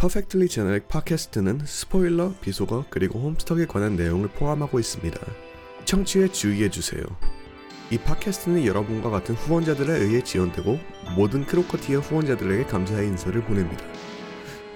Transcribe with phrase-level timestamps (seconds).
[0.00, 5.20] Perfectly Generic 팟캐스트는 스포일러, 비속어, 그리고 홈스톡에 관한 내용을 포함하고 있습니다.
[5.84, 7.02] 청취에 주의해주세요.
[7.90, 10.80] 이 팟캐스트는 여러분과 같은 후원자들에 의해 지원되고
[11.16, 13.84] 모든 크로커티어 후원자들에게 감사의 인사를 보냅니다.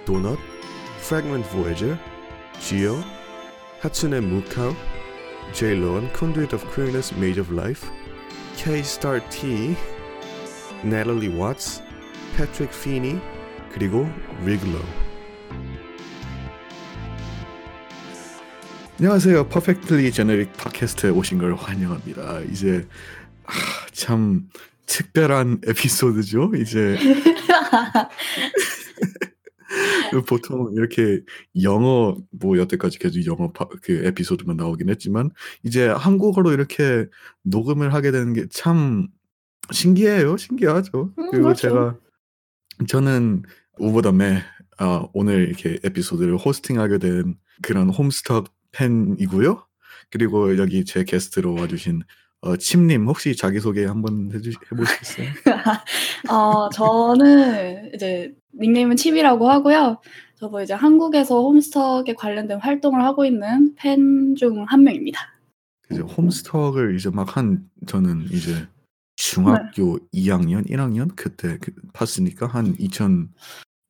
[0.04, 0.38] 도넛,
[0.98, 1.98] Fragment Voyager,
[2.60, 3.02] Geo,
[3.80, 4.74] 하츠네 무카우,
[5.54, 7.88] J-Loan Conduit of Queerness Mage of Life,
[8.58, 9.74] K-Star T,
[10.84, 11.82] Natalie Watts,
[12.36, 13.18] Patrick Feeney,
[13.72, 14.06] 그리고
[14.42, 15.03] Riglow.
[18.98, 19.48] 안녕하세요.
[19.48, 22.40] 퍼펙트리 제너릭 팟캐스트에 오신 걸 환영합니다.
[22.42, 22.86] 이제
[23.44, 23.52] 아,
[23.92, 24.48] 참
[24.86, 26.52] 특별한 에피소드죠.
[26.56, 26.96] 이제
[30.28, 31.20] 보통 이렇게
[31.62, 35.30] 영어 뭐 여태까지 계속 영어 파, 그 에피소드만 나오긴 했지만
[35.64, 37.06] 이제 한국어로 이렇게
[37.42, 39.08] 녹음을 하게 되는 게 참
[39.72, 40.36] 신기해요.
[40.36, 41.12] 신기하죠.
[41.18, 41.60] 음, 그리고 그렇죠.
[41.68, 41.96] 제가
[42.86, 43.42] 저는
[43.78, 44.42] 우보담에
[44.80, 49.64] 어, 오늘 이렇게 에피소드를 호스팅하게 된 그런 홈스톡 팬이고요.
[50.10, 52.02] 그리고 여기 제 게스트로 와주신
[52.42, 55.28] 어, 침님 혹시 자기 소개 한번 해주, 해보시겠어요?
[56.30, 60.00] 어, 저는 이제 닉네임은 칩이라고 하고요.
[60.36, 65.20] 저도 이제 한국에서 홈스톡에 관련된 활동을 하고 있는 팬 중 한 명입니다.
[65.90, 68.66] 이제 홈스톡을 이제 막 한 저는 이제
[69.16, 73.28] 중학교 2학년, 1학년 그때 그, 봤으니까 한 2000,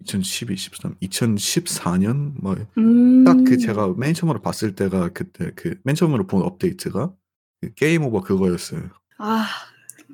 [0.05, 6.27] 2012, 13, 2014년 뭐 음, 딱그 제가 맨 처음으로 봤을 때가 그때 그 맨 처음으로
[6.27, 7.13] 본 업데이트가
[7.61, 8.91] 그 게임 오버 그거였어요.
[9.19, 9.47] 아,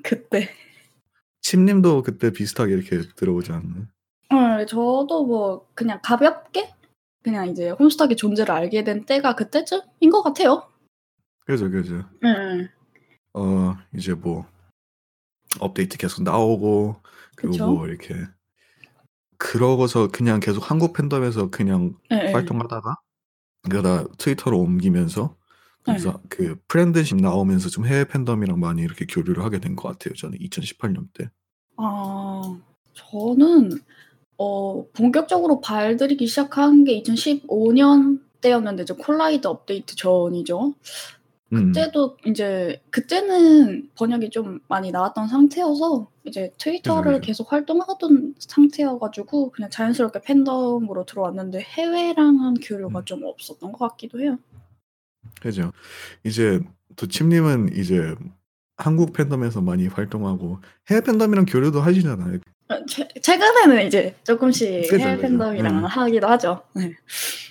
[0.02, 0.50] 그때.
[1.42, 3.86] 침님도 그때 비슷하게 이렇게 들어오지 않나요?
[4.30, 6.72] 어, 저도 뭐 그냥 가볍게
[7.22, 10.68] 그냥 이제 홈스톡의 존재를 알게 된 때가 그때쯤인 것 같아요.
[11.46, 12.04] 그죠, 그죠.
[12.24, 12.68] 응,
[13.34, 14.46] 어 이제 뭐
[15.58, 16.96] 업데이트 계속 나오고
[17.36, 17.66] 그리고 그쵸.
[17.72, 18.14] 뭐 이렇게
[19.40, 22.34] 그러고서 그냥 계속 한국 팬덤에서 그냥 응, 응.
[22.34, 22.96] 활동하다가
[23.70, 25.34] 그러다 트위터로 옮기면서
[25.82, 26.18] 그래서 네.
[26.28, 30.14] 그 프렌드십 나오면서 좀 해외 팬덤이랑 많이 이렇게 교류를 하게 된 것 같아요.
[30.14, 31.30] 저는 2018년 때.
[31.78, 32.58] 아,
[32.92, 33.80] 저는
[34.36, 40.74] 어, 본격적으로 발들이기 시작한 게 2015년 때였는데 이제 콜라이드 업데이트 전이죠.
[41.52, 47.26] 음, 그때도 이제 그때는 번역이 좀 많이 나왔던 상태여서 이제 트위터를 그죠, 그죠.
[47.26, 53.04] 계속 활동하던 상태여가지고 그냥 자연스럽게 팬덤으로 들어왔는데 해외랑은 교류가 음.
[53.04, 54.38] 좀 없었던 것 같기도 해요.
[55.40, 55.72] 그죠.
[56.24, 56.60] 이제
[56.96, 58.14] 또 침님은 이제
[58.76, 62.38] 한국 팬덤에서 많이 활동하고 해외 팬덤이랑 교류도 하시잖아요.
[62.68, 65.20] 어, 최, 최근에는 이제 조금씩 그죠, 해외.
[65.20, 65.84] 팬덤이랑 음.
[65.84, 66.62] 하기도 하죠.
[66.74, 66.92] 네.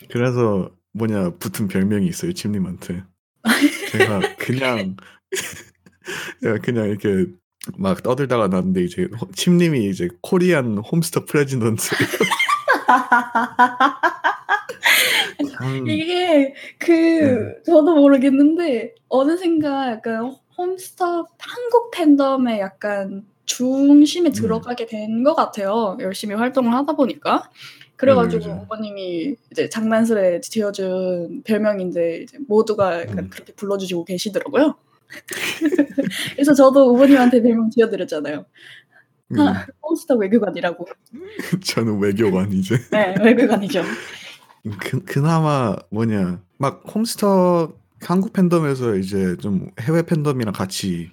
[0.10, 3.04] 그래서 뭐냐 붙은 별명이 있어요 침님한테.
[3.92, 4.96] 제가 그냥
[6.42, 7.26] 제가 그냥 이렇게
[7.78, 11.82] 막 떠들다가 났는데 이제 호- 침님이 이제 Korean Homestuck President.
[15.54, 17.56] 참, 이게 그 네.
[17.66, 24.32] 저도 모르겠는데 어느샌가 약간 Homestuck 한국 팬덤의 약간 중심에 음.
[24.32, 25.98] 들어가게 된 것 같아요.
[26.00, 27.50] 열심히 활동을 하다 보니까.
[28.00, 28.62] 그래가지고 그죠.
[28.64, 33.30] 오빠님이 이제 장난스레 지어준 별명인데 이제 모두가 음.
[33.30, 34.76] 그렇게 불러주시고 계시더라고요.
[36.34, 38.46] 그래서 저도 우버님한테 별명 지어드렸잖아요.
[39.32, 40.88] 음, 아, 홈스톱 외교관이라고.
[41.66, 42.78] 저는 외교관 이제.
[42.92, 43.84] 네, 외교관이죠.
[44.80, 51.10] 그, 그나마 뭐냐 막 홈스터 한국 팬덤에서 이제 좀 해외 팬덤이랑 같이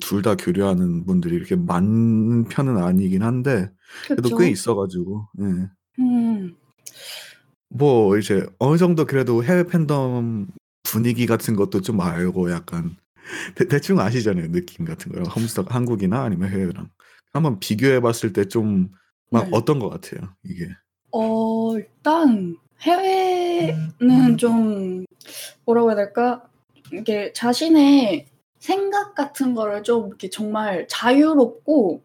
[0.00, 3.70] 둘 다 교류하는 분들이 이렇게 많은 편은 아니긴 한데
[4.06, 4.36] 그래도 그렇죠.
[4.38, 5.44] 꽤 있어가지고 예.
[5.98, 6.56] 음,
[7.68, 10.48] 뭐 이제 어느 정도 그래도 해외 팬덤
[10.82, 12.96] 분위기 같은 것도 좀 알고 약간
[13.54, 15.26] 대, 충 아시잖아요 느낌 같은 거랑.
[15.26, 16.88] 홈스터 한국이나 아니면 해외랑.
[17.32, 18.90] 한번 비교해봤을 때 좀막
[19.30, 19.48] 네.
[19.52, 20.70] 어떤 것 같아요 이게?
[21.12, 25.04] 어, 일단 해외는 좀
[25.64, 26.44] 뭐라고 해야 될까?
[26.92, 28.26] 이게 자신의
[28.58, 32.04] 생각 같은 거를 좀 이렇게 정말 자유롭고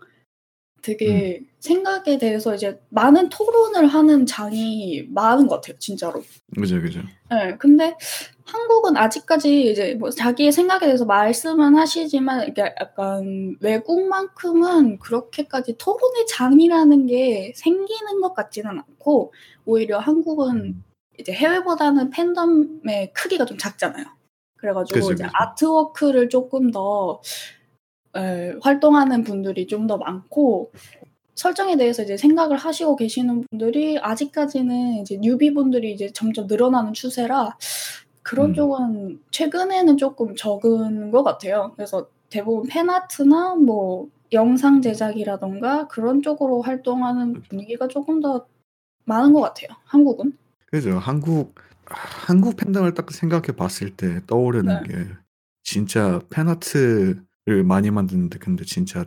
[0.81, 6.23] 되게 생각에 대해서 이제 많은 토론을 하는 장이 많은 것 같아요, 진짜로.
[6.55, 7.96] 그죠 그죠 네, 근데
[8.46, 17.08] 한국은 아직까지 이제 뭐 자기의 생각에 대해서 말씀은 하시지만 이게 약간 외국만큼은 그렇게까지 토론의 장이라는
[17.08, 19.34] 게 생기는 것 같지는 않고
[19.66, 20.84] 오히려 한국은
[21.20, 24.05] 이제 해외보다는 팬덤의 크기가 좀 작잖아요.
[24.58, 25.35] 그래가지고 그죠, 이제 그죠.
[25.35, 27.60] 아트워크를 조금 더 에,
[28.61, 30.72] 활동하는 분들이 좀 더 많고
[31.35, 37.58] 설정에 대해서 이제 생각을 하시고 계시는 분들이 아직까지는 이제 뉴비 분들이 이제 점점 늘어나는 추세라
[38.22, 38.53] 그런 음.
[38.53, 41.72] 쪽은 최근에는 조금 적은 것 같아요.
[41.75, 48.46] 그래서 대부분 팬아트나 뭐 영상 제작이라던가 그런 쪽으로 활동하는 분위기가 조금 더
[49.05, 49.69] 많은 것 같아요.
[49.85, 50.37] 한국은.
[50.67, 50.97] 그죠.
[50.99, 51.55] 한국
[51.85, 54.87] 한국 팬덤을 딱 생각해 봤을 때 떠오르는 네.
[54.87, 55.07] 게
[55.64, 59.05] 진짜 fan art를 많이 만드는데 근데 진짜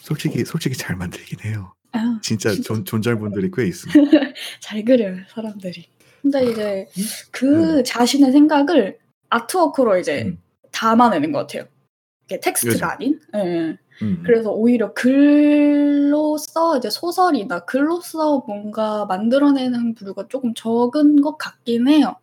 [0.00, 1.74] 솔직히 솔직히 잘 만들긴 해요.
[1.92, 2.66] 아, 진짜 진짜.
[2.66, 3.92] 존, 존잘분들이 꽤 있어요.
[4.60, 5.86] 잘 그려요 사람들이.
[6.20, 6.86] 근데 이제
[7.30, 7.82] 그 네.
[7.84, 8.98] 자신의 생각을
[9.28, 10.42] artwork로 이제 음.
[10.72, 11.68] 담아내는 것 같아요.
[12.24, 12.86] 이게 텍스트가 그죠.
[12.86, 13.20] 아닌.
[13.36, 13.78] 예.
[14.02, 14.22] 음.
[14.24, 22.16] 그래서 오히려 글로써 이제 소설이나 글로써 뭔가 만들어내는 부류가 조금 적은 것 같긴 해요.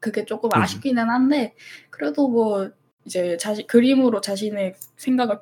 [0.00, 0.62] 그게 조금 그죠.
[0.62, 1.54] 아쉽기는 한데
[1.90, 2.70] 그래도 뭐
[3.08, 5.40] 이제 자신 그림으로 자신의 생각을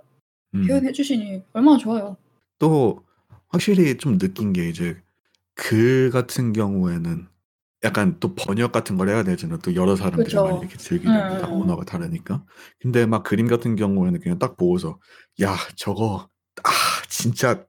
[0.54, 0.66] 음.
[0.68, 2.16] 표현해 주시니 얼마나 좋아요.
[2.60, 3.04] 또
[3.48, 4.96] 확실히 좀 느낀 게 이제
[5.54, 7.26] 글 같은 경우에는
[7.84, 9.58] 약간 또 번역 같은 걸 해야 되잖아.
[9.58, 10.34] 또 여러 사람들이.
[10.36, 11.40] 많이 이렇게 즐기는 음.
[11.40, 12.44] 다 언어가 다르니까.
[12.80, 15.00] 근데 막 그림 같은 경우에는 그냥 딱 보고서
[15.42, 16.28] 야 저거
[16.62, 16.70] 아
[17.08, 17.66] 진짜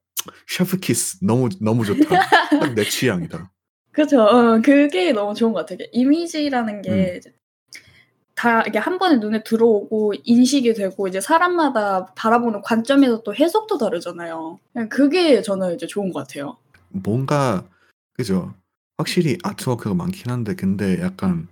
[0.48, 2.08] 셰프 키스 너무 너무 좋다.
[2.60, 3.52] 딱내 취향이다.
[3.92, 4.22] 그죠.
[4.22, 5.88] 어, 그게 너무 좋은 것 같아요.
[5.92, 7.32] 이미지라는 게 음.
[8.38, 14.60] 다 이게 한 번에 눈에 들어오고 인식이 되고 이제 사람마다 바라보는 관점에서 또 해석도 다르잖아요.
[14.90, 16.56] 그게 저는 이제 좋은 것 같아요.
[16.90, 17.66] 뭔가
[18.14, 18.54] 그죠.
[18.96, 21.48] 확실히 아트워크가 많긴 한데 근데 약간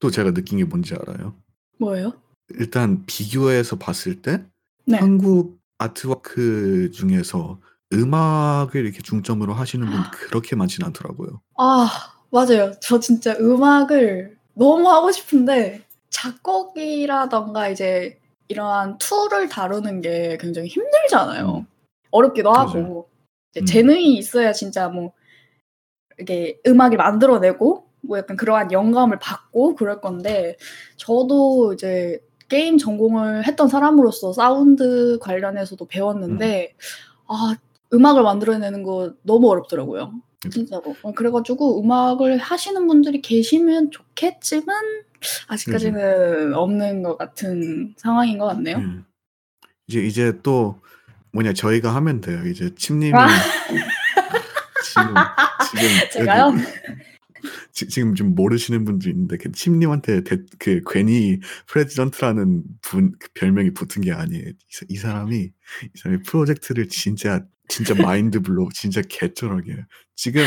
[0.00, 1.34] 또 제가 느낀 게 뭔지 알아요?
[1.78, 2.14] 뭐예요?
[2.58, 4.42] 일단 비교해서 봤을 때
[4.86, 4.96] 네.
[4.96, 7.58] 한국 아트워크 중에서
[7.92, 11.42] 음악을 이렇게 중점으로 하시는 분 그렇게 많진 않더라고요.
[11.58, 12.72] 아, 맞아요.
[12.80, 18.18] 저 진짜 음악을 너무 하고 싶은데 작곡이라던가 이제
[18.48, 21.58] 이러한 툴을 다루는 게 굉장히 힘들잖아요.
[21.58, 21.66] 음.
[22.10, 22.52] 어렵기도.
[22.52, 23.08] 하고
[23.56, 23.64] 음.
[23.64, 25.12] 재능이 있어야 진짜 뭐
[26.18, 30.56] 이게 음악을 만들어내고 뭐 약간 그러한 영감을 받고 그럴 건데
[30.96, 36.74] 저도 이제 게임 전공을 했던 사람으로서 사운드 관련해서도 배웠는데
[37.26, 37.56] 아
[37.92, 40.12] 음악을 만들어내는 거 너무 어렵더라고요.
[40.50, 40.96] 진짜로.
[41.02, 44.74] 어, 그래가지고 음악을 하시는 분들이 계시면 좋겠지만
[45.48, 48.76] 아직까지는 없는 것 같은 상황인 것 같네요.
[48.78, 49.04] 음.
[49.86, 50.80] 이제 이제 또
[51.32, 52.46] 뭐냐 저희가 하면 돼요.
[52.46, 53.26] 이제 침님이 아.
[54.84, 55.14] 지금
[55.70, 56.52] 지금 제가요?
[57.72, 63.72] 지, 지금 좀 모르시는 분도 있는데 그 침님한테 대, 그 괜히 president라는 분 그 별명이
[63.74, 64.48] 붙은 게 아니에요.
[64.48, 69.84] 이, 사- 이 사람이 이 사람이 프로젝트를 진짜 진짜 mind blow 진짜 개쩔하게.
[70.16, 70.42] 지금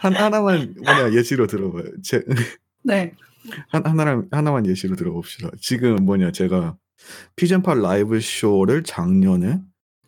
[0.00, 1.84] 한 하나만 뭐냐 예시로 들어봐요.
[2.02, 2.24] 제
[2.82, 3.14] 네.
[3.68, 5.50] 한, 하나랑, 하나만 예시로 들어봅시다.
[5.60, 6.76] 지금 뭐냐, 제가
[7.36, 9.60] PGenPod 라이브 쇼를 작년에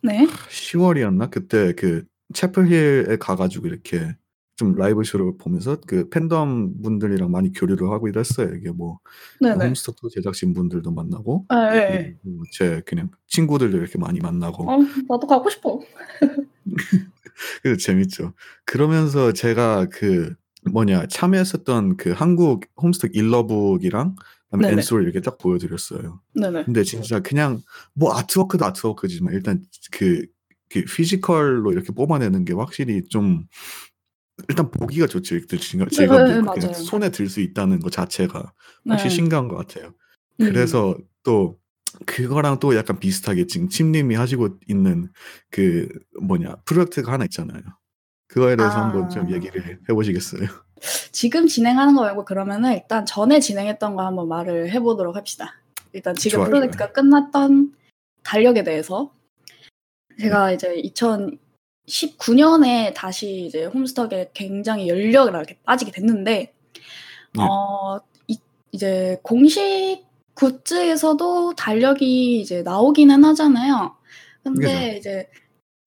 [0.02, 0.26] 네.
[0.26, 1.31] 10월이었나?
[1.31, 4.14] 그때 그 채플힐에 가가지고 이렇게
[4.56, 8.55] 좀 라이브 쇼를 보면서 그 팬덤 분들이랑 많이 교류를 하고 이랬어요.
[8.55, 9.01] 이게 뭐,
[9.41, 9.67] 네네.
[9.67, 12.17] Homestuck 제작진 분들도 만나고, 아, 네.
[12.53, 14.79] 제 그냥 친구들도 이렇게 많이 만나고, 어,
[15.09, 15.81] 나도 가고 싶어.
[17.62, 18.33] 그래서 재밌죠.
[18.65, 20.35] 그러면서 제가 그
[20.71, 24.17] 뭐냐, 참여했었던 그 한국 Homestuck 일러북이랑
[24.51, 24.77] 그다음에.
[24.76, 26.21] 앤솔을 이렇게 딱 보여드렸어요.
[26.35, 26.65] 네네.
[26.65, 27.61] 근데 진짜 그냥
[27.93, 30.27] 뭐 아트워크도 아트워크지만 일단 그,
[30.71, 33.47] 그 physical로 이렇게 뽑아내는 게 확실히 좀
[34.48, 35.36] 일단 보기가 좋죠.
[35.36, 36.72] 일단 제가, 제가 네, 맞아요.
[36.75, 38.52] 손에 들 수 있다는 것 자체가
[38.84, 38.90] 네.
[38.90, 39.94] 확실히 신기한 것 같아요.
[40.40, 40.46] 음.
[40.46, 41.58] 그래서 또
[42.06, 45.10] 그거랑 또 약간 비슷하게 지금 침님이 하시고 있는
[45.50, 45.88] 그
[46.20, 47.62] 뭐냐 프로젝트가 하나 있잖아요.
[48.26, 48.84] 그거에 대해서 아.
[48.86, 50.48] 한번 좀 얘기를 해보시겠어요?
[51.12, 55.55] 지금 진행하는 거 말고 그러면은 일단 전에 진행했던 거 한번 말을 해보도록 합시다.
[55.93, 57.72] 일단 지금 좋아요, 프로젝트가 끝났던
[58.24, 59.12] 달력에 대해서
[60.19, 60.74] 제가 이제
[61.88, 66.53] 2019년에 다시 이제 홈스톡에 굉장히 이렇게 빠지게 됐는데
[67.34, 67.43] 네.
[67.43, 68.38] 어 이,
[68.72, 73.96] 이제 공식 굿즈에서도 달력이 이제 나오기는 하잖아요.
[74.43, 74.98] 근데 그죠.
[74.98, 75.31] 이제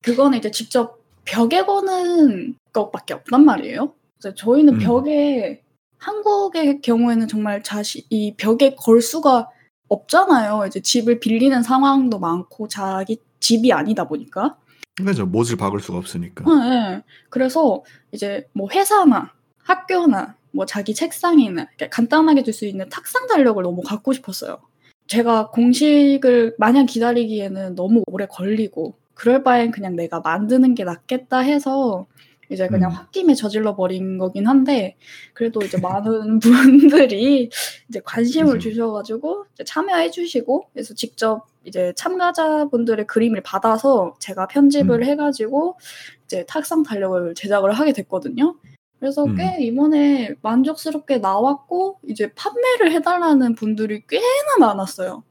[0.01, 3.93] 그거는 이제 직접 벽에 거는 것밖에 없단 말이에요.
[4.19, 4.79] 그래서 저희는 음.
[4.79, 5.61] 벽에
[5.97, 9.49] 한국의 경우에는 정말 자시 이 벽에 걸 수가
[9.89, 10.65] 없잖아요.
[10.67, 14.57] 이제 집을 빌리는 상황도 많고 자기 집이 아니다 보니까.
[15.05, 15.25] 그죠.
[15.25, 16.43] 못을 박을 수가 없으니까.
[16.45, 17.03] 네, 네.
[17.29, 24.13] 그래서 이제 뭐 회사나 학교나 뭐 자기 책상이나 간단하게 둘수 있는 탁상 달력을 너무 갖고
[24.13, 24.59] 싶었어요.
[25.07, 32.07] 제가 공식을 마냥 기다리기에는 너무 오래 걸리고 그럴 바엔 그냥 내가 만드는 게 낫겠다 해서
[32.49, 32.95] 이제 그냥 음.
[32.95, 34.95] 홧김에 저질러 버린 거긴 한데
[35.33, 37.49] 그래도 이제 많은 분들이
[37.89, 38.69] 이제 관심을 그죠.
[38.69, 45.03] 주셔가지고 이제 참여해 주시고 그래서 직접 이제 참가자분들의 그림을 받아서 제가 편집을 음.
[45.03, 45.77] 해가지고
[46.23, 48.55] 이제 탁상 달력을 제작을 하게 됐거든요.
[48.99, 49.35] 그래서 음.
[49.35, 55.23] 꽤 이번에 만족스럽게 나왔고 이제 판매를 해달라는 분들이 꽤나 많았어요.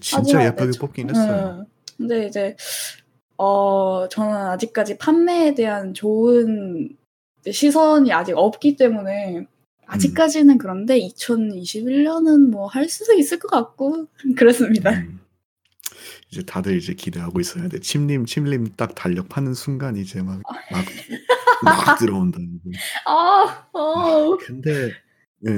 [0.00, 1.56] 진짜 예쁘게 네, 저- 뽑긴 했어요.
[1.58, 1.64] 네.
[1.96, 2.54] 근데 이제
[3.38, 6.96] 어 저는 아직까지 판매에 대한 좋은
[7.50, 9.46] 시선이 아직 없기 때문에
[9.86, 14.90] 아직까지는 그런데 2021년은 뭐 할 수도 있을 것 같고 그렇습니다.
[14.92, 15.21] 음.
[16.32, 17.78] 이제 다들 이제 기대하고 있어야 돼.
[17.80, 20.84] 침림 침림 딱 달력 파는 순간 이제 막 막
[21.64, 22.70] 막 들어온다는 거.
[23.10, 24.36] 아, 어.
[24.38, 24.92] 근데
[25.46, 25.50] 예.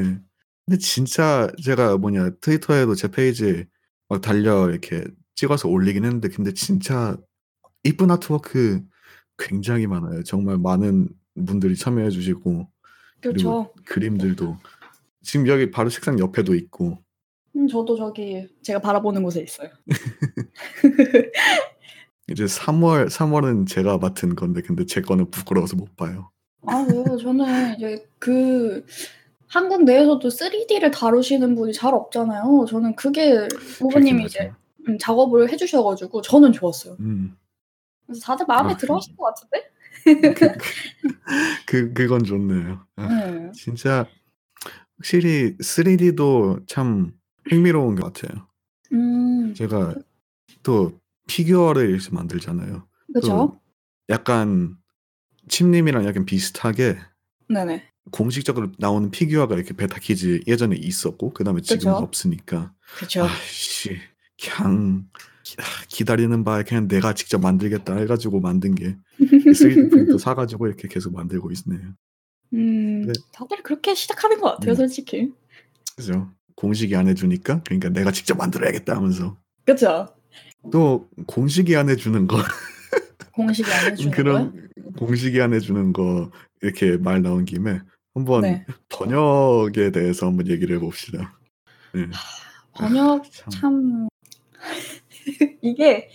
[0.67, 3.67] 근데 진짜 제가 뭐냐 트위터에도 제 페이지에
[4.09, 5.05] 막 달려 이렇게
[5.35, 7.17] 찍어서 올리긴 했는데 근데 진짜
[7.85, 8.83] 이쁜 아트워크
[9.39, 10.23] 굉장히 많아요.
[10.25, 11.09] 정말 많은
[11.47, 12.69] 분들이 참여해 주시고
[13.21, 13.75] 그리고 그렇죠.
[13.87, 14.57] 그림들도
[15.23, 17.04] 지금 여기 바로 책상 옆에도 있고
[17.57, 19.69] 음, 저도 저기 제가 바라보는 곳에 있어요.
[22.29, 26.31] 이제 3월 3월은 제가 맡은 건데 근데 제 거는 부끄러워서 못 봐요.
[26.67, 27.17] 아, 왜요?
[27.19, 28.85] 저는 이제 그
[29.47, 32.67] 한국 내에서도 3D를 다루시는 분이 잘 없잖아요.
[32.69, 33.47] 저는 그게
[33.79, 34.51] 그렇긴 이제.
[34.89, 36.97] 음, 작업을 해주셔 가지고 저는 좋았어요.
[37.01, 37.37] 음.
[38.07, 39.71] 그래서 다들 마음에 아, 들어하실 것 같은데?
[41.67, 42.85] 그 그건 좋네요.
[42.97, 43.53] 아, 네.
[43.53, 44.07] 진짜
[44.97, 47.13] 확실히 3D도 참
[47.49, 48.47] 흥미로운 것 같아요.
[48.93, 49.95] 음, 제가
[50.63, 52.87] 또 피규어를 만들잖아요.
[53.23, 53.61] 또
[54.09, 54.77] 약간
[55.49, 56.99] 침님이랑 약간 비슷하게
[57.49, 57.83] 네네.
[58.11, 62.05] 공식적으로 나오는 피규어가 이렇게 Beta Kids 예전에 있었고 그 다음에 지금은 그쵸.
[62.05, 63.23] 없으니까 그쵸.
[63.25, 63.99] 아씨
[64.43, 65.09] 그냥
[65.43, 70.89] 기- 아, 기다리는 바에 그냥 내가 직접 만들겠다 해가지고 만든 게 3D 프린터 사가지고 이렇게
[70.89, 71.95] 계속 만들고 있네요.
[72.53, 73.13] 음, 네.
[73.33, 74.77] 다들 그렇게 시작하는 것 같아요, 음.
[74.77, 75.33] 솔직히.
[75.97, 76.31] 그죠?
[76.57, 80.09] 공식이 안 해주니까 그러니까 내가 직접 만들어야겠다 하면서 그쵸?
[80.73, 82.37] 또 공식이 안 해주는 거
[83.35, 84.17] 공식이 안 해주는 거요?
[84.17, 86.31] 그런 공식이 안 해주는 거
[86.63, 87.81] 이렇게 말 나온 김에
[88.15, 88.65] 한번 네.
[88.89, 91.37] 번역에 대해서 한번 얘기를 해봅시다.
[91.93, 92.07] 네.
[92.75, 93.51] 번역 참.
[93.51, 94.09] 참
[95.63, 96.09] 이게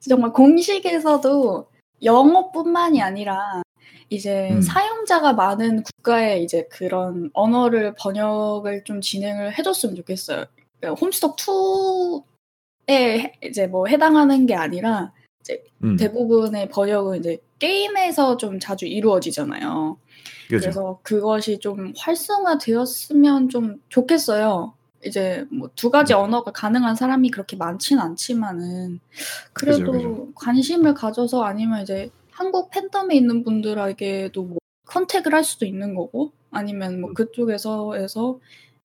[0.00, 1.70] 정말 공식에서도
[2.02, 3.62] 영어뿐만이 아니라
[4.10, 4.62] 이제 음.
[4.62, 10.46] 사용자가 많은 국가에 이제 그런 언어를 번역을 좀 진행을 해줬으면 좋겠어요.
[10.80, 11.36] 그러니까 홈스톡
[12.86, 15.12] 2에 이제 뭐 해당하는 게 아니라
[15.82, 19.98] 음, 대부분의 번역은 이제 게임에서 좀 자주 이루어지잖아요.
[20.48, 20.60] 그죠?
[20.60, 24.74] 그래서 그것이 좀 활성화되었으면 좀 좋겠어요.
[25.04, 26.20] 이제 뭐 두 가지 음.
[26.20, 29.00] 언어가 가능한 사람이 그렇게 많진 않지만은
[29.52, 30.32] 그래도 그죠, 그죠.
[30.34, 37.00] 관심을 가져서 아니면 이제 한국 팬덤에 있는 분들에게도 뭐 컨택을 할 수도 있는 거고 아니면
[37.00, 37.14] 뭐 음.
[37.14, 38.38] 그쪽에서에서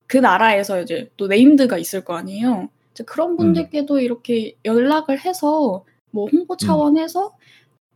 [0.07, 2.69] 그 나라에서 이제 또 네임드가 있을 거 아니에요.
[2.91, 3.37] 이제 그런 음.
[3.37, 7.33] 분들께도 이렇게 연락을 해서 뭐 홍보 차원에서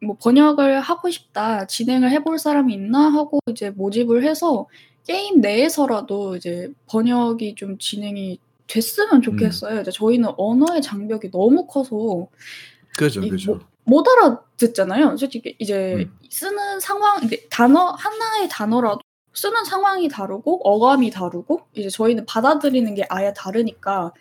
[0.03, 4.67] 뭐 번역을 하고 싶다, 진행을 해볼 사람이 있나 하고 이제 모집을 해서
[5.07, 8.37] 게임 내에서라도 이제 번역이 좀 진행이
[8.67, 9.81] 됐으면 좋겠어요.
[9.81, 12.27] 이제 저희는 언어의 장벽이 너무 커서
[12.95, 13.55] 그죠, 이 그죠.
[13.55, 15.15] 뭐- 못 알아듣잖아요.
[15.17, 16.17] 솔직히 이제 음.
[16.29, 18.99] 쓰는 상황, 단어 하나의 단어라도
[19.33, 24.11] 쓰는 상황이 다르고 어감이 다르고 이제 저희는 받아들이는 게 아예 다르니까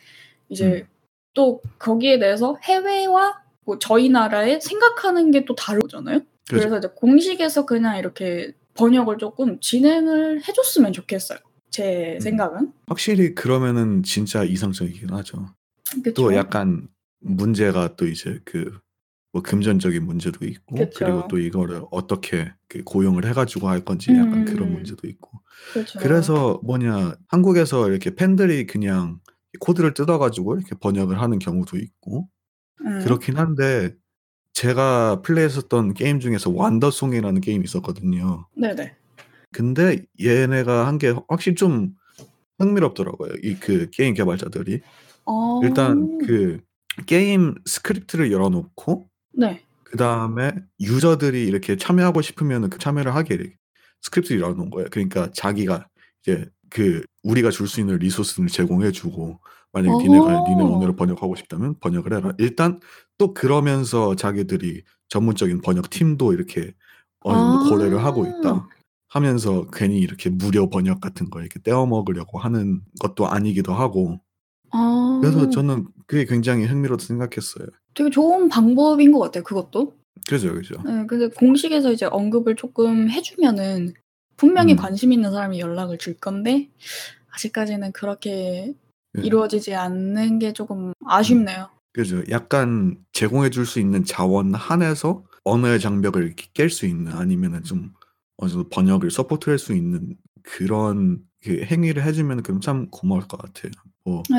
[0.49, 0.89] 이제 음.
[1.35, 6.21] 또 거기에 대해서 해외와 뭐 저희 나라에 생각하는 게 또 다르잖아요.
[6.21, 6.27] 그죠.
[6.49, 11.39] 그래서 이제 공식에서 그냥 이렇게 번역을 조금 진행을 해줬으면 좋겠어요.
[11.71, 12.21] 제 음.
[12.21, 12.73] 생각은.
[12.87, 15.47] 확실히 그러면은 진짜 이상적이긴 하죠.
[16.05, 16.15] 그쵸?
[16.15, 18.79] 또 약간 문제가 또 이제 그
[19.37, 21.05] 뭐 금전적인 문제도 있고 그쵸.
[21.05, 24.73] 그리고 또 이거를 어떻게 그 고용을 해가지고 할 건지 약간 그런 음.
[24.73, 25.31] 문제도 있고
[25.75, 25.99] 그쵸.
[25.99, 29.21] 그래서 뭐냐 한국에서 이렇게 팬들이 그냥
[29.61, 32.31] 코드를 뜯어가지고 이렇게 번역을 하는 경우도 있고
[32.81, 33.01] 음.
[33.05, 33.95] 그렇긴 한데
[34.55, 38.49] 제가 플레이했었던 게임 중에서 완더송이라는 게임이 있었거든요.
[38.57, 38.95] 네네.
[39.53, 41.91] 근데 얘네가 한 게 확실히 좀
[42.59, 43.35] 흥미롭더라고요.
[43.43, 44.81] 이 그 게임 개발자들이
[45.27, 45.61] 어...
[45.63, 46.59] 일단 그
[47.05, 49.63] 게임 스크립트를 열어놓고 네.
[49.85, 53.55] 그 다음에 유저들이 이렇게 참여하고 싶으면 그 참여를 하게
[54.03, 54.89] 스크립트를 열어 놓은 거예요.
[54.91, 55.87] 그러니까 자기가
[56.23, 59.41] 이제 그 우리가 줄 수 있는 resource를 제공해 주고
[59.73, 60.49] 만약에 니네가 오.
[60.49, 62.33] 니네 언어를 번역하고 싶다면 번역을 해라.
[62.39, 62.81] 일단
[63.19, 66.73] 또 그러면서 자기들이 전문적인 번역 팀도 이렇게
[67.21, 67.69] 어느 정도 아.
[67.71, 68.69] 고려를 하고 있다.
[69.09, 74.21] 하면서 괜히 이렇게 무료 번역 같은 거 이렇게 떼어 먹으려고 하는 것도 아니기도 하고
[74.71, 75.21] 아...
[75.23, 77.69] 그래서 저는 그게 굉장히 흥미롭다 생각했어요.
[77.95, 79.45] 되게 좋은 방법인 것 같아요.
[79.45, 79.95] 그것도.
[80.29, 80.75] 그죠, 그죠.
[80.85, 83.95] 네, 근데 공식에서 이제 언급을 조금 해주면은
[84.37, 84.77] 분명히 음.
[84.77, 86.69] 관심 있는 사람이 연락을 줄 건데
[87.31, 88.75] 아직까지는 그렇게
[89.19, 89.23] 예.
[89.23, 91.69] 이루어지지 않는 게 조금 아쉽네요.
[91.93, 92.23] 그죠.
[92.31, 97.93] 약간 제공해 줄 수 있는 자원 한에서 언어의 장벽을 깰 수 있는 아니면은 좀
[98.37, 103.71] 어느 정도 번역을 서포트할 수 있는 그런 그 행위를 해주면 그럼 참 고마울 것 같아요.
[104.05, 104.37] 뭐 네.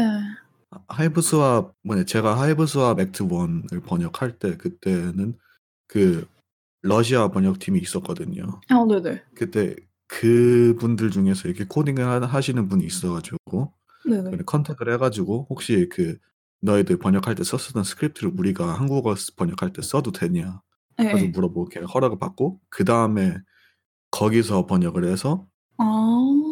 [0.89, 5.37] Hiveswap 뭐냐 제가 Hiveswap Act One을 번역할 때 그때는
[5.87, 6.27] 그
[6.81, 8.59] 러시아 번역팀이 있었거든요.
[8.69, 9.23] 아 네네.
[9.35, 9.73] 그때
[10.07, 13.73] 그분들 중에서 이렇게 코딩을 하 하시는 분이 있어 가지고
[14.05, 14.39] 네네.
[14.45, 16.17] contact을 해 가지고 "혹시 그
[16.61, 20.61] 너희들 번역할 때 썼었던 스크립트를 우리가 한국어 쓰 번역할 때 써도 되냐?"
[20.99, 21.27] 예예.
[21.27, 23.37] 물어보고 허락을 받고 그 다음에
[24.11, 25.47] 거기서 번역을 해서
[25.77, 26.46] 아.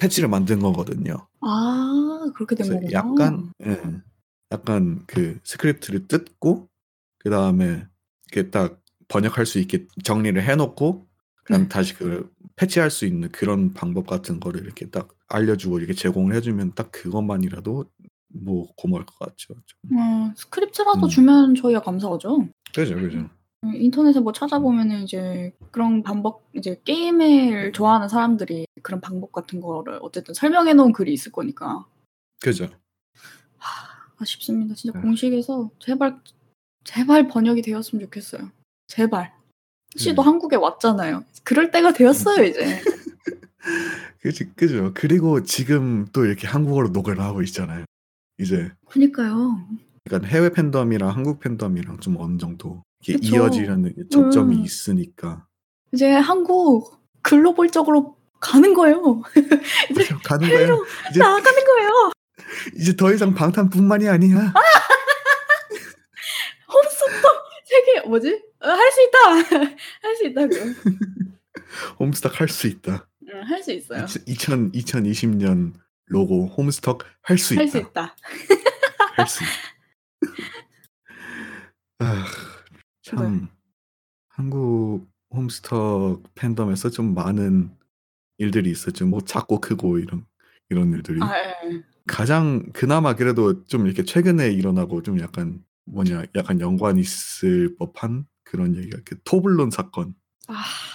[0.00, 1.28] 패치를 만든 거거든요.
[1.42, 2.90] 아 그렇게 된 거구나.
[2.92, 3.80] 약간 예.
[4.50, 6.68] 약간 그 스크립트를 뜯고
[7.18, 7.86] 그 다음에
[8.32, 11.06] 이렇게 딱 번역할 수 있게 정리를 해 놓고
[11.44, 11.68] 그다음에 네.
[11.68, 16.40] 다시 그 패치할 수 있는 그런 방법 같은 거를 이렇게 딱 알려주고 이렇게 제공을 해
[16.40, 17.84] 주면 딱 그것만이라도
[18.32, 19.98] 뭐 고마울 것 같죠 좀.
[19.98, 21.08] 어 스크립트라도 음.
[21.08, 22.48] 주면 저희가 감사하죠.
[22.74, 23.28] 그죠, 그죠.
[23.62, 29.98] 음 인터넷에 뭐 찾아보면은 이제 그런 방법 이제 게임을 좋아하는 사람들이 그런 방법 같은 거를
[30.00, 31.84] 어쨌든 설명해 놓은 글이 있을 거니까.
[32.40, 32.68] 그죠.
[34.18, 34.74] 아쉽습니다.
[34.74, 35.02] 진짜 네.
[35.02, 36.18] 공식에서 제발
[36.84, 38.50] 제발 번역이 되었으면 좋겠어요.
[38.86, 39.32] 제발.
[39.96, 40.24] 씨도 네.
[40.24, 41.24] 한국에 왔잖아요.
[41.44, 42.60] 그럴 때가 되었어요 이제.
[44.20, 44.92] 그지 그죠.
[44.94, 47.84] 그리고 지금 또 이렇게 한국어로 녹을 하고 있잖아요.
[48.38, 49.66] 이제 그니까요.
[50.04, 52.82] 그러니까 해외 팬덤이랑 한국 팬덤이랑 좀 어느 정도.
[53.06, 54.64] 이어지려는 접점이 음.
[54.64, 55.46] 있으니까.
[55.92, 59.22] 이제 한국 글로벌적으로 가는 거예요.
[59.90, 60.08] 이제.
[60.24, 60.84] 가는 거예요.
[61.10, 62.10] 이제 나아가는 거예요.
[62.76, 64.52] 이제 더 이상 방탄뿐만이 아니야.
[66.72, 67.28] 홈스터
[67.64, 68.42] 세계 뭐지?
[68.60, 69.18] 어, 할수 있다.
[70.02, 70.54] 할 수 있다고.
[71.98, 73.08] 홈스탁 할 수 있다.
[73.28, 74.06] 응, 할 수 있어요.
[74.26, 75.72] 2000 2020년
[76.06, 77.88] 로고 홈스탁 할수할수 있다.
[77.88, 78.16] 있다.
[79.16, 79.52] 할 수 있다.
[82.00, 82.24] 아,
[83.02, 83.48] 참 네.
[84.28, 87.70] 한국 홈스탁 팬덤에서 좀 많은
[88.38, 89.06] 일들이 있었죠.
[89.06, 90.26] 뭐 작고 크고 이런
[90.70, 91.20] 이런 일들이.
[91.22, 91.82] 아 예.
[92.06, 98.76] 가장 그나마 그래도 좀 이렇게 최근에 일어나고 좀 약간 뭐냐 약간 연관이 있을 법한 그런
[98.76, 100.14] 얘기가 그 토블론 사건.
[100.48, 100.54] 아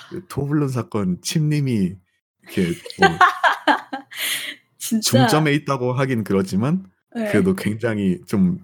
[0.09, 1.95] 그 토블론 사건 침님이
[2.43, 3.09] 이렇게 뭐
[4.77, 7.25] 중점에 있다고 하긴 그렇지만 예.
[7.31, 8.59] 그래도 굉장히 좀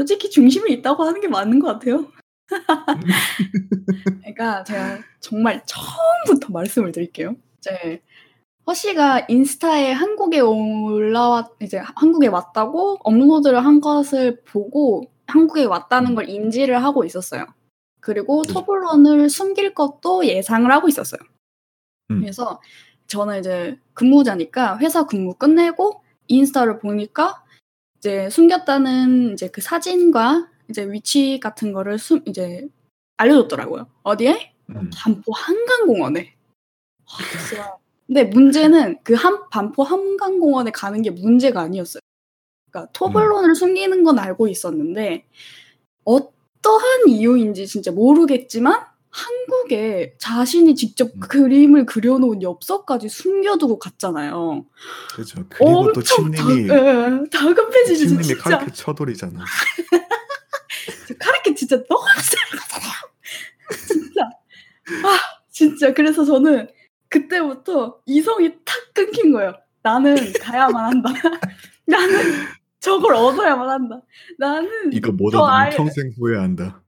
[0.00, 2.06] 솔직히 중심에 있다고 하는 게 맞는 것 같아요.
[4.22, 7.36] 그러니까 제가 정말 처음부터 말씀을 드릴게요.
[7.58, 8.00] 이제
[8.66, 16.30] 허 씨가 인스타에 한국에 올라왔 이제 한국에 왔다고 업로드를 한 것을 보고 한국에 왔다는 걸
[16.30, 17.44] 인지를 하고 있었어요.
[18.00, 18.54] 그리고 그죠.
[18.54, 21.20] 토블런을 숨길 것도 예상을 하고 있었어요.
[22.10, 22.20] 음.
[22.20, 22.58] 그래서
[23.06, 27.39] 저는 이제 근무자니까 회사 근무 끝내고 인스타를 보니까
[28.00, 32.66] 이제 숨겼다는 이제 그 사진과 이제 위치 같은 거를 숨 이제
[33.18, 33.88] 알려줬더라고요.
[34.02, 34.54] 어디에?
[34.70, 36.34] 음, 반포 한강공원에.
[37.04, 37.76] 아.
[38.06, 42.00] 근데 문제는 그 한 반포 한강공원에 가는 게 문제가 아니었어요.
[42.70, 45.26] 그러니까 토블론을 숨기는 건 알고 있었는데
[46.04, 51.20] 어떠한 이유인지 진짜 모르겠지만 한국에 자신이 직접 음.
[51.20, 54.64] 그림을 그려놓은 엽서까지 숨겨두고 갔잖아요.
[55.12, 55.44] 그렇죠.
[55.48, 58.42] 그리고 또 침님이 예, 다급해지지 침님이 진짜.
[58.42, 59.44] 카르케 처돌이잖아.
[61.18, 62.92] 카르케 진짜 너무 세거든요.
[63.86, 64.22] 진짜.
[65.04, 65.18] 아,
[65.50, 65.92] 진짜.
[65.92, 66.68] 그래서 저는
[67.08, 69.54] 그때부터 이성이 탁 끊긴 거예요.
[69.82, 71.10] 나는 가야만 한다.
[71.86, 72.16] 나는
[72.78, 74.00] 저걸 얻어야만 한다.
[74.38, 76.80] 나는 이거 못저 얻으면 아이- 평생 후회한다.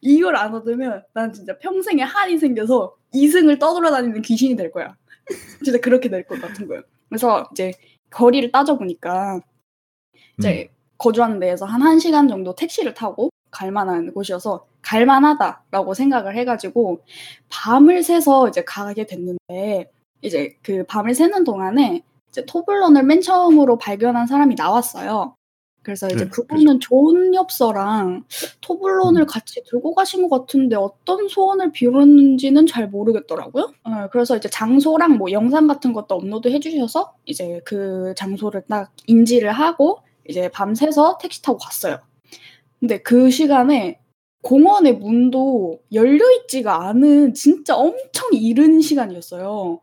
[0.00, 4.96] 이걸 안 얻으면 난 진짜 평생에 한이 생겨서 이승을 떠돌아다니는 귀신이 될 거야.
[5.64, 6.82] 진짜 그렇게 될 것 같은 거예요.
[7.08, 7.72] 그래서 이제
[8.10, 9.40] 거리를 따져보니까
[10.38, 10.76] 이제 음.
[10.98, 17.02] 거주하는 데에서 한 1시간 정도 택시를 타고 갈 만한 곳이어서 갈 만하다라고 생각을 해가지고
[17.50, 19.90] 밤을 새서 이제 가게 됐는데
[20.22, 25.34] 이제 그 밤을 새는 동안에 이제 토블런을 맨 처음으로 발견한 사람이 나왔어요.
[25.82, 28.24] 그래서 이제 네, 그분은 좋은 엽서랑
[28.60, 29.26] 토블런을 음.
[29.26, 33.72] 같이 들고 가신 것 같은데 어떤 소원을 빌었는지는 잘 모르겠더라고요.
[33.84, 39.50] 어, 그래서 이제 장소랑 뭐 영상 같은 것도 업로드 해주셔서 이제 그 장소를 딱 인지를
[39.52, 41.98] 하고 이제 밤새서 택시 타고 갔어요.
[42.78, 44.00] 근데 그 시간에
[44.42, 49.80] 공원의 문도 열려 있지가 않은 진짜 엄청 이른 시간이었어요.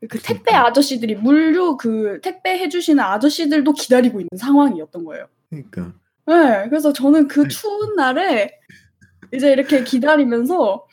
[0.00, 0.66] 그 택배 그러니까.
[0.66, 5.28] 아저씨들이 물류 그 택배 해주시는 아저씨들도 기다리고 있는 상황이었던 거예요.
[5.48, 5.94] 그러니까
[6.26, 7.48] 네, 그래서 저는 그 아니.
[7.48, 8.58] 추운 날에
[9.32, 10.86] 이제 이렇게 기다리면서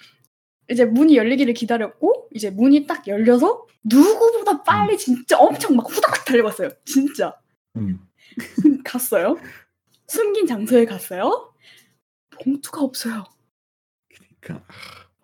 [0.69, 6.69] 이제 문이 열리기를 기다렸고 이제 문이 딱 열려서 누구보다 빨리 진짜 엄청 막 후다닥 달려갔어요.
[6.85, 7.35] 진짜
[7.75, 7.99] 음.
[8.85, 9.37] 갔어요.
[10.07, 11.53] 숨긴 장소에 갔어요.
[12.41, 13.25] 봉투가 없어요.
[14.09, 14.65] 그러니까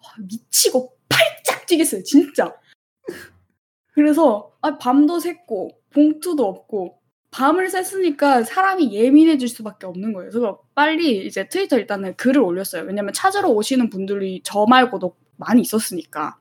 [0.04, 2.04] 와, 미치고 팔짝 뛰겠어요.
[2.04, 2.54] 진짜.
[4.00, 10.32] 그래서 아, 밤도 샜고 봉투도 없고 밤을 샜으니까 사람이 예민해질 수밖에 없는 거예요.
[10.32, 12.84] 그래서 빨리 이제 트위터 일단은 글을 올렸어요.
[12.84, 16.38] 왜냐면 찾으러 오시는 분들이 저 말고도 많이 있었으니까.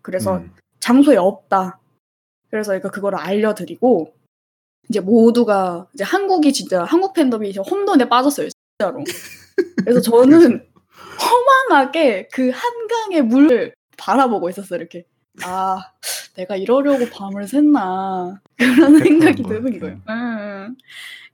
[0.00, 0.54] 그래서 음.
[0.80, 1.78] 장소에 없다.
[2.48, 4.14] 그래서 그러니까 그거를 알려드리고
[4.88, 8.48] 이제 모두가 이제 한국이 진짜 한국 팬덤이 이제 혼돈에 빠졌어요.
[8.78, 9.04] 진짜로.
[9.84, 10.66] 그래서 저는
[11.68, 14.78] 허망하게 그 한강의 물을 바라보고 있었어요.
[14.78, 15.04] 이렇게
[15.42, 15.92] 아
[16.36, 19.78] 내가 이러려고 밤을 샜나 그런 생각이 것 드는.
[19.80, 20.00] 거예요.
[20.08, 20.76] 음.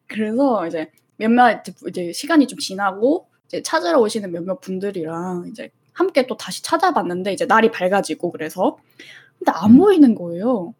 [0.06, 6.36] 그래서 이제 몇몇 이제- 시간이 좀 지나고 이제 찾으러 오시는 몇몇 분들이랑 이제 함께 또
[6.36, 8.78] 다시 찾아봤는데 이제 날이 밝아지고 그래서
[9.38, 9.78] 근데 안 음.
[9.78, 10.74] 보이는 거예요.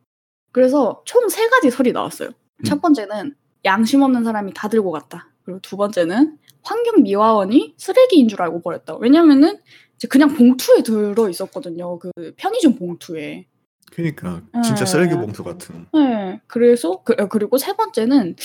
[0.52, 2.30] 그래서 총 세 가지 설이 나왔어요.
[2.64, 5.28] 첫 번째는 양심 없는 사람이 다 들고 갔다.
[5.44, 8.96] 그리고 두 번째는 환경 미화원이 쓰레기인 줄 알고 버렸다.
[8.96, 9.58] 왜냐면은
[9.96, 11.98] 이제 그냥 봉투에 들어 있었거든요.
[11.98, 13.46] 그 편의점 봉투에.
[13.90, 14.86] 그러니까 진짜 음.
[14.86, 15.86] 쓰레기 봉투 같은.
[15.92, 16.40] 네.
[16.46, 18.36] 그래서 그, 그리고 세 번째는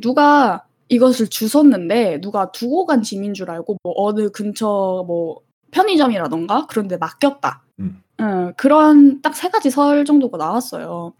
[0.00, 6.88] 누가 이것을 주웠는데 누가 두고 간 짐인 줄 알고 뭐 어느 근처 뭐 편의점이라던가 그런
[6.88, 7.62] 데 맡겼다.
[7.80, 8.02] 음.
[8.20, 11.12] 예, 그런 딱 세 가지 설 정도가 나왔어요.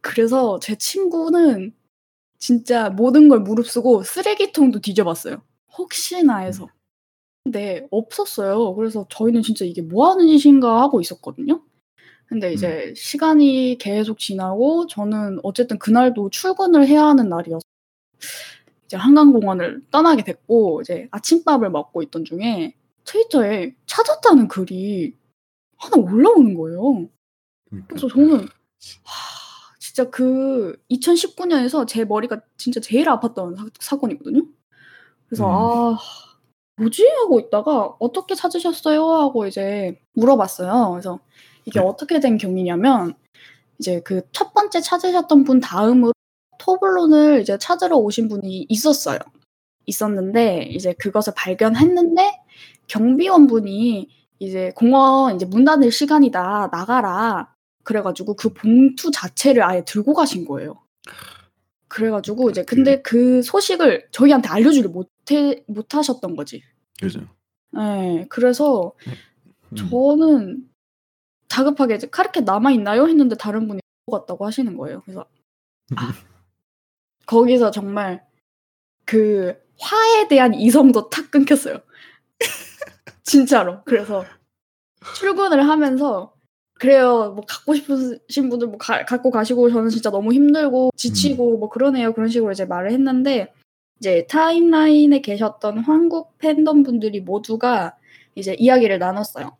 [0.00, 1.74] 그래서 제 친구는
[2.38, 5.42] 진짜 모든 걸 무릅쓰고 쓰레기통도 뒤져봤어요.
[5.76, 6.68] 혹시나 해서.
[7.44, 8.74] 근데 없었어요.
[8.74, 11.62] 그래서 저희는 진짜 이게 뭐 하는 짓인가 하고 있었거든요.
[12.30, 17.66] 근데 이제 시간이 계속 지나고 저는 어쨌든 그날도 출근을 해야 하는 날이어서
[18.84, 25.16] 이제 한강공원을 떠나게 됐고 이제 아침밥을 먹고 있던 중에 트위터에 찾았다는 글이
[25.76, 27.08] 하나 올라오는 거예요.
[27.68, 27.88] 그러니까.
[27.88, 34.42] 그래서 저는 하, 진짜 그 2019년에서 제 머리가 진짜 제일 아팠던 사, 건이거든요
[35.26, 35.50] 그래서 음.
[35.52, 35.98] 아
[36.76, 40.92] 뭐지 하고 있다가 어떻게 찾으셨어요 하고 이제 물어봤어요.
[40.92, 41.18] 그래서
[41.64, 41.86] 이게 네.
[41.86, 43.14] 어떻게 된 경위냐면
[43.78, 46.12] 이제 그 첫 번째 찾으셨던 분 다음으로
[46.58, 49.18] 토블론을 이제 찾으러 오신 분이 있었어요.
[49.86, 52.40] 있었는데 이제 그것을 발견했는데
[52.88, 60.44] 경비원분이 이제 공원 이제 문 닫을 시간이다 나가라 그래가지고 그 봉투 자체를 아예 들고 가신
[60.44, 60.74] 거예요.
[61.88, 66.62] 그래가지고 이제 근데 그 소식을 저희한테 알려주를 못해 못하셨던 거지.
[67.00, 67.20] 그죠.
[67.72, 68.92] 네, 그래서
[69.72, 69.76] 음.
[69.76, 70.69] 저는
[71.50, 75.02] 다급하게 이제 카르켓 남아 있나요 했는데 다른 분이 갔다고 하시는 거예요.
[75.04, 75.26] 그래서
[75.96, 76.12] 아,
[77.26, 78.24] 거기서 정말
[79.04, 81.80] 그 화에 대한 이성도 탁 끊겼어요.
[83.22, 83.82] 진짜로.
[83.84, 84.24] 그래서
[85.16, 86.34] 출근을 하면서
[86.74, 87.32] 그래요.
[87.34, 92.12] 뭐 갖고 싶으신 분들 뭐 가- 갖고 가시고 저는 진짜 너무 힘들고 지치고 뭐 그러네요.
[92.14, 93.52] 그런 식으로 이제 말을 했는데
[93.98, 97.96] 이제 타임라인에 계셨던 한국 팬덤 분들이 모두가
[98.34, 99.56] 이제 이야기를 나눴어요.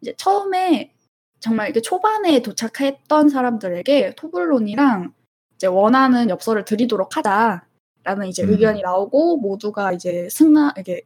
[0.00, 0.92] 이제 처음에
[1.40, 5.12] 정말 이렇게 초반에 도착했던 사람들에게 토블론이랑
[5.56, 8.50] 이제 원하는 엽서를 드리도록 하자라는 이제 음.
[8.50, 11.02] 의견이 나오고 모두가 이제 승나 이게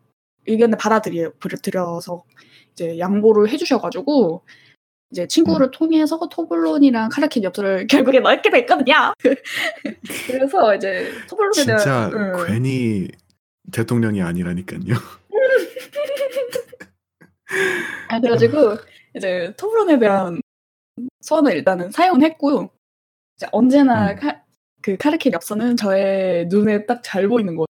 [0.47, 2.25] 의견을 받아들여 들여서
[2.73, 4.43] 이제 양보를 해주셔가지고
[5.11, 9.13] 이제 친구를 통해서 토블론이랑 카라킨 엽서를 결국에 넣게 됐거든요.
[10.27, 12.47] 그래서 이제 토블론에 대한 진짜 응.
[12.47, 13.09] 괜히
[13.73, 14.81] 대통령이 아니라니까요.
[18.09, 18.77] 아, 그래가지고
[19.17, 20.41] 이제 토블론에 대한
[21.21, 22.71] 소원을 일단은 사용은 했고요.
[23.37, 24.17] 이제 언제나 음.
[24.17, 24.43] 카,
[24.83, 27.67] 그 카르킨 엽서는 저의 눈에 딱 잘 보이는 거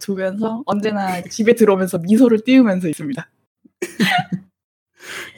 [0.00, 3.30] 두면서 언제나 집에 들어오면서 미소를 띄우면서 있습니다.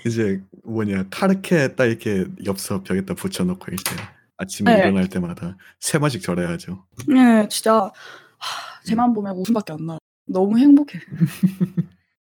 [0.06, 3.96] 이제 뭐냐 카르케 딱 이렇게 엽서 벽에다 붙여놓고 이제
[4.36, 4.80] 아침에 네.
[4.80, 6.86] 일어날 때마다 세 번씩 절해야죠.
[7.08, 7.90] 네, 진짜
[8.38, 9.98] 하, 쟤만 보면 웃음밖에 안 나요.
[10.26, 11.00] 너무 행복해.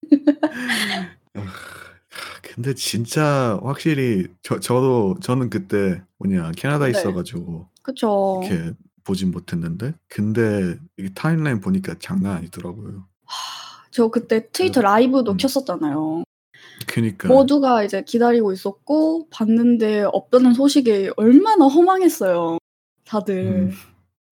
[2.59, 6.99] 근데 진짜 확실히 저 저도 저는 그때 뭐냐 캐나다에 네.
[6.99, 8.41] 있어 가지고 그쵸.
[8.43, 8.73] 이렇게
[9.05, 13.07] 보진 못했는데 근데 이 타임라인 보니까 장난 아니더라고요.
[13.91, 15.37] 저 그때 트위터 라이브도 음.
[15.37, 16.25] 켰었잖아요.
[16.85, 22.57] 그니까 모두가 이제 기다리고 있었고 봤는데 없다는 소식에 얼마나 허망했어요.
[23.05, 23.35] 다들.
[23.37, 23.71] 음.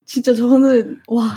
[0.05, 1.33] 진짜 저는 와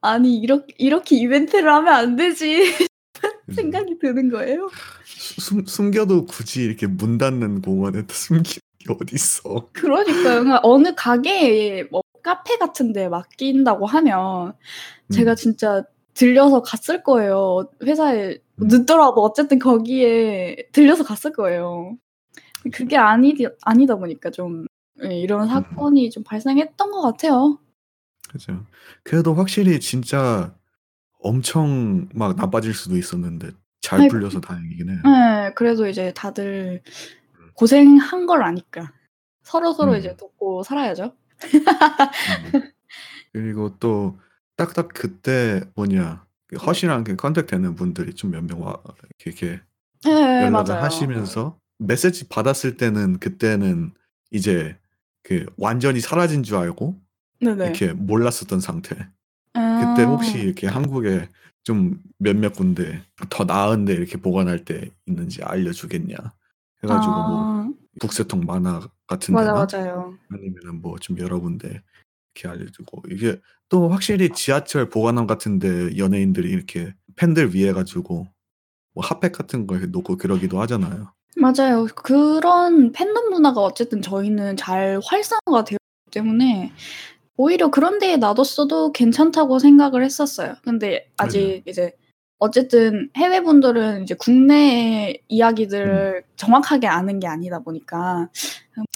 [0.00, 2.62] 아니 이렇게 이렇게 이벤트를 하면 안 되지
[3.54, 4.70] 생각이 드는 거예요.
[5.40, 9.68] 숨, 숨겨도 굳이 이렇게 문 닫는 공원에 숨기는 게 어딨어.
[9.72, 10.22] 그러니까요.
[10.22, 14.54] 그러니까 어느 가게에 뭐 카페 같은데 맡긴다고 하면
[15.12, 15.36] 제가 음.
[15.36, 17.68] 진짜 들려서 갔을 거예요.
[17.82, 18.68] 회사에 음.
[18.68, 21.96] 늦더라도 어쨌든 거기에 들려서 갔을 거예요.
[22.72, 24.66] 그게 아니 아니다 보니까 좀
[25.02, 27.58] 예, 이런 사건이 좀 발생했던 것 같아요.
[28.28, 28.64] 그죠.
[29.02, 30.54] 그래도 확실히 진짜
[31.18, 33.50] 엄청 막 나빠질 수도 있었는데
[33.82, 34.12] 잘 아이고.
[34.12, 34.98] 풀려서 다행이긴 해요.
[35.04, 36.82] 네, 그래도 이제 다들
[37.54, 38.92] 고생한 걸 아니까
[39.42, 39.98] 서로 서로 음.
[39.98, 41.14] 이제 돕고 살아야죠.
[42.54, 42.62] 음.
[43.32, 44.18] 그리고 또
[44.56, 46.64] 딱딱 그때 뭐냐 그 네.
[46.64, 48.76] 허씨랑 그 컨택 되는 분들이 좀 몇 명와
[49.24, 49.60] 이렇게, 이렇게
[50.04, 50.10] 네,
[50.44, 50.82] 연락을 맞아요.
[50.82, 53.92] 하시면서 메시지 받았을 때는 그때는
[54.30, 54.76] 이제
[55.22, 57.00] 그 완전히 사라진 줄 알고
[57.40, 57.64] 네네.
[57.64, 58.94] 이렇게 몰랐었던 상태.
[59.54, 60.06] 그때 아.
[60.06, 61.28] 혹시 이렇게 한국에
[61.64, 66.16] 좀 몇몇 군데 더 나은데 이렇게 보관할 때 있는지 알려주겠냐
[66.82, 67.70] 해가지고 뭐 아.
[68.00, 70.16] 북새통 만화 같은 데나 맞아요.
[70.30, 71.82] 아니면은 뭐좀 여러 군데
[72.34, 78.26] 이렇게 알려주고 이게 또 확실히 지하철 보관함 같은데 연예인들이 이렇게 팬들 위해 가지고
[78.94, 81.12] 뭐 핫팩 같은 거 놓고 그러기도 하잖아요.
[81.36, 81.86] 맞아요.
[81.94, 85.78] 그런 팬덤 문화가 어쨌든 저희는 잘 활성화가 되었기
[86.10, 86.72] 때문에
[87.36, 90.54] 오히려 그런 데에 놔뒀어도 괜찮다고 생각을 했었어요.
[90.62, 91.60] 근데 아직 맞아요.
[91.66, 91.92] 이제
[92.38, 96.32] 어쨌든 해외 분들은 이제 국내의 이야기들을 음.
[96.36, 98.28] 정확하게 아는 게 아니다 보니까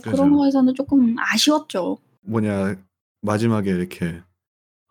[0.02, 0.36] 그런 그죠.
[0.36, 1.98] 거에서는 쪼끔 아쉬웠죠.
[2.22, 2.76] 뭐냐
[3.22, 4.20] 마지막에 이렇게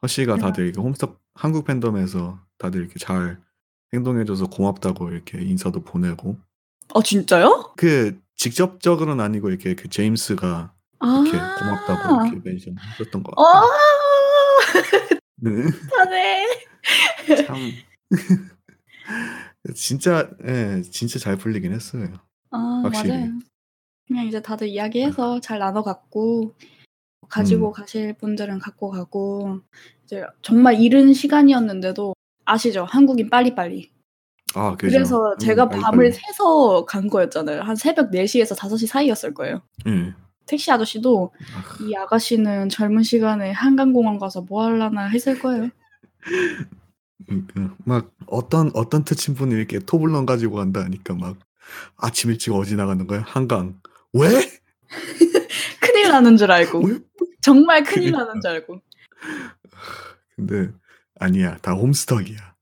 [0.02, 0.42] 허씨가 네.
[0.42, 3.40] 다들 이렇게 홈스터 한국 팬덤에서 다들 이렇게 잘
[3.94, 6.38] 행동해 줘서 고맙다고 이렇게 인사도 보내고
[6.94, 7.74] 아 진짜요?
[7.78, 10.74] 그 직접적으로는 아니고 이렇게 그 제임스가
[11.24, 11.56] 이렇게 아.
[11.60, 13.44] 고맙다고 이렇게 멘션 했었던 것 어.
[13.44, 13.70] 같아요.
[15.38, 15.52] 네.
[15.90, 16.46] 착하네.
[17.46, 17.58] 참
[19.76, 22.08] 진짜 예 진짜 잘 풀리긴 했어요.
[22.52, 23.10] 아 확실히.
[23.10, 23.32] 맞아요.
[24.08, 26.54] 그냥 이제 다들 이야기해서 잘 나눠 갖고
[27.28, 27.74] 가지고 음.
[27.74, 29.62] 가실 분들은 갖고 가고
[30.04, 32.14] 이제 정말 이른 시간이었는데도
[32.46, 32.86] 아시죠?
[32.86, 33.92] 한국인 빨리빨리.
[34.54, 34.92] 아 그죠.
[34.94, 36.12] 그래서 한국인 제가 밤을 빨리빨리.
[36.12, 37.62] 새서 간 거였잖아요.
[37.62, 39.62] 한 새벽 4시에서 5시 사이였을 거예요.
[39.88, 40.14] 예.
[40.46, 41.84] 택시 아저씨도 아.
[41.84, 45.70] '이 아가씨는 젊은 시간에 한강공원 가서 뭐 하려나.' 했을 거예요.
[47.26, 51.38] 그러니까 막 어떤 어떤 특친 분이 이렇게 토블런 가지고 간다니까 막
[51.98, 53.24] 아침 일찍 어디 나가는 거야?
[53.26, 53.80] 한강.
[54.14, 54.30] 왜?
[55.82, 56.86] 큰일 나는 줄 알고.
[56.86, 57.00] 왜?
[57.42, 58.12] 정말 큰일.
[58.12, 58.82] 나는 줄 알고.
[60.36, 60.72] 근데
[61.20, 61.58] 아니야.
[61.62, 62.56] 다 홈스터기야.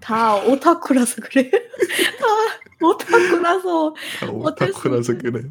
[0.00, 1.50] 다 오타쿠라서 그래요.
[2.20, 5.18] 다 오타쿠라서 다 오타쿠라서.
[5.18, 5.50] 그래.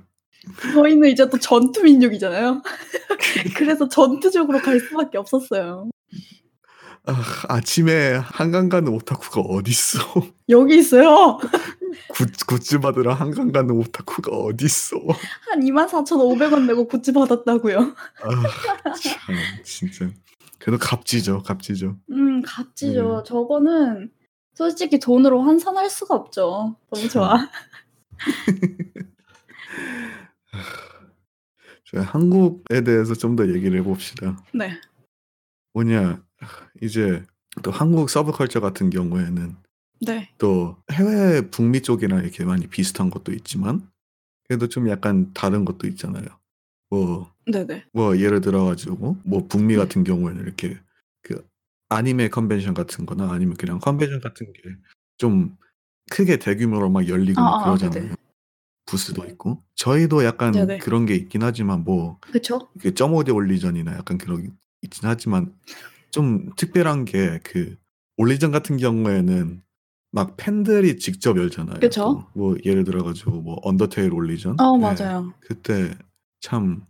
[0.73, 2.61] 저희는 이제 또 전투 민족이잖아요.
[3.55, 5.89] 그래서 전투적으로 갈 수밖에 없었어요.
[7.05, 7.13] 아
[7.49, 10.23] 아침에 한강 가는 오타쿠가 어딨어.
[10.49, 11.37] 여기 있어요.
[12.09, 14.99] 굿 굿즈 받으러 한강 가는 오타쿠가 어딨어.
[15.49, 17.79] 한 24,500원 내고 굿즈 받았다고요.
[18.21, 18.29] 아
[18.93, 20.09] 참 진짜.
[20.59, 21.97] 그래도 값지죠, 값지죠.
[22.11, 22.45] 음 네.
[22.45, 23.23] 값지죠.
[23.27, 24.09] 저거는
[24.53, 26.77] 솔직히 돈으로 환산할 수가 없죠.
[26.89, 27.49] 너무 좋아.
[30.53, 30.61] 참.
[31.85, 34.37] 저희 한국에 대해서 좀 더 얘기를 해 봅시다.
[34.53, 34.79] 네.
[35.73, 36.23] 뭐냐
[36.81, 37.23] 이제
[37.63, 39.55] 또 한국 서브컬처 같은 경우에는
[40.05, 40.29] 네.
[40.37, 43.89] 또 해외 북미 쪽이랑 이렇게 많이 비슷한 것도 있지만
[44.47, 46.25] 그래도 좀 약간 다른 것도 있잖아요.
[46.89, 47.85] 뭐 네네.
[47.93, 49.79] 뭐 예를 들어 가지고 뭐 북미 네.
[49.79, 50.77] 같은 경우에는 이렇게
[51.21, 51.47] 그
[51.89, 54.61] 아니메 컨벤션 같은 거나 아니면 그냥 컨벤션 같은 게
[55.17, 55.55] 좀
[56.11, 57.89] 크게 대규모로 막 열리고 막 아아아 네네.
[57.91, 58.15] 그러잖아요.
[58.85, 59.61] 부스도 있고.
[59.75, 60.77] 저희도 약간 네네.
[60.79, 62.69] 그런 게 있긴 하지만 뭐 그쵸.
[62.79, 64.49] 그 점오디 올리전이나 약간 그런 게
[64.81, 65.53] 있긴 하지만
[66.11, 67.75] 좀 특별한 게 그
[68.17, 69.61] 올리전 같은 경우에는
[70.11, 72.03] 막 팬들이 직접 열잖아요 그쵸.
[72.03, 72.39] 또.
[72.39, 74.59] 뭐 예를 들어 가지고 뭐 언더테일 올리전?
[74.59, 74.81] 어 예.
[74.81, 75.33] 맞아요.
[75.39, 75.95] 그때
[76.41, 76.85] 참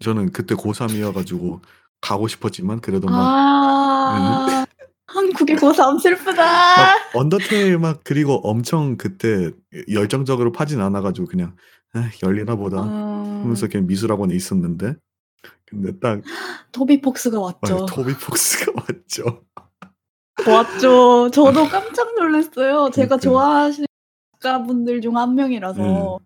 [0.00, 1.60] 저는 그때 고3 이어 가지고
[2.00, 3.26] 가고 싶었지만 그래도 막 음.
[3.28, 4.64] 아.
[5.08, 6.42] 한국의 고3 슬프다.
[6.42, 9.50] 막 언더테일 막 그리고 엄청 그때
[9.90, 11.56] 열정적으로 파진 않아 가지고 그냥
[11.94, 13.68] '아 열리나 보다.' 하면서 어.
[13.70, 14.94] 그냥 미술학원에 있었는데
[15.66, 16.20] 근데 딱
[16.72, 17.86] 토비 폭스가 아 왔죠.
[17.86, 19.42] 토비 폭스가 왔죠.
[20.46, 21.30] 왔죠.
[21.30, 22.90] 저도 깜짝 놀랐어요.
[22.90, 23.16] 제가 그러니까.
[23.18, 23.86] 좋아하시는
[24.40, 25.34] 작가분들 중한 음.
[25.36, 26.18] 명이라서.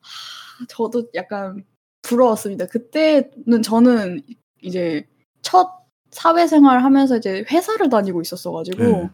[0.00, 1.64] 하 저도 약간
[2.02, 2.66] 부러웠습니다.
[2.66, 4.22] 그때는 저는
[4.62, 5.06] 이제
[5.42, 5.79] 첫
[6.10, 9.10] 사회생활을 하면서 이제 회사를 다니고 있었어 가지고 네.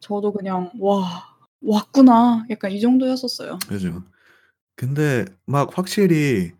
[0.00, 1.26] 저도 그냥 '와
[1.62, 3.58] 왔구나.' 약간 이 정도였었어요.
[3.68, 4.02] 그죠.
[4.76, 6.52] 근데 막 확실히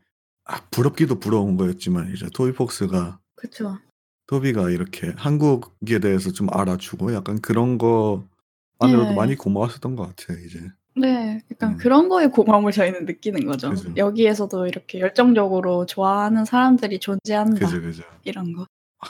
[0.45, 3.79] 아 부럽기도 부러운 거였지만 이제 토비 폭스가 그쵸.
[4.27, 9.37] 토비가 이렇게 한국에 대해서 좀 알아주고 약간 그런 거만으로도 많이 네.
[9.37, 10.61] 고마웠었던 것 같아요 이제.
[10.97, 11.41] 네.
[11.51, 11.77] 약간 음.
[11.79, 13.71] 그런 거에 고마움을 저희는 느끼는 거죠.
[13.71, 13.93] 그죠.
[13.97, 18.03] '여기에서도 이렇게 열정적으로 좋아하는 사람들이 존재한다.' 그죠, 그죠.
[18.25, 18.67] 이런 거.
[19.01, 19.07] 아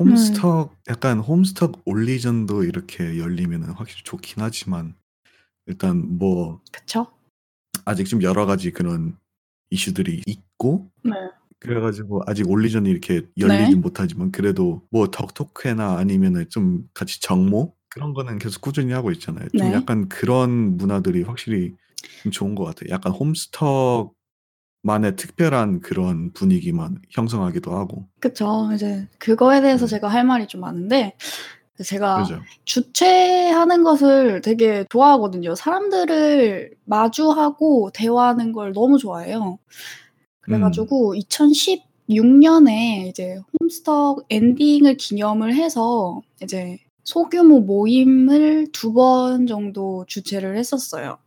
[0.00, 0.06] 음.
[0.08, 4.94] 홈스턱 약간 홈스턱 올리전도 이렇게 열리면은 확실히 좋긴 하지만
[5.66, 7.06] 일단 뭐 그쵸.
[7.84, 9.16] 아직 좀 여러 가지 그런
[9.70, 11.12] 이슈들이 있고 네.
[11.58, 13.28] 그래 가지고 아직 올리전이 이렇게 네.
[13.40, 19.48] 열리진 못하지만 그래도 뭐 덕토크회나 아니면은 좀 같이 정모 그런 거는 계속 꾸준히 하고 있잖아요.
[19.50, 19.72] 좀 네.
[19.74, 21.74] 약간 그런 문화들이 확실히
[22.22, 22.90] 좀 좋은 것 같아요.
[22.90, 24.12] 약간 홈스턱
[24.82, 28.06] 만의 특별한 그런 분위기만 형성하기도 하고.
[28.20, 28.70] 그쵸.
[28.74, 29.90] 이제 그거에 대해서 네.
[29.90, 31.14] 제가 할 말이 좀 많은데
[31.84, 32.40] 제가 그죠?
[32.64, 35.54] 주최하는 것을 되게 좋아하거든요.
[35.54, 39.58] 사람들을 마주하고 대화하는 걸 너무 좋아해요.
[40.40, 40.62] 그래 음.
[40.62, 51.18] 가지고 2016년에 이제 홈스톡 엔딩을 기념을 해서 이제 소규모 모임을 두 번 정도 주최를 했었어요.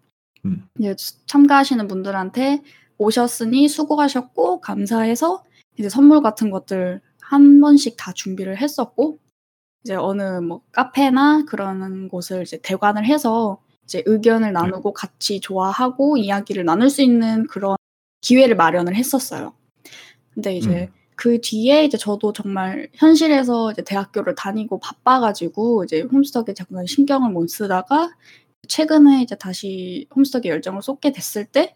[0.45, 0.67] 음.
[0.79, 2.61] 이제 참가하시는 분들한테
[2.97, 5.43] 오셨으니 수고하셨고 감사해서
[5.77, 9.19] 이제 선물 같은 것들 한 번씩 다 준비를 했었고
[9.83, 16.65] 이제 어느 뭐 카페나 그런 곳을 이제 대관을 해서 이제 의견을 나누고 같이 좋아하고 이야기를
[16.65, 17.75] 나눌 수 있는 그런
[18.21, 19.53] 기회를 마련을 했었어요.
[20.33, 21.05] 근데 이제 음.
[21.15, 27.47] 그 뒤에 이제 저도 정말 현실에서 이제 대학교를 다니고 바빠가지고 이제 홈스톡에 잠깐 신경을 못
[27.47, 28.11] 쓰다가
[28.67, 31.75] 최근에 이제 다시 홈스톡에 열정을 쏟게 됐을 때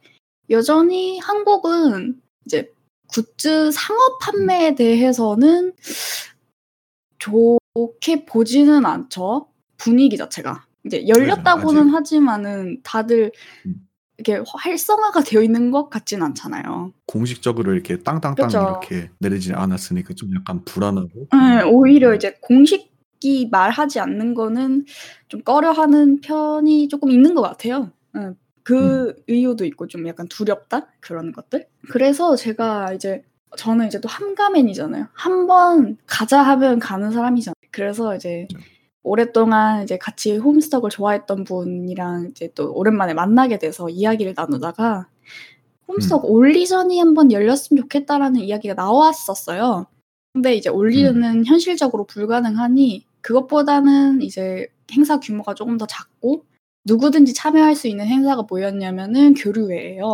[0.49, 2.71] 여전히 한국은 이제
[3.07, 5.73] 굿즈 상업 판매에 대해서는
[7.17, 9.47] 좋게 보지는 않죠.
[9.77, 10.65] 분위기 자체가.
[10.85, 11.93] 이제 열렸다고는 아직.
[11.95, 13.31] 하지만은 다들
[13.65, 13.89] 음.
[14.17, 16.91] 이렇게 활성화가 되어 있는 것 같진 않잖아요.
[17.05, 18.59] 공식적으로 이렇게 땅땅땅 그쵸.
[18.59, 21.27] 이렇게 내리지 않았으니까 좀 약간 불안하고.
[21.31, 24.85] 네, 오히려 이제 공식이 말하지 않는 거는
[25.29, 27.91] 좀 꺼려하는 편이 조금 있는 것 같아요.
[28.13, 28.31] 네,
[28.69, 31.65] 그 이유도 있고 좀 약간 두렵다 그런 것들.
[31.91, 33.23] 그래서 제가 이제
[33.57, 35.07] 저는 이제 또 함가맨이잖아요.
[35.13, 37.55] 한 번 가자 하면 가는 사람이잖아요.
[37.71, 38.47] 그래서 이제.
[39.01, 45.07] 오랫동안 이제 같이 홈스톡을 좋아했던 분이랑 이제 또 오랜만에 만나게 돼서 이야기를 나누다가
[45.87, 49.87] 홈스톡 올리전이 한번 열렸으면 좋겠다라는 이야기가 나왔었어요.
[50.33, 56.43] 근데 이제 올리전은 현실적으로 불가능하니 그것보다는 이제 행사 규모가 조금 더 작고
[56.89, 60.13] 누구든지 참여할 수 있는 행사가 뭐였냐면은 교류회예요.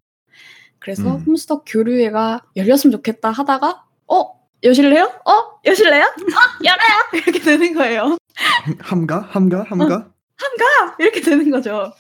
[0.80, 1.24] 그래서 음.
[1.26, 5.06] 홈스톡 교류회가 열렸으면 좋겠다 하다가 어 여실래요?
[5.26, 6.04] 어 여실래요?
[6.04, 8.18] 어 열어요 이렇게 되는 거예요.
[8.80, 9.22] 함가?
[9.22, 9.64] 함가?
[9.64, 10.12] 함가?
[11.00, 11.94] 이렇게 되는 거죠.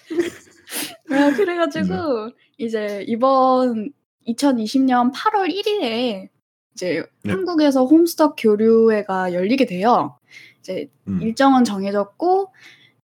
[1.09, 3.91] 아, 그래가지고 이제 이번
[4.27, 6.29] 2020년 8월 1일에
[6.73, 7.31] 이제 네.
[7.31, 10.17] 한국에서 홈스톡 교류회가 열리게 돼요.
[10.59, 11.21] 이제 음.
[11.21, 12.51] 일정은 정해졌고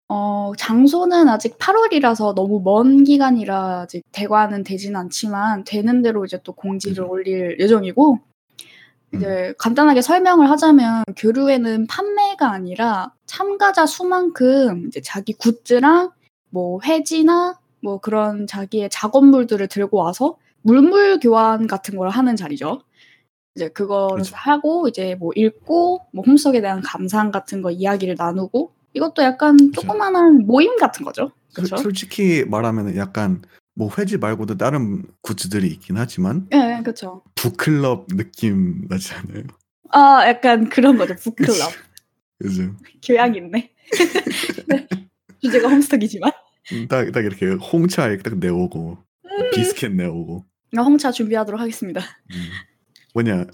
[0.10, 6.54] 어, 장소는 아직 8월이라서 너무 먼 기간이라 아직 대관은 되진 않지만 되는 대로 이제 또
[6.54, 7.10] 공지를 그죠.
[7.10, 8.20] 올릴 예정이고
[9.14, 16.12] 이제 간단하게 설명을 하자면 교류회는 판매가 아니라 참가자 수만큼 이제 자기 굿즈랑
[16.50, 22.82] 뭐 회지나 뭐 그런 자기의 작업물들을 들고 와서 물물 교환 같은 걸 하는 자리죠.
[23.56, 24.36] 이제 그거를 그죠.
[24.36, 29.82] 하고 이제 뭐 읽고 뭐 홈스톡에 대한 감상 같은 거 이야기를 나누고 이것도 약간 그죠.
[29.82, 31.32] 조그마한 모임 같은 거죠.
[31.54, 31.66] 그-?
[31.66, 33.42] 솔직히 말하면 약간
[33.76, 37.24] 뭐 회지 말고도 다른 굿즈들이 있긴 하지만 예, 네, 그렇죠.
[37.36, 39.44] 북클럽 느낌 나지 않아요?
[39.92, 41.16] 아, 약간 그런 거죠.
[41.16, 41.72] 북클럽.
[42.40, 42.76] 그죠?
[43.04, 43.72] 교양 있네.
[44.68, 44.88] 네.
[45.42, 46.32] 주제가 홈스톡이지만.
[46.90, 49.52] 딱, 딱 이렇게 홍차 이렇게 딱 내오고 음.
[49.54, 52.02] 비스켓 내오고 나 홍차 준비하도록 하겠습니다.
[52.02, 52.50] 음.
[53.14, 53.46] 뭐냐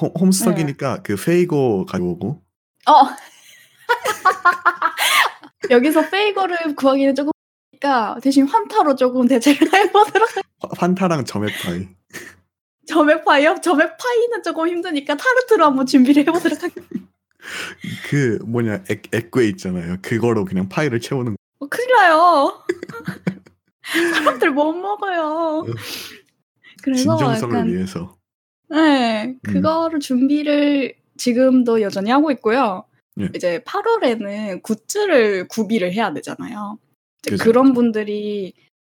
[0.00, 2.42] 홈, 홈스톡이니까 그 페이고 가져오고
[2.86, 2.92] 어.
[5.70, 7.32] 여기서 페이거를 구하기는 조금
[7.72, 10.28] 니까 대신 환타로 조금 대체를 해보도록
[10.78, 11.88] 환타랑 점액파이
[12.86, 13.56] 점액파이요?
[13.62, 17.06] 점액파이는 조금 힘드니까 타르트로 한번 준비를 해보도록 하겠습니다.
[18.08, 22.62] 그 뭐냐 액, 액괴 있잖아요 그거로 그냥 파이를 채우는 어, 큰일 나요.
[24.14, 25.64] 사람들 못 먹어요.
[26.82, 28.16] 그래서 진정성을 약간 위해서
[28.68, 32.84] 네, 그거를 준비를 지금도 여전히 하고 있고요.
[33.20, 33.28] 예.
[33.34, 36.78] 이제 8월에는 굿즈를 구비를 해야 되잖아요.
[37.22, 37.72] 그죠, 그런.
[37.72, 38.54] 분들이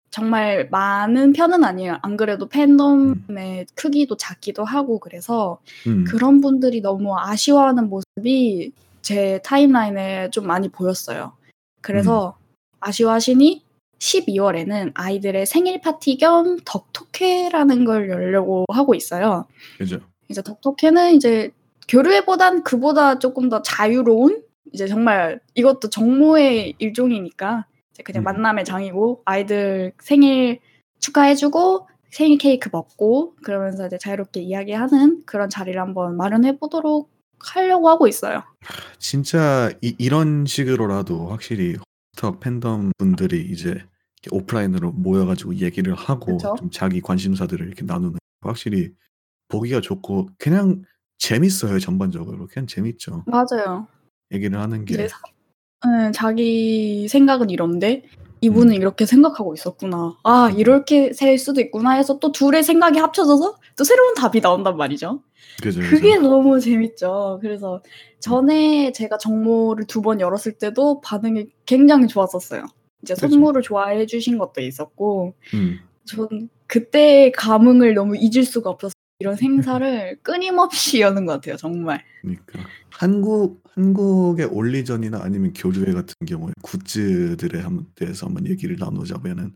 [0.10, 1.99] 정말 많은 편은 아니에요.
[2.01, 6.06] 안 그래도 팬덤의 크기도 작기도 하고 그래서 음.
[6.06, 11.34] 그런 분들이 너무 아쉬워하는 모습이 제 타임라인에 좀 많이 보였어요.
[11.82, 12.38] 그래서
[12.80, 13.63] 아쉬워하시니
[13.99, 19.45] 12월에는 아이들의 생일 파티 겸 덕톡회라는 걸 열려고 하고 있어요.
[19.77, 19.99] 그죠
[20.30, 21.51] 이제 덕톡회는 이제
[21.88, 28.26] 교류회보단 그보다 조금 더 자유로운 이제 정말 이것도 정모의 일종이니까 이제 그냥 음.
[28.26, 30.59] 만남의 장이고 아이들 생일
[30.99, 38.07] 축하해주고 생일 케이크 먹고 그러면서 이제 자유롭게 이야기하는 그런 자리를 한번 마련해 보도록 하려고 하고
[38.07, 38.43] 있어요.
[38.97, 41.76] 진짜 이, 이런 식으로라도 확실히
[42.18, 43.84] 홈스톡 팬덤 분들이 이제
[44.32, 46.38] 오프라인으로 모여가지고 얘기를 하고.
[46.38, 48.91] 좀 자기 관심사들을 이렇게 나누는 확실히
[49.49, 50.84] 보기가 좋고 그냥
[51.18, 53.88] 재밌어요 전반적으로 그냥 재밌죠 맞아요.
[54.32, 55.18] 얘기를 하는 게 이제 사-
[55.86, 58.03] 네, 자기 생각은 이런데
[58.41, 58.74] 이분은 음.
[58.76, 60.15] 이렇게 생각하고 있었구나.
[60.24, 65.22] 아 이렇게 셀 수도 있구나 해서 또 둘의 생각이 합쳐져서 또 새로운 답이 나온단 말이죠.
[65.61, 66.22] 그죠, 그게 그죠.
[66.30, 67.39] 너무 재밌죠.
[67.41, 67.82] 그래서
[68.20, 72.65] 전에 제가 정모를 두 번 열었을 때도 반응이 굉장히 좋았었어요.
[73.01, 73.15] 이제.
[73.15, 75.80] 선물을 좋아해 주신 것도 있었고 음.
[76.05, 81.57] 전 그때의 감흥을 너무 잊을 수가 없어서 이런 행사를 끊임없이 여는 것 같아요.
[81.57, 82.03] 정말.
[82.22, 82.59] 그러니까
[82.91, 89.55] 한국 한국의 올리전이나 아니면 교류회 같은 경우에 굿즈들에 한 대해서 한번 얘기를 나누자면은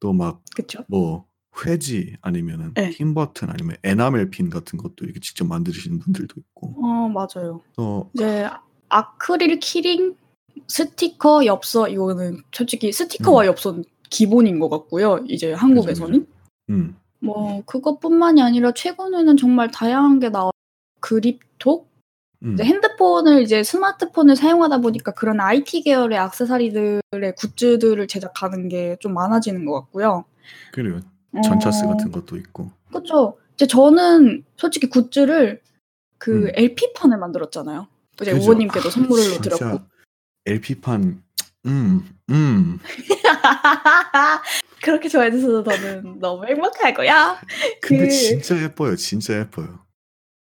[0.00, 0.42] 또 막?
[0.88, 1.26] 뭐
[1.66, 2.90] 회지 아니면은 네.
[2.90, 7.60] 핀 버튼 아니면 에나멜 핀 같은 것도 이렇게 직접 만드시는 분들도 있고 어 맞아요.
[7.74, 8.48] 또 이제
[8.88, 10.16] 아크릴 키링
[10.68, 15.24] 스티커 엽서 이거는 솔직히 스티커와 엽서는 기본인 것 같고요.
[15.28, 16.26] 이제 한국에서는
[16.70, 20.50] 음, 뭐 그것뿐만이 아니라 최근에는 정말 다양한 게 나와
[21.00, 21.88] 그립톡
[22.42, 29.12] 음, 이제 핸드폰을 이제 스마트폰을 사용하다 보니까 그런 IT 계열의 액세서리들의 굿즈들을 제작하는 게 좀
[29.14, 30.24] 많아지는 것 같고요.
[30.72, 31.00] 그리고
[31.44, 33.36] 전차스 어, 같은 것도 있고 그렇죠.
[33.54, 35.60] 이제 저는 솔직히 굿즈를
[36.18, 36.50] 그 음.
[36.54, 37.86] LP판을 만들었잖아요.
[38.20, 38.32] 이제.
[38.32, 39.80] 우원님께도 아, 선물로 드렸고.
[40.46, 41.22] LP판
[41.66, 42.78] 음, 음.
[44.82, 47.36] 그렇게 좋아해 주셔서 저는 너무 행복하고요.
[47.80, 48.96] 근데 그- 진짜 예뻐요.
[48.96, 49.80] 진짜 예뻐요.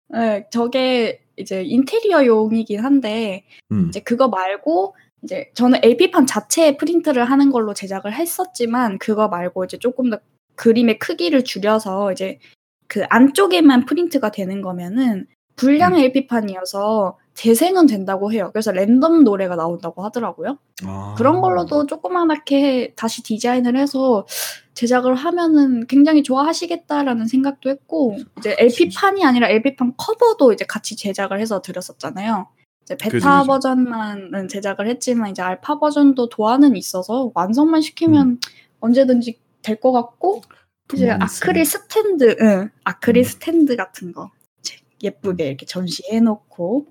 [0.10, 3.88] 네, 저게 이제 인테리어용이긴 한데 음.
[3.90, 9.78] 이제 그거 말고 이제 저는 LP판 자체에 프린트를 하는 걸로 제작을 했었지만 그거 말고 이제
[9.78, 10.20] 조금 더
[10.56, 12.40] 그림의 크기를 줄여서 이제
[12.88, 16.00] 그 안쪽에만 프린트가 되는 거면은 불량 음.
[16.00, 18.50] LP판이어서 재생은 된다고 해요.
[18.52, 20.58] 그래서 랜덤 노래가 나온다고 하더라고요.
[20.86, 21.16] 아.
[21.18, 24.26] 그런 걸로도 조그맣게 다시 디자인을 해서
[24.74, 31.62] 제작을 하면은 굉장히 좋아하시겠다라는 생각도 했고 이제 LP판이 아니라 LP판 커버도 이제 같이 제작을 해서
[31.62, 32.48] 드렸었잖아요.
[32.84, 33.44] 이제 베타.
[33.44, 38.40] 버전만은 제작을 했지만 이제 알파 버전도 도안은 있어서 완성만 시키면 음.
[38.80, 40.42] 언제든지 될 것 같고
[40.94, 41.66] 이제 도안이 아크릴.
[41.66, 43.24] 스탠드, 응, 아크릴 음.
[43.24, 44.32] 스탠드 같은 거
[45.04, 46.88] 예쁘게 이렇게 전시해놓고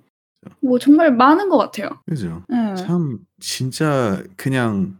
[0.60, 1.90] 뭐 정말 많은 것 같아요.
[2.06, 2.42] 그죠.
[2.50, 2.74] 응.
[2.76, 4.98] 참 진짜 그냥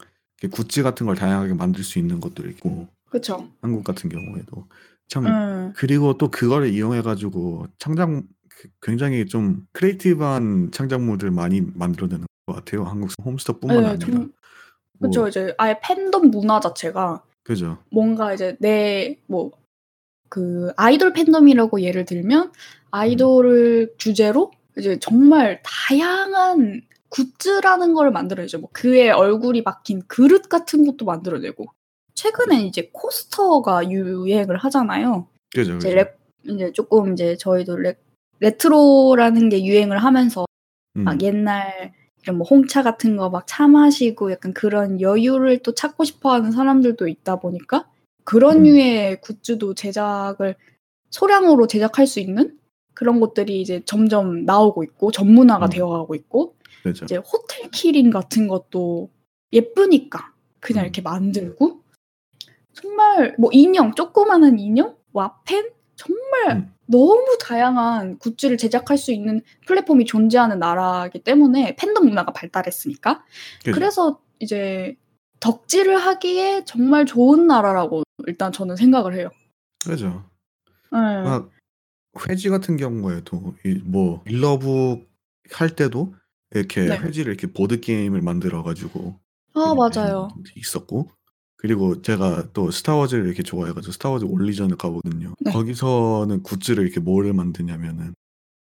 [0.51, 3.49] 굿즈 같은 걸 다양하게 만들 수 있는 것도 있고 그쵸.
[3.61, 4.66] 한국 같은 경우에도
[5.09, 5.72] 참 응.
[5.76, 8.09] 그리고 또 그거를 이용해 가지고 창작
[8.49, 12.84] 그- 굉장히 좀 creative한 창작물들 많이 만들어내는 것 같아요.
[12.84, 14.07] 한국 Homestuck뿐만 네, 아니라.
[14.07, 14.32] 정-
[15.01, 17.78] 뭐, 그쵸 이제 아예 팬덤 문화 자체가 그죠.
[17.93, 19.53] 뭔가 이제 내뭐
[20.28, 22.53] 그 아이돌 팬덤이라고 예를 들면
[22.91, 28.58] 아이돌을 주제로 이제 정말 다양한 굿즈라는 걸 만들어내죠.
[28.60, 31.66] 뭐 그의 얼굴이 박힌 그릇 같은 것도 만들어내고
[32.14, 35.28] 최근에 이제 coaster가 유행을 하잖아요.
[35.54, 35.76] 그죠.
[35.76, 35.94] 이제.
[35.94, 36.14] 레,
[36.44, 37.94] 이제 조금 이제 저희도 레,
[38.40, 40.44] 레트로라는 게 유행을 하면서
[40.96, 45.74] 음, 막 옛날 이런 뭐 홍차 같은 거 막 차 마시고 약간 그런 여유를 또
[45.74, 47.88] 찾고 싶어하는 사람들도 있다 보니까
[48.24, 48.62] 그런 음.
[48.64, 50.56] 류의 굿즈도 제작을
[51.10, 52.57] 소량으로 제작할 수 있는
[52.99, 55.70] 그런 것들이 이제 점점 나오고 있고 전문화가 음.
[55.70, 57.05] 되어가고 있고 그죠.
[57.05, 59.09] 이제 호텔 키링 같은 것도
[59.53, 60.86] 예쁘니까 그냥 음.
[60.86, 61.80] 이렇게 만들고
[62.72, 66.74] 정말 뭐 인형 조그마한 인형 와펜 정말 음.
[66.86, 73.22] 너무 다양한 굿즈를 제작할 수 있는 플랫폼이 존재하는 나라이기 때문에 팬덤 문화가 발달했으니까
[73.61, 73.74] 그죠.
[73.74, 74.96] 그래서 이제
[75.38, 79.30] 덕질을 하기에 정말 좋은 나라라고 일단 저는 생각을 해요.
[79.86, 80.24] 그죠.
[80.90, 80.99] 네.
[81.22, 81.51] 막
[82.28, 85.08] 회지 같은 경우에도 이 뭐 일러북
[85.50, 86.14] 할 때도
[86.54, 86.96] 이렇게 네.
[86.98, 89.18] 회지를 이렇게 보드 게임을 만들어 가지고
[89.54, 90.28] 아 맞아요.
[90.56, 91.10] 있었고
[91.56, 95.34] 그리고 제가 또 Star Wars를 이렇게 좋아해가지고 Star Wars only전을 가거든요.
[95.40, 95.50] 네.
[95.52, 98.14] 거기서는 굿즈를 이렇게 뭐를 만드냐면은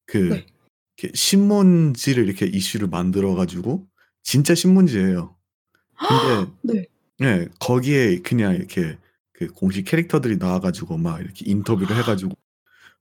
[0.05, 0.45] 그 네.
[0.97, 3.85] 이렇게 신문지를 이렇게 이슈를 만들어가지고
[4.23, 5.35] 진짜 신문지예요.
[5.97, 6.85] 근데 네.
[7.19, 8.97] 네 거기에 그냥 이렇게
[9.33, 12.31] 그 공식 캐릭터들이 나와가지고 막 이렇게 인터뷰를 해가지고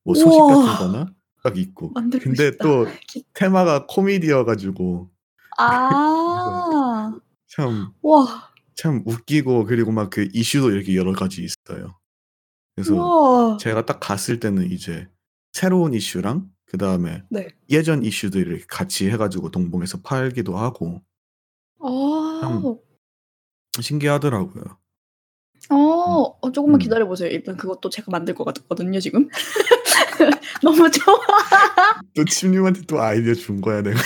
[0.04, 0.54] 뭐 소식 우와.
[0.64, 2.64] 같은 거나 딱 있고 근데 싶다.
[2.64, 2.86] 또
[3.34, 5.10] 테마가 코미디여 가지고
[5.58, 7.12] 아
[7.48, 8.50] 참 와.
[8.74, 11.96] 참 웃기고 그리고 막 그 이슈도 이렇게 여러 가지 있어요.
[12.74, 13.56] 그래서 우와.
[13.58, 15.08] 제가 딱 갔을 때는 이제
[15.52, 17.48] 새로운 이슈랑 그 다음에 네.
[17.70, 21.02] 예전 이슈들을 같이 해가지고 동봉해서 팔기도 하고
[21.80, 22.40] 아.
[22.42, 22.76] 참
[23.80, 24.64] 신기하더라고요.
[25.70, 25.76] 어,
[26.42, 26.82] 어, 조금만 음.
[26.82, 27.28] 기다려 보세요.
[27.30, 29.28] 일단 그것도 제가 만들 것 같거든요, 지금.
[30.62, 31.16] 너무 좋아.
[32.14, 33.98] 또 침님한테 또 아이디어 준 거야 내가.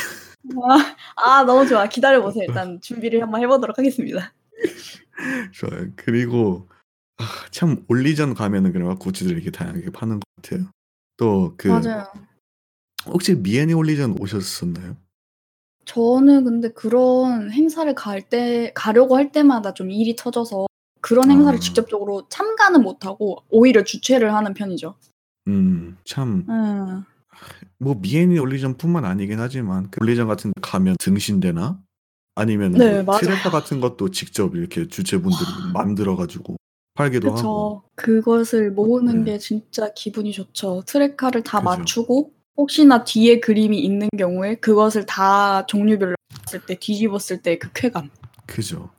[0.63, 1.87] 아, 아, 너무 좋아.
[1.89, 2.45] 기다려 보세요.
[2.49, 4.33] 일단 준비를 한번 해보도록 하겠습니다.
[5.53, 5.89] 좋아요.
[5.97, 6.69] 그리고
[7.19, 10.71] 아, 참 올리전 가면은 그냥 굿즈들 이렇게 다양하게 파는 것 같아요.
[11.17, 12.07] 또그 맞아요.
[13.07, 14.97] 혹시 미애니 올리전 오셨었나요?
[15.85, 20.67] 저는 근데 그런 행사를 갈 때 가려고 할 때마다 좀 일이 터져서
[21.01, 21.61] 그런 행사를 아.
[21.61, 24.97] 직접적으로 참가는 못하고 오히려 주최를 하는 편이죠.
[25.49, 27.05] 음, 참, 음.
[27.79, 31.81] 뭐 미애니 올리전뿐만 아니긴 하지만 그 올리전 같은 데 가면 등신대나
[32.35, 33.19] 아니면 네, 뭐.
[33.19, 36.57] 트레카 같은 것도 직접 이렇게 주최분들이 만들어 가지고
[36.95, 37.37] 팔기도 하고.
[37.37, 37.83] 그쵸.
[37.97, 39.33] 그것을 모으는 네.
[39.33, 40.83] 게 진짜 기분이 좋죠.
[40.87, 41.65] 트레카를 다 그죠.
[41.71, 48.11] 맞추고 혹시나 뒤에 그림이 있는 경우에 그것을 다 종류별로 봤을 때 뒤집었을 때 그 쾌감.
[48.47, 48.91] 그죠.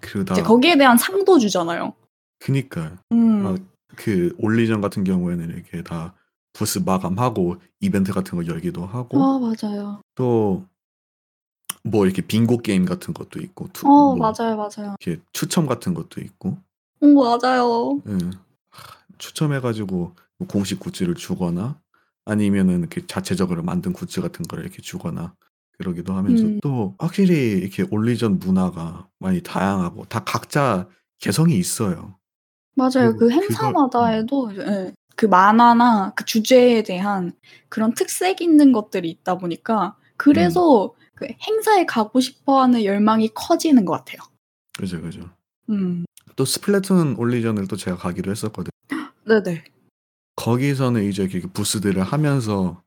[0.00, 1.94] 그러다 이제 거기에 대한 상도 주잖아요.
[2.40, 3.46] 그니까 음.
[3.46, 3.56] 아,
[3.94, 6.14] 그 only전 같은 경우에는 이렇게 다
[6.52, 10.00] 부스 마감하고 이벤트 같은 거 열기도 하고 아 맞아요.
[10.14, 10.66] 또
[11.84, 14.96] 뭐 이렇게 빙고 게임 같은 것도 있고 투, 어 뭐 맞아요 맞아요.
[15.00, 16.58] 이렇게 추첨 같은 것도 있고
[17.00, 18.02] 어 맞아요.
[18.08, 18.12] 예.
[18.70, 21.78] 하, 추첨해가지고 뭐 공식 굿즈를 주거나
[22.24, 25.34] 아니면은 이렇게 자체적으로 만든 굿즈 같은 걸 이렇게 주거나
[25.78, 26.58] 그러기도 하면서 음.
[26.62, 30.88] 또 확실히 이렇게 only전 문화가 많이 다양하고 다 각자
[31.20, 32.16] 개성이 있어요.
[32.76, 33.12] 맞아요.
[33.12, 37.32] 그 그걸 행사마다에도 이제 예, 그 만화나 그 주제에 대한
[37.68, 44.20] 그런 특색 있는 것들이 있다 보니까 그래서 그 행사에 가고 싶어하는 열망이 커지는 것 같아요.
[44.78, 45.30] 그죠 그죠.
[45.70, 46.04] 음.
[46.36, 48.70] 또 스플래툰 올리전을 또 제가 가기로 했었거든.
[49.26, 49.64] 네네.
[50.36, 52.82] 거기서는 이제 이렇게 부스들을 하면서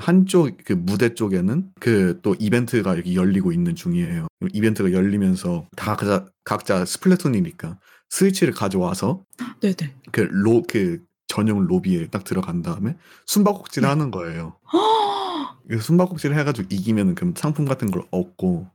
[0.00, 4.28] 한쪽 그 무대 쪽에는 그 또 이벤트가 이렇게 열리고 있는 중이에요.
[4.52, 7.78] 이벤트가 열리면서 다 각자, 각자 스플래툰이니까
[8.10, 9.22] 스위치를 가져와서
[9.60, 9.94] 네네.
[10.12, 12.96] 그 로 그 전용 로비에 딱 들어간 다음에
[13.26, 13.88] 숨바꼭질을 네.
[13.90, 14.56] 하는 거예요.
[15.68, 18.68] 그 숨바꼭질을 해가지고 이기면은 그럼 상품 같은 걸 얻고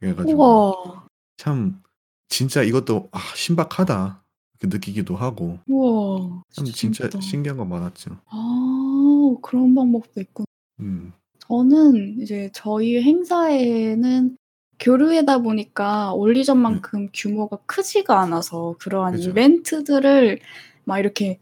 [0.00, 1.06] 그래가지고 우와.
[1.36, 1.82] 참
[2.28, 4.22] 진짜 이것도 아 신박하다
[4.62, 6.42] 느끼기도 하고 우와.
[6.52, 7.20] 참 진짜 재밌다.
[7.20, 8.16] 신기한 거 많았죠.
[8.26, 10.46] 아 그런 방법도 있구나.
[10.80, 11.12] 음
[11.48, 14.36] 저는 이제 저희 행사에는
[14.80, 19.30] 교류회다 보니까 올리전만큼 규모가 크지가 않아서 그러한 그죠.
[19.30, 20.38] 이벤트들을
[20.84, 21.40] 막 이렇게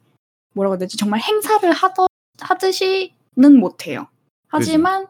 [0.55, 0.97] 뭐라고 해야 되지?
[0.97, 2.07] 정말 행사를 하더
[2.41, 4.09] 하듯이는 못해요.
[4.49, 5.07] 하지만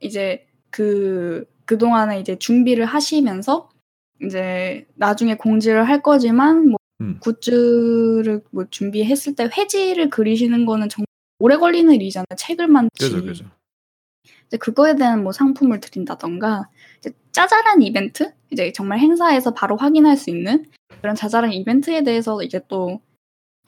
[0.00, 3.70] 이제 그 그동안에 이제 준비를 하시면서
[4.22, 7.18] 이제 나중에 공지를 할 거지만 뭐 음.
[7.20, 11.06] 굿즈를 뭐 준비했을 때 회지를 그리시는 거는 정말
[11.38, 12.26] 오래 걸리는 일이잖아요.
[12.36, 12.90] 책을 만지.
[12.98, 13.44] 그죠 그죠.
[14.50, 18.32] 이제 그거에 대한 뭐 상품을 드린다던가 이제 짜잘한 이벤트?
[18.50, 20.66] 이제 정말 행사에서 바로 확인할 수 있는
[21.00, 23.00] 그런 자잘한 이벤트에 대해서 이제 또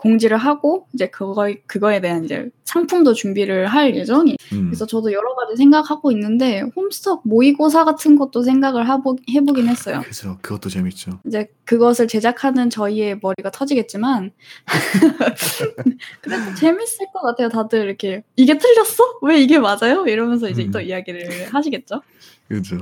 [0.02, 4.36] 공지를 하고 이제 그거 그거에 대한 이제 상품도 준비를 할 예정이.
[4.52, 4.66] 음.
[4.66, 10.00] 그래서 저도 여러 가지 생각하고 있는데 홈스톡 모의고사 같은 것도 생각을 하보, 해보긴 했어요.
[10.04, 10.38] 그죠.
[10.42, 11.20] 그것도 재밌죠.
[11.24, 14.32] 이제 그것을 제작하는 저희의 머리가 터지겠지만
[16.20, 17.48] 그래도 재밌을 것 같아요.
[17.48, 19.04] 다들 이렇게 이게 틀렸어?
[19.22, 20.04] 왜 이게 맞아요?
[20.06, 20.72] 이러면서 이제 음.
[20.72, 22.02] 또 이야기를 하시겠죠.
[22.48, 22.78] 그죠.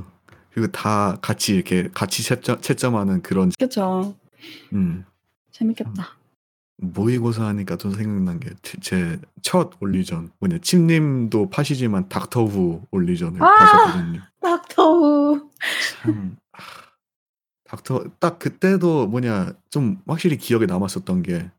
[0.53, 4.15] 그리고 다 같이 이렇게 같이 채점, 채점하는 그런 그렇죠.
[4.73, 5.05] 음.
[5.51, 6.20] 재밌겠다.
[6.81, 8.49] 모의고사 하니까 또 생각난 게
[8.81, 13.55] 제 첫 올리전 뭐냐 침님도 파시지만 닥터후 올리전을 아!
[13.57, 14.21] 파셨거든요.
[14.41, 15.49] 닥터우.
[16.03, 16.57] 참 아,
[17.65, 21.49] 닥터 딱 그때도 뭐냐 좀 확실히 기억에 남았었던 게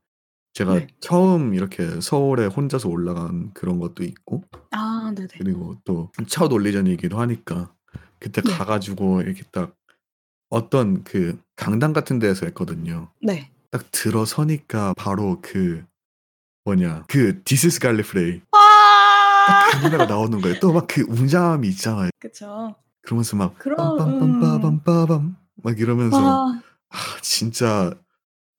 [0.55, 0.87] 제가 네.
[1.01, 5.29] 처음 이렇게 서울에 혼자서 올라간 그런 것도 있고 아, 네네.
[5.39, 7.73] 그리고 또 첫 only전이기도 하니까
[8.19, 8.53] 그때 네.
[8.53, 9.75] 가가지고 이렇게 딱
[10.51, 13.09] 어떤 그 강당 같은 데에서 했거든요.
[13.23, 13.51] 네.
[13.73, 15.83] 딱 들어서니까 바로 그
[16.65, 18.43] 뭐냐 그 This is Gallifrey!
[19.73, 20.61] 그 노래가 나오는 거예요.
[20.61, 22.11] 또 막 그 웅장함이 있잖아요.
[22.21, 22.77] 그쵸.
[23.03, 26.61] 그러면서 막 빰빰빰빰빰빰빰 막 이러면서 와,
[26.91, 27.93] 아 진짜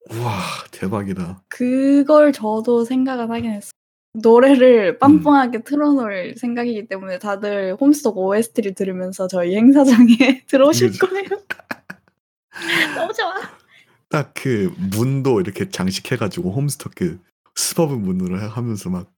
[0.10, 0.40] 와
[0.72, 1.44] 대박이다.
[1.48, 3.72] 그걸 저도 생각을 하긴 했어요.
[4.16, 11.00] 노래를 빵빵하게 틀어놓을 생각이기 때문에 다들 Homestuck OST를 들으면서 저희 행사장에 들어오실.
[11.00, 11.26] 거예요.
[12.96, 13.34] 너무 좋아.
[14.14, 17.20] 딱 그 문도 이렇게 장식해가지고 Homestuck 그
[17.56, 19.12] Sburb 문으로 해- 하면서 막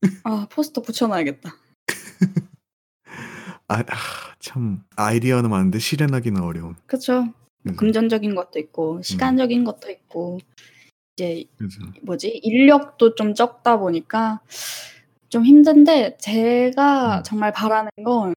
[0.24, 1.54] 아, 포스터 붙여놔야겠다.
[3.68, 3.84] 아, 아,
[4.40, 6.74] 참 아이디어는 많은데 실현하기는 어려운.
[6.86, 7.32] 그쵸.
[7.62, 7.76] 그죠?
[7.76, 10.40] 금전적인 것도 있고, 시간적인 것도 있고,
[11.14, 11.82] 이제 그죠.
[12.02, 14.40] 뭐지 인력도 좀 적다 보니까
[15.28, 17.22] 좀 힘든데 제가 음.
[17.22, 18.34] 정말 바라는 건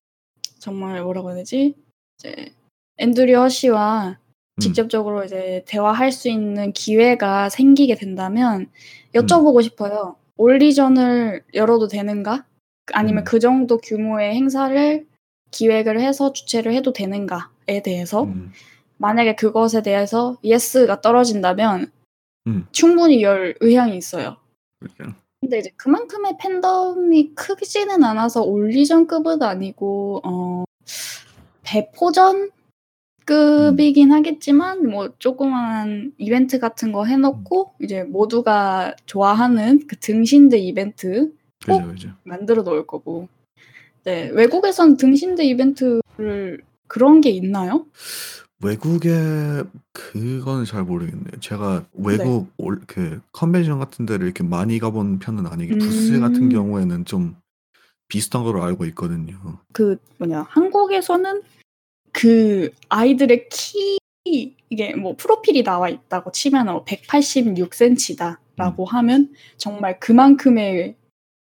[0.59, 1.75] 정말 뭐라고 해야 되지
[2.19, 2.53] 이제
[2.97, 4.22] 앤드류 허시와 음,
[4.59, 8.69] 직접적으로 이제 대화할 수 있는 기회가 생기게 된다면
[9.15, 10.15] 여쭤보고 싶어요.
[10.37, 12.45] 올리전을 열어도 되는가?
[12.93, 13.25] 아니면 음.
[13.25, 15.05] 그 정도 규모의 행사를
[15.51, 18.51] 기획을 해서 주최를 해도 되는가에 대해서 음,
[18.97, 21.91] 만약에 그것에 대해서 yes가 떨어진다면
[22.47, 22.67] 음.
[22.71, 24.37] 충분히 열 의향이 있어요.
[24.79, 25.13] 그죠.
[25.39, 30.63] 근데 이제 그만큼의 팬덤이 크지는 않아서 only전급은 아니고 어
[31.63, 32.49] 배포전
[33.25, 41.31] 급이긴 하겠지만 뭐 조그만 이벤트 같은 거 해놓고 이제 모두가 좋아하는 그 등신대 이벤트
[41.65, 42.09] 그죠 그죠.
[42.23, 43.29] 만들어 놓을 거고.
[44.03, 47.85] 네 외국에선 등신대 이벤트를 그런 게 있나요?
[48.63, 51.39] 외국에 그거는 잘 모르겠네요.
[51.39, 56.49] 제가 외국 올그 컨벤션 같은 데를 이렇게 많이 가본 편은 아니고 부스 같은 음.
[56.49, 57.35] 경우에는 좀
[58.07, 59.37] 비슷한 걸로 알고 있거든요.
[59.71, 61.41] 그 뭐냐 한국에서는
[62.13, 70.95] 그 아이들의 키 이게 뭐 프로필이 나와 있다고 치면 186cm다라고 하면 정말 그만큼의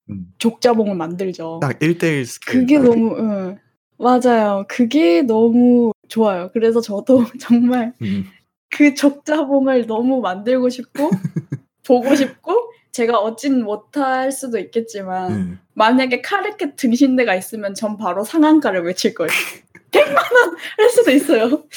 [0.09, 0.34] 음.
[0.39, 1.59] 족자봉을 만들죠.
[1.61, 2.59] 딱 1대1 스케일.
[2.59, 3.59] 그게 너무 응.
[3.97, 4.65] 맞아요.
[4.67, 6.49] 그게 너무 좋아요.
[6.53, 8.26] 그래서 저도 정말 음.
[8.69, 11.09] 그 족자봉을 너무 만들고 싶고
[11.86, 15.57] 보고 싶고 제가 얻진 못할 수도 있겠지만 네.
[15.74, 19.30] 만약에 Karkat 등신대가 있으면 전 바로 상한가를 외칠 거예요.
[19.92, 21.68] 100만 원 할 수도 있어요.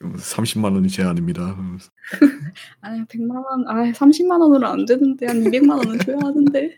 [0.00, 1.56] 30만 원이 제한입니다.
[2.80, 6.76] 아니 100만 원, 아 30만 원으로 안 되는데 한 200만 원은 줘야 하는데.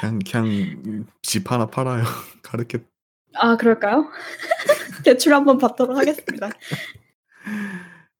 [0.00, 2.04] 그냥 그냥 집 하나 팔아요.
[2.42, 2.78] 가르쳐.
[3.34, 4.10] 아 그럴까요?
[5.04, 6.50] 대출 한번 받도록 하겠습니다.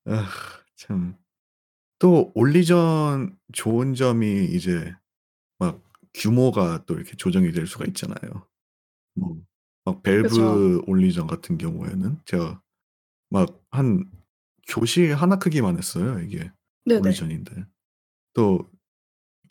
[0.06, 0.28] 아,
[0.76, 1.16] 참.
[1.98, 4.92] 또 올리전 좋은 점이 이제
[5.58, 5.80] 막
[6.12, 8.46] 규모가 또 이렇게 조정이 될 수가 있잖아요.
[9.14, 9.36] 뭐
[9.84, 10.82] 막 밸브 그쵸.
[10.86, 12.60] 올리전 같은 경우에는 제가
[13.30, 14.08] 막 한
[14.68, 16.20] 교실 하나 크기만 했어요.
[16.20, 16.50] 이게
[16.86, 17.00] 네네.
[17.00, 17.66] 올리전인데.
[18.34, 18.70] 또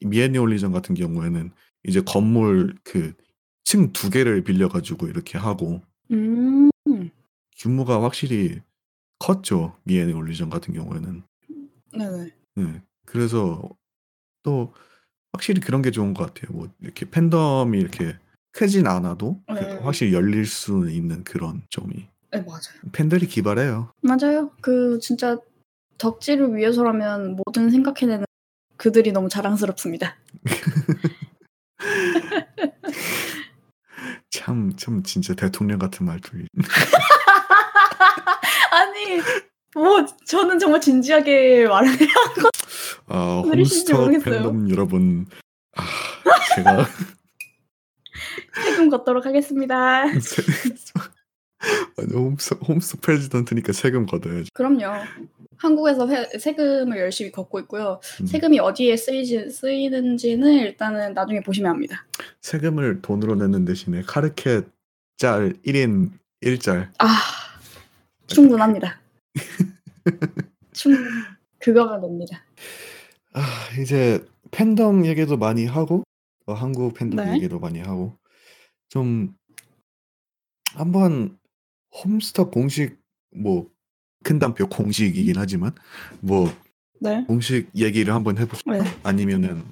[0.05, 1.51] 미애니 올리전 같은 경우에는
[1.83, 3.13] 이제 건물 그
[3.65, 5.81] 층 두 개를 빌려 가지고 이렇게 하고
[6.11, 6.69] 음.
[7.57, 8.61] 규모가 확실히
[9.19, 9.77] 컸죠.
[9.83, 11.23] 미애니 올리전 같은 경우에는.
[11.97, 12.31] 네네.
[12.55, 12.81] 네.
[13.05, 13.61] 그래서
[14.43, 14.73] 또
[15.31, 16.55] 확실히 그런 게 좋은 것 같아요.
[16.57, 18.17] 뭐 이렇게 팬덤이 이렇게
[18.53, 19.79] 크진 않아도 그 네.
[19.79, 22.61] 확실히 열릴 수 있는 그런 점이 네 맞아요.
[22.91, 23.91] 팬들이 기발해요.
[24.01, 24.51] 맞아요.
[24.61, 25.37] 그 진짜
[25.97, 28.25] 덕질을 위해서라면 뭐든 생각해내는
[28.77, 30.15] 그들이 너무 자랑스럽습니다.
[34.29, 36.31] 참, 참 진짜 대통령 같은 말투.
[38.71, 39.21] 아니
[39.75, 42.07] 뭐 저는 정말 진지하게 말해요.
[43.07, 44.29] 아, 들으실지 홈스터.
[44.29, 45.25] 팬덤 여러분,
[45.75, 45.83] 아,
[46.55, 46.85] 제가
[48.65, 50.03] 세금 걷도록 하겠습니다.
[51.97, 54.51] 아니, 홈스터, 홈스터 프레지던트니까 세금 걷어야지.
[54.53, 55.03] 그럼요.
[55.57, 58.01] 한국에서 회- 세금을 열심히 걷고 있고요.
[58.21, 58.25] 음.
[58.25, 62.05] 세금이 어디에 쓰이지, 쓰이는지는 일단은 나중에 보시면 합니다.
[62.41, 64.65] 세금을 돈으로 내는 대신에 카르켓
[65.17, 66.11] 짤 1인
[66.41, 67.07] 1짤 아
[68.27, 68.99] 충분합니다.
[70.73, 71.05] 충분
[71.59, 72.43] 그거가 됩니다.
[73.33, 73.41] 아,
[73.79, 76.03] 이제 팬덤 얘기도 많이 하고
[76.45, 77.35] 어, 한국 팬덤 네.
[77.35, 78.17] 얘기도 많이 하고
[78.93, 79.35] 좀
[80.75, 81.37] 한번
[81.91, 82.97] Homestuck 공식
[83.35, 83.73] 뭐
[84.23, 85.75] 큰 단표 공식이긴 하지만
[86.21, 86.51] 뭐
[86.99, 87.23] 네.
[87.25, 88.71] 공식 얘기를 한번 해보죠.
[88.71, 88.79] 네.
[89.03, 89.65] 아니면은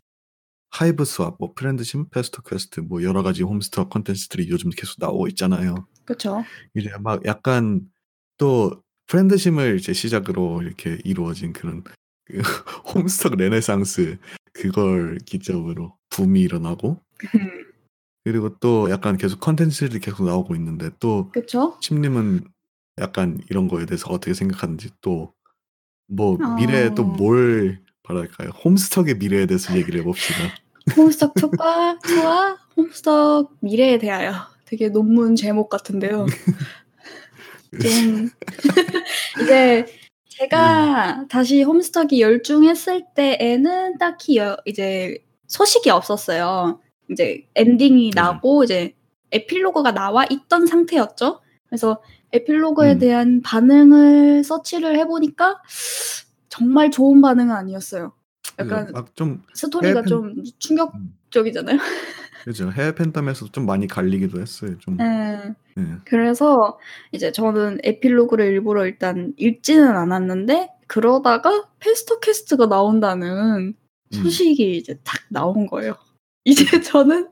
[0.70, 5.88] Hiveswap, 뭐 Friendsim, Pesterquest 뭐 여러 가지 Homestuck 컨텐츠들이 요즘 계속 나오고 있잖아요.
[6.06, 6.44] 그렇죠.
[6.76, 7.82] 이제 막 약간
[8.38, 11.84] 또 Friendsim을 이제 시작으로 이렇게 이루어진 그런
[12.26, 12.40] 그
[12.94, 14.18] 홈스터 레네상스
[14.54, 17.02] 그걸 기점으로 붐이 일어나고
[18.24, 21.78] 그리고 또 약간 계속 컨텐츠들이 계속 나오고 있는데 또 그렇죠.
[21.82, 22.44] 침님은
[23.00, 25.32] 약간 이런 거에 대해서 어떻게 생각하는지 또뭐
[26.44, 26.56] 어.
[26.58, 28.50] 미래에 또 뭘 바랄까요?
[28.64, 30.40] 홈스터의 미래에 대해서 얘기를 해봅시다.
[30.98, 34.34] 홈스톡 2과 2와 홈스톡 미래에 대하여
[34.66, 36.26] 되게 논문 제목 같은데요.
[37.82, 38.30] 좀
[39.44, 39.86] 이제
[40.30, 45.18] 제가 다시 Homestuck에 열중했을 때에는 딱히 여- 이제
[45.48, 46.80] 소식이 없었어요.
[47.12, 48.22] 이제 엔딩이 네.
[48.22, 48.96] 나고 이제
[49.32, 51.42] 에필로그가 나와 있던 상태였죠.
[51.68, 52.02] 그래서
[52.34, 53.00] 에필로그에 음.
[53.00, 55.62] 대한 반응을 서치를 해보니까
[56.50, 58.14] 정말 좋은 반응은 아니었어요.
[58.60, 60.44] 약간 막좀 스토리가 팬- 좀 음.
[60.60, 61.78] 충격적이잖아요.
[62.44, 64.78] 그죠 해외 팬덤에서 좀 많이 갈리기도 했어요.
[64.80, 65.54] 좀 네.
[65.78, 65.84] 예.
[66.06, 66.80] 그래서
[67.12, 73.28] 이제 저는 에필로그를 일부러 일단 읽지는 않았는데 그러다가 Pesterquest가 나온다는
[73.68, 73.74] 음.
[74.12, 75.96] 소식이 이제 딱 나온 거예요.
[76.44, 77.30] 이제 저는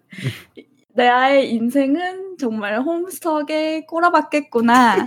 [0.93, 4.95] 내 아의 인생은 정말 Homestuck에 꼬라박겠구나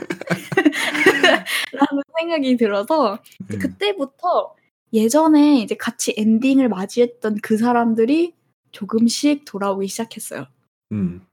[1.72, 3.18] 라는 생각이 들어서
[3.53, 3.59] 예.
[3.59, 4.55] 그때부터
[4.92, 8.34] 예전에 이제 같이 엔딩을 맞이했던 그 사람들이
[8.72, 10.46] 조금씩 돌아오기 시작했어요.
[10.92, 11.26] 음.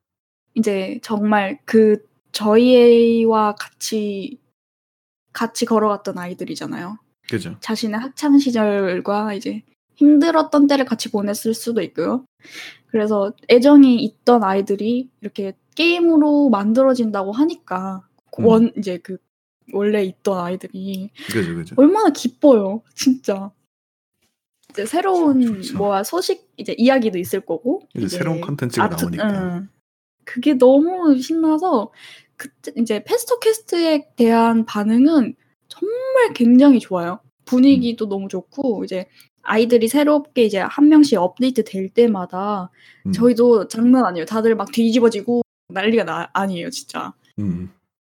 [0.56, 4.40] 이제 정말 그 저희와 같이
[5.34, 6.98] 같이 걸어갔던 아이들이잖아요.
[7.30, 7.56] 그죠.
[7.60, 9.64] 자신의 학창 시절과 이제
[10.00, 12.26] 힘들었던 때를 같이 보냈을 수도 있고요.
[12.88, 18.08] 그래서 애정이 있던 아이들이 이렇게 게임으로 만들어진다고 하니까
[18.40, 18.46] 음.
[18.46, 19.18] 원 이제 그
[19.74, 21.76] 원래 있던 아이들이 그죠, 그죠.
[21.78, 23.52] 얼마나 기뻐요, 진짜.
[24.70, 25.78] 이제 새로운 좋죠.
[25.78, 29.58] 뭐야 소식 이제 이야기도 있을 거고 이제 새로운 컨텐츠가 나오니까.
[29.58, 29.70] 응.
[30.24, 31.92] 그게 너무 신나서
[32.38, 35.36] 그때 이제 Pesterquest에 대한 반응은
[35.68, 37.20] 정말 굉장히 좋아요.
[37.46, 38.10] 분위기도 음.
[38.10, 39.08] 너무 좋고 이제
[39.50, 42.70] 아이들이 새롭게 이제 한 명씩 업데이트 될 때마다
[43.08, 44.26] 음, 저희도 장난 아니에요.
[44.26, 47.14] 다들 막 뒤집어지고 난리가 나, 아니에요, 진짜.
[47.40, 47.72] 음,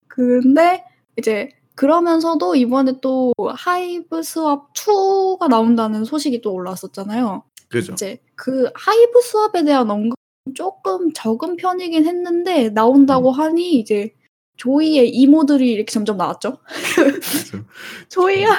[0.06, 0.84] 근데
[1.18, 7.42] 이제 그러면서도 이번에 또 Hiveswap 2가 나온다는 소식이 또 올라왔었잖아요.
[7.68, 7.92] 그죠.
[7.94, 10.14] 이제 그 Hiveswap에 대한 언급
[10.54, 13.40] 조금 적은 편이긴 했는데 나온다고 음.
[13.40, 14.14] 하니 이제
[14.56, 16.58] Joey의 이모들이 이렇게 점점 나왔죠.
[16.94, 17.64] 그죠.
[18.08, 18.50] Joey야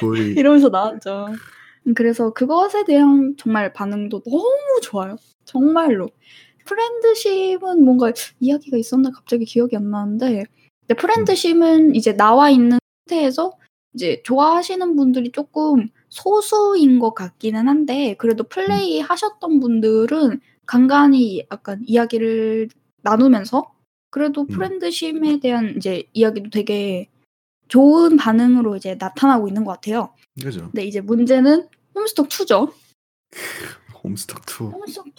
[0.00, 1.26] 거의 이러면서 나왔죠.
[1.86, 5.16] 음, 그래서 그것에 대한 정말 반응도 너무 좋아요.
[5.44, 6.10] 정말로.
[6.64, 10.44] Friendsim은 뭔가 이야기가 있었나 갑자기 기억이 안 나는데
[10.86, 12.78] 근데 프렌드십은 이제 나와 있는
[13.08, 13.52] 상태에서
[13.94, 22.68] 이제 좋아하시는 분들이 조금 소수인 것 같기는 한데 그래도 플레이 하셨던 분들은 간간히 약간 이야기를
[23.02, 23.72] 나누면서
[24.10, 24.46] 그래도 음.
[24.46, 27.08] 프렌드십에 대한 이제 이야기도 되게
[27.68, 30.12] 좋은 반응으로 이제 나타나고 있는 것 같아요.
[30.42, 30.70] 그죠.
[30.72, 32.72] 근데 이제 문제는 홈스톡 2죠.
[34.04, 34.64] 홈스톡 2.
[34.64, 35.14] 홈스톡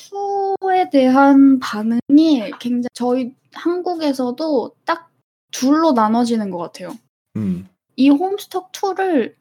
[0.59, 5.09] 2에 대한 반응이 굉장히 저희 한국에서도 딱
[5.51, 6.93] 둘로 나눠지는 것 같아요.
[7.37, 9.35] 음, 이 홈스톡 2를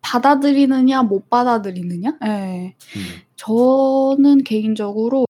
[0.00, 2.18] 받아들이느냐 못 받아들이느냐?
[2.22, 2.74] 네.
[2.96, 3.02] 음,
[3.36, 5.26] 저는 개인적으로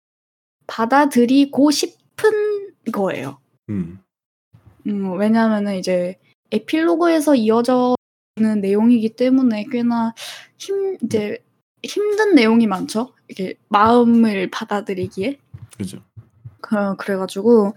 [0.67, 3.39] 받아들이고 싶은 거예요.
[3.71, 3.99] 음,
[4.87, 6.19] 음, 왜냐면은 이제
[6.53, 7.95] 에필로그에서 이어져
[8.37, 10.15] 있는 내용이기 때문에 꽤나
[10.57, 11.39] 힘 이제
[11.83, 13.13] 힘든 내용이 많죠.
[13.29, 15.39] 이게 마음을 받아들이기에.
[15.77, 16.03] 그죠.
[16.61, 17.75] 그, 그래가지고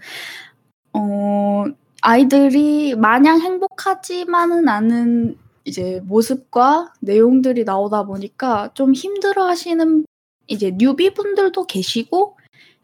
[0.94, 1.64] 어
[2.02, 10.04] 아이들이 마냥 행복하지만은 않은 이제 모습과 내용들이 나오다 보니까 좀 힘들어하시는
[10.48, 12.36] 이제 뉴비 분들도 계시고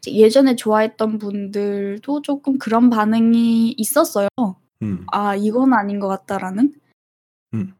[0.07, 4.29] 예전에 좋아했던 분들도 조금 그런 반응이 있었어요.
[4.81, 6.73] 음, 아 이건 아닌 것 같다라는.
[7.53, 7.73] 음.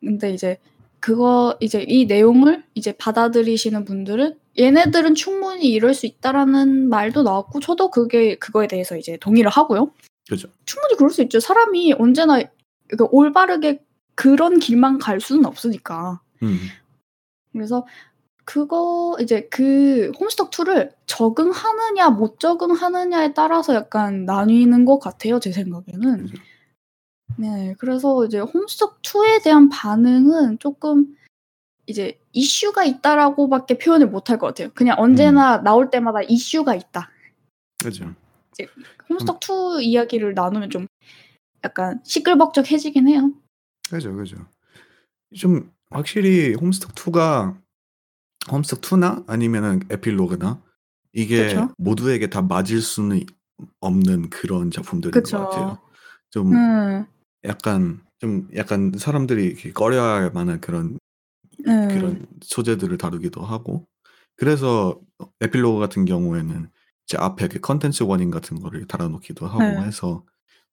[0.00, 0.58] 근데 이제
[1.00, 7.90] 그거 이제 이 내용을 이제 받아들이시는 분들은 얘네들은 충분히 이럴 수 있다라는 말도 나왔고 저도
[7.90, 9.92] 그게 그거에 대해서 이제 동의를 하고요.
[10.28, 10.48] 그죠.
[10.64, 11.40] 충분히 그럴 수 있죠.
[11.40, 12.42] 사람이 언제나
[12.98, 13.82] 올바르게
[14.14, 16.20] 그런 길만 갈 수는 없으니까.
[16.42, 16.58] 음,
[17.52, 17.86] 그래서
[18.46, 25.40] 그거 이제 그 홈스톡 2를 적응하느냐 못 적응하느냐에 따라서 약간 나뉘는 것 같아요.
[25.40, 26.28] 제 생각에는.
[27.38, 31.16] 네, 그래서 이제 홈스톡 2에 대한 반응은 조금
[31.86, 34.70] 이제 이슈가 있다라고밖에 표현을 못 할 것 같아요.
[34.74, 37.10] 그냥 언제나 나올 때마다 이슈가 있다.
[37.82, 38.14] 그죠.
[39.10, 39.40] 홈스톡
[39.80, 40.86] 2 이야기를 나누면 좀
[41.64, 43.32] 약간 시끌벅적해지긴 해요.
[43.90, 44.36] 그죠, 그죠.
[45.34, 47.56] 좀 확실히 홈스톡 2가
[48.50, 50.62] 홈스톡 2나 아니면은 에필로그나
[51.12, 51.68] 이게 그쵸.
[51.78, 53.24] 모두에게 다 맞을 수는
[53.80, 55.38] 없는 그런 작품들인 그쵸.
[55.38, 55.78] 것 같아요.
[56.30, 57.06] 좀 음,
[57.44, 60.98] 약간 좀 약간 사람들이 꺼려할 만한 그런
[61.66, 63.86] 음, 그런 소재들을 다루기도 하고
[64.36, 65.00] 그래서
[65.40, 66.68] 에필로그 같은 경우에는
[67.04, 69.86] 이제 앞에 그 컨텐츠 원인 같은 거를 달아놓기도 하고 네.
[69.86, 70.24] 해서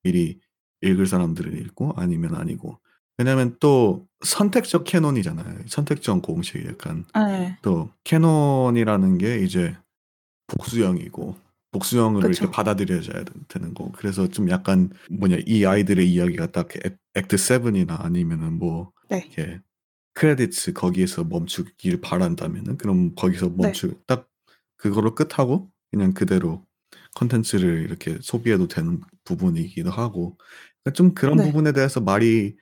[0.04, 0.40] 미리
[0.82, 2.80] 읽을 사람들은 읽고 아니면 아니고
[3.18, 5.60] 왜냐면 또 선택적 canon이잖아요.
[5.68, 9.76] 선택적 공식 약간 네, 또 canon이라는 게 이제
[10.48, 11.36] 복수형이고
[11.72, 12.44] 복수형을 그쵸.
[12.44, 13.92] 이렇게 받아들여져야 되- 되는 거.
[13.96, 19.28] 그래서 좀 약간 뭐냐 이 아이들의 이야기가 딱 act- act 7이나 아니면은 뭐 네.
[19.32, 19.60] 이렇게
[20.16, 23.54] credits 거기에서 멈추길 바란다면은 그럼 거기서 네.
[23.58, 24.28] 멈추 딱
[24.78, 26.66] 그거로 끝하고 그냥 그대로
[27.16, 30.38] 컨텐츠를 이렇게 소비해도 되는 부분이기도 하고
[30.84, 31.46] 그러니까 좀 그런 네.
[31.46, 32.56] 부분에 대해서 말이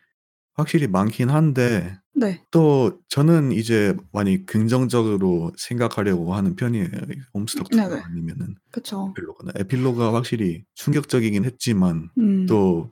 [0.54, 6.88] 확실히 많긴 한데 네, 또 저는 이제 많이 긍정적으로 생각하려고 하는 편이에요.
[7.34, 8.02] 홈스톡 2가 네네.
[8.02, 9.14] 아니면은 그쵸.
[9.18, 12.92] 에필로그나 에필로그가 확실히 충격적이긴 했지만 음, 또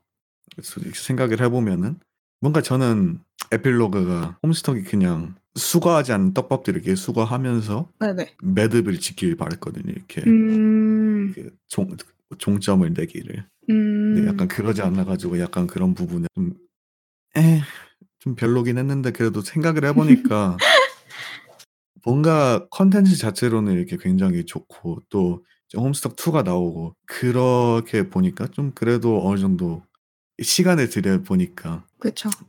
[0.94, 2.00] 생각을 해 보면은
[2.42, 3.20] 뭔가 저는
[3.52, 8.36] 에필로그가 홈스톡이 그냥 수거하지 않은 떡밥들을 이렇게 수거하면서 네네.
[8.42, 9.92] 매듭을 짓길 바랬거든요.
[9.92, 11.96] 이렇게 음, 그 종,
[12.38, 13.46] 종점을 내기를.
[13.68, 16.54] 근데 음, 약간 그러지 않아 가지고 약간 그런 부분에 좀,
[17.38, 17.62] 에,
[18.20, 20.58] 좀 별로긴 했는데 그래도 생각을 해 보니까
[22.06, 29.22] 뭔가 컨텐츠 자체로는 이렇게 굉장히 좋고 또 이제 홈스톡 2가 나오고 그렇게 보니까 좀 그래도
[29.28, 29.84] 어느 정도
[30.42, 31.86] 시간을 들여 보니까.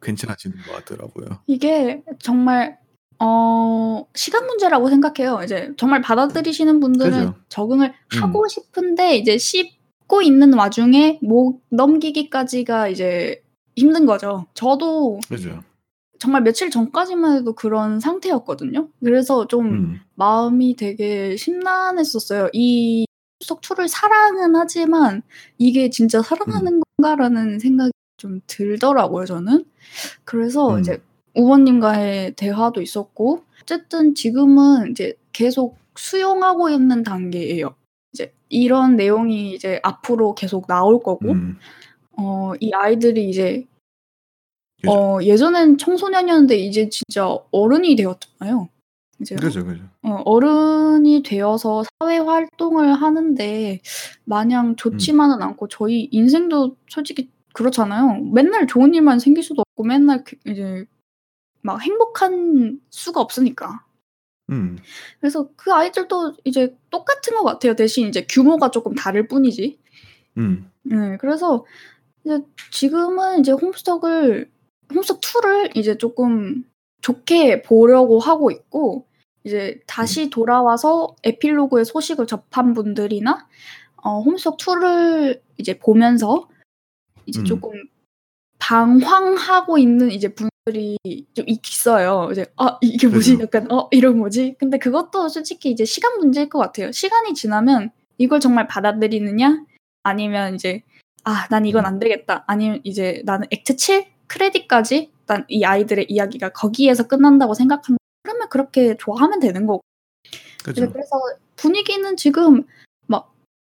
[0.01, 1.43] 괜찮아지는 것 같더라고요.
[1.47, 2.78] 이게 정말
[3.18, 5.43] 어 시간 문제라고 생각해요.
[5.45, 7.35] 이제 정말 받아들이시는 분들은 그죠.
[7.49, 8.22] 적응을 음.
[8.22, 9.37] 하고 싶은데 이제
[10.11, 13.43] 겪고 있는 와중에 목 넘기기까지가 이제
[13.77, 14.47] 힘든 거죠.
[14.55, 15.62] 저도 그죠.
[16.18, 18.89] 정말 며칠 전까지만 해도 그런 상태였거든요.
[19.03, 20.01] 그래서 좀 음.
[20.14, 22.51] 마음이 되게 심란했었어요.
[22.53, 23.07] 이
[23.41, 25.23] 2를 사랑은 하지만
[25.57, 29.64] 이게 진짜 사랑하는 건가라는 생각이 좀 들더라고요, 저는.
[30.25, 30.81] 그래서 음.
[30.81, 31.03] 이제
[31.35, 37.75] 우원님과의 대화도 있었고 어쨌든 지금은 이제 계속 수용하고 있는 단계예요.
[38.12, 41.59] 이제 이런 내용이 이제 앞으로 계속 나올 거고 음.
[42.21, 43.66] 어, 이 아이들이 이제
[44.81, 44.91] 그죠.
[44.93, 48.68] 어, 예전엔 청소년이었는데 이제 진짜 어른이 되었잖아요.
[49.21, 49.85] 이제 그죠, 그죠.
[50.03, 53.81] 어, 어른이 되어서 사회 활동을 하는데
[54.25, 58.23] 마냥 좋지만은 않고 저희 인생도 솔직히 그렇잖아요.
[58.33, 60.87] 맨날 좋은 일만 생길 수도 없고 맨날 그- 이제
[61.62, 63.85] 막 행복한 수가 없으니까.
[64.51, 64.79] 음.
[65.21, 67.75] 그래서 그 아이들도 이제 똑같은 것 같아요.
[67.77, 69.79] 대신 이제 규모가 조금 다를 뿐이지.
[70.39, 70.71] 음.
[70.83, 71.64] 네, 그래서
[72.25, 74.51] 이제 지금은 이제 홈스톡을
[74.95, 76.64] 홈스톡 2를 이제 조금
[77.01, 79.07] 좋게 보려고 하고 있고
[79.45, 83.47] 이제 다시 돌아와서 에필로그의 소식을 접한 분들이나
[84.03, 86.49] 어, 홈스톡 2를 이제 보면서
[87.27, 87.45] 이제 음.
[87.45, 87.71] 조금
[88.59, 90.97] 방황하고 있는 이제 분들이
[91.35, 92.29] 좀 있어요.
[92.31, 93.33] 이제 아 이게 뭐지?
[93.33, 93.43] 그죠.
[93.45, 94.57] 약간 어 이런 뭐지?
[94.59, 96.93] 근데 그것도 솔직히 이제 시간 문제일 것 같아요.
[96.93, 99.64] 시간이 지나면 이걸 정말 받아들이느냐
[100.03, 100.83] 아니면 이제
[101.25, 101.87] 아 난 이건 음.
[101.87, 102.45] 안 되겠다.
[102.47, 107.99] 아니면 이제 나는 액트 7 크레딧까지 난 이 아이들의 이야기가 거기에서 끝난다고 생각한다.
[108.23, 109.81] 그러면 그렇게 좋아하면 되는 거고.
[110.64, 110.91] 그죠.
[110.93, 111.11] 그래서
[111.57, 112.64] 분위기는 지금
[113.07, 113.33] 막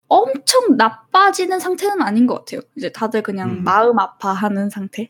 [0.09, 2.61] 엄청 나빠지는 상태는 아닌 것 같아요.
[2.76, 3.64] 이제 다들 그냥 음.
[3.64, 5.09] 마음 아파하는 상태.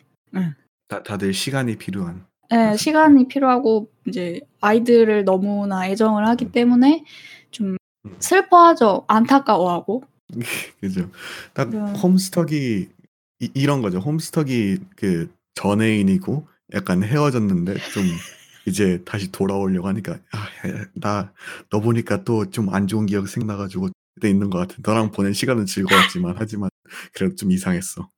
[0.88, 2.24] 다, 다들 시간이 필요한.
[2.50, 2.76] 네.
[2.76, 6.52] 시간이 필요하고 이제 아이들을 너무나 애정을 하기 음.
[6.52, 7.04] 때문에
[7.50, 8.16] 좀 음.
[8.20, 9.04] 슬퍼하죠.
[9.08, 10.04] 안타까워하고.
[10.80, 11.10] 그죠.
[11.54, 11.78] 딱 네.
[11.78, 12.88] 홈스톡이
[13.40, 13.98] 이, 이런 거죠.
[13.98, 18.04] 홈스톡이 그 전애인이고 약간 헤어졌는데 좀
[18.66, 20.48] 이제 다시 돌아오려고 하니까 아,
[20.94, 21.32] 나
[21.70, 24.74] 너 보니까 또 좀 안 좋은 기억 생각나가지고 그때 있는 것 같아.
[24.82, 26.70] 너랑 보낸 시간은 즐거웠지만 하지만
[27.12, 28.08] 그래도 좀 이상했어.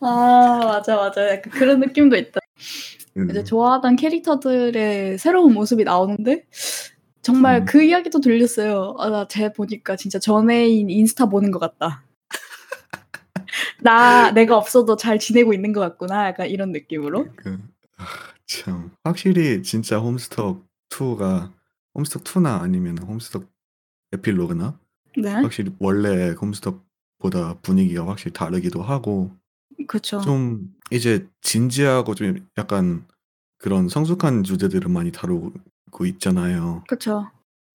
[0.00, 1.28] 아 맞아 맞아.
[1.30, 2.40] 약간 그런 느낌도 있다.
[3.18, 3.30] 음.
[3.30, 6.44] 이제 좋아하던 캐릭터들의 새로운 모습이 나오는데
[7.22, 7.64] 정말 음.
[7.64, 8.96] 그 이야기도 들렸어요.
[8.98, 12.04] 아, 나쟤 보니까 진짜 전애인 인스타 보는 것 같다.
[13.80, 16.26] 나 내가 없어도 잘 지내고 있는 것 같구나.
[16.26, 17.28] 약간 이런 느낌으로.
[17.36, 17.58] 그,
[17.96, 18.04] 아,
[18.46, 21.52] 참 확실히 진짜 홈스톡 2가
[21.94, 23.50] 홈스톡 2나 아니면 홈스톡
[24.12, 24.78] 에필로그나
[25.16, 29.30] 네, 확실히 원래 홈스톡보다 분위기가 확실히 다르기도 하고
[29.86, 30.20] 그렇죠.
[30.20, 33.06] 좀 이제 진지하고 좀 약간
[33.58, 35.52] 그런 성숙한 주제들을 많이 다루
[35.92, 36.82] 고 있잖아요.
[36.88, 37.30] 그렇죠.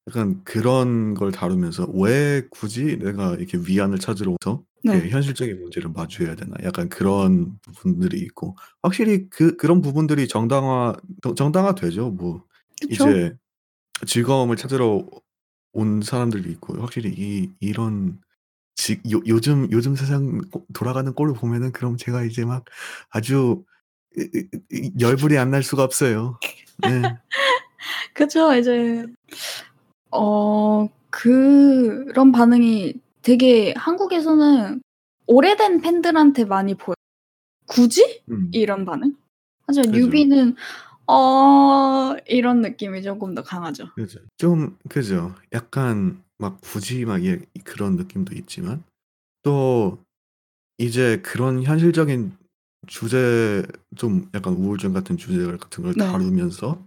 [0.09, 6.35] 약간 그런 걸 다루면서 왜 굳이 내가 이렇게 위안을 찾으러 와서 네, 현실적인 문제를 마주해야
[6.35, 6.55] 되나?
[6.63, 10.95] 약간 그런 부분들이 있고 확실히 그 그런 부분들이 정당화
[11.35, 12.09] 정당화 되죠.
[12.09, 12.43] 뭐
[12.81, 13.09] 그렇죠.
[13.09, 13.35] 이제
[14.05, 15.05] 즐거움을 찾으러
[15.73, 18.19] 온 사람들도 있고 확실히 이 이런
[18.75, 22.63] 지, 요, 요즘 요즘 세상 꼬- 돌아가는 꼴을 보면은 그럼 제가 이제 막
[23.09, 23.63] 아주
[24.99, 26.39] 열불이 안 날 수가 없어요.
[26.79, 27.01] 네.
[28.17, 28.55] 그죠.
[28.55, 29.05] 이제
[30.11, 34.81] 어 그런 반응이 되게 한국에서는
[35.27, 36.95] 오래된 팬들한테 많이 보여.
[37.67, 39.15] 굳이 음, 이런 반응?
[39.67, 39.99] 하지만 그죠.
[40.05, 40.55] 뉴비는
[41.05, 43.93] 어 이런 느낌이 조금 더 강하죠.
[43.93, 44.19] 그죠.
[44.37, 45.35] 좀 그죠.
[45.53, 48.83] 약간 막 굳이 막 예, 그런 느낌도 있지만
[49.43, 49.99] 또
[50.79, 52.35] 이제 그런 현실적인
[52.87, 53.63] 주제
[53.95, 56.03] 좀 약간 우울증 같은 주제 같은 걸 네.
[56.03, 56.83] 다루면서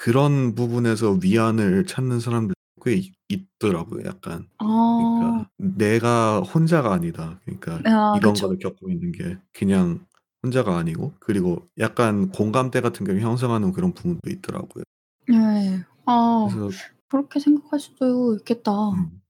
[0.00, 4.06] 그런 부분에서 위안을 찾는 사람들 꽤 있, 있더라고요.
[4.06, 4.64] 약간 아,
[4.96, 7.38] 그러니까 내가 혼자가 아니다.
[7.44, 8.46] 그러니까 아 이런 그쵸.
[8.46, 10.06] 거를 겪고 있는 게 그냥
[10.42, 14.84] 혼자가 아니고 그리고 약간 공감대 같은 걸 형성하는 그런 부분도 있더라고요.
[15.28, 15.84] 네.
[16.06, 16.70] 아 그래서
[17.08, 18.72] 그렇게 생각할 수도 있겠다.
[18.92, 19.20] 음,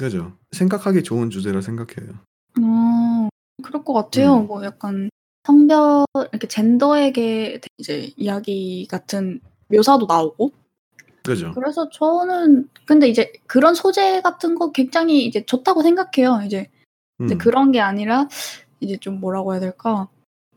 [0.00, 0.36] 그죠.
[0.50, 2.18] 생각하기 좋은 주제라 생각해요.
[2.58, 3.28] 음,
[3.62, 4.38] 그럴 것 같아요.
[4.38, 5.10] 음, 뭐 약간
[5.44, 10.52] 성별 이렇게 젠더에게 이제 이야기 같은 묘사도 나오고
[11.24, 11.52] 그죠.
[11.54, 16.42] 그래서 저는 근데 이제 그런 소재 같은 거 굉장히 이제 좋다고 생각해요.
[16.46, 16.70] 이제
[17.24, 18.28] 이제 음, 그런 게 아니라
[18.80, 20.08] 이제 좀 뭐라고 해야 될까?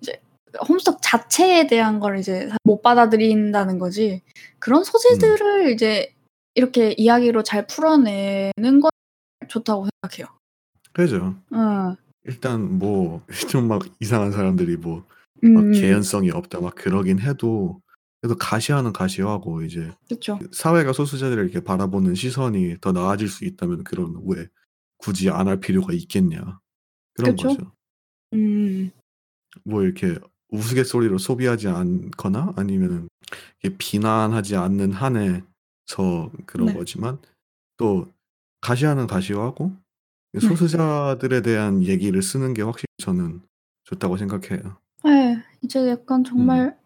[0.01, 0.22] 이제
[0.70, 4.22] 홈스톡 자체에 대한 걸 이제 못 받아들인다는 거지.
[4.59, 6.14] 그런 음, 소재들을 이제
[6.55, 8.91] 이렇게 이야기로 잘 풀어내는 건
[9.47, 10.28] 좋다고 생각해요.
[10.93, 11.36] 그죠.
[11.53, 11.95] 응.
[12.26, 15.03] 일단 뭐 좀 막 이상한 사람들이 뭐막
[15.43, 17.82] 음, 개연성이 없다 막 그러긴 해도
[18.22, 20.40] 그래도 가시화는 가시화고 이제 그렇죠.
[20.52, 24.48] 사회가 소수자들을 이렇게 바라보는 시선이 더 나아질 수 있다면 그런 왜
[24.98, 26.60] 굳이 안 할 필요가 있겠냐
[27.16, 27.48] 그런 그쵸.
[27.50, 27.72] 거죠.
[28.34, 28.92] 음.
[29.66, 30.18] 뭐 이렇게
[30.50, 36.74] 우스갯소리로 소비하지 않거나 이렇게 비난하지 않는 한에서 그런 네.
[36.74, 37.18] 거지만
[37.78, 38.08] 또
[38.62, 39.76] 가시화는 가시화고
[40.34, 40.40] 네.
[40.40, 43.42] 소수자들에 대한 얘기를 쓰는 게 확실히 저는
[43.86, 44.78] 좋다고 생각해요.
[45.08, 45.44] 예.
[45.64, 46.81] 이제 약간 정말 음.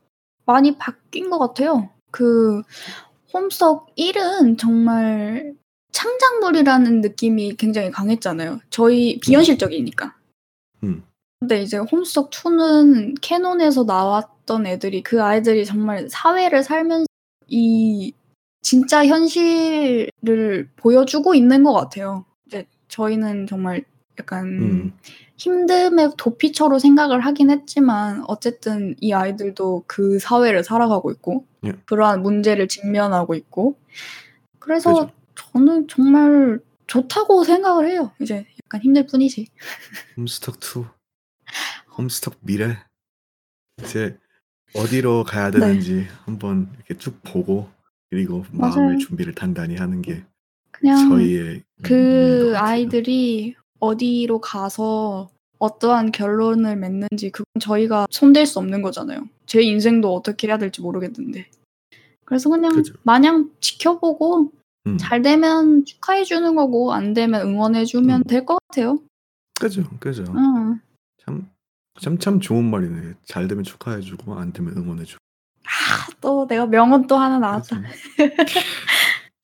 [0.45, 1.89] 많이 바뀐 것 같아요.
[2.11, 2.61] 그
[3.33, 5.53] 홈스톡 1은 정말
[5.91, 8.59] 창작물이라는 느낌이 굉장히 강했잖아요.
[8.69, 10.15] 저희 비현실적이니까.
[10.83, 11.03] 음.
[11.39, 17.05] 근데 이제 홈스톡 2는 캐논에서 나왔던 애들이 그 아이들이 정말 사회를 살면서
[17.47, 18.13] 이
[18.61, 22.25] 진짜 현실을 보여주고 있는 것 같아요.
[22.47, 23.83] 이제 저희는 정말
[24.19, 24.93] 약간 음.
[25.37, 31.73] 힘듦의 도피처로 생각을 하긴 했지만 어쨌든 이 아이들도 그 사회를 살아가고 있고 예.
[31.85, 33.77] 그러한 문제를 직면하고 있고
[34.59, 35.11] 그래서 그죠.
[35.35, 38.11] 저는 정말 좋다고 생각을 해요.
[38.21, 39.47] 이제 약간 힘들 뿐이지.
[40.17, 40.85] 홈스톡 2
[41.97, 42.77] 홈스톡 미래
[43.83, 44.17] 이제
[44.73, 47.69] 어디로 가야 되는지 한번 이렇게 쭉 보고
[48.09, 48.59] 그리고 네.
[48.59, 48.97] 맞아요.
[48.97, 50.23] 준비를 단단히 하는 게
[50.71, 52.53] 그냥 저희의 그.
[52.57, 59.27] 아이들이 어디로 가서 어떠한 결론을 맺는지 그건 저희가 손댈 수 없는 거잖아요.
[59.45, 61.47] 제 인생도 어떻게 해야 될지 모르겠는데.
[62.25, 62.93] 그래서 그냥 그죠.
[63.03, 64.51] 마냥 지켜보고
[64.87, 64.97] 음.
[64.97, 68.23] 잘 되면 축하해 주는 거고 안 되면 응원해 주면 음.
[68.23, 68.99] 될것 같아요.
[69.59, 70.25] 그죠, 그죠.
[70.35, 70.79] 응.
[71.23, 71.49] 참,
[71.99, 73.13] 참, 참 좋은 말이네.
[73.23, 75.19] 잘 되면 축하해 주고 안 되면 응원해 주고.
[75.65, 77.81] 아, 또 내가 명언 또 하나 나왔다.
[78.17, 78.59] 그죠.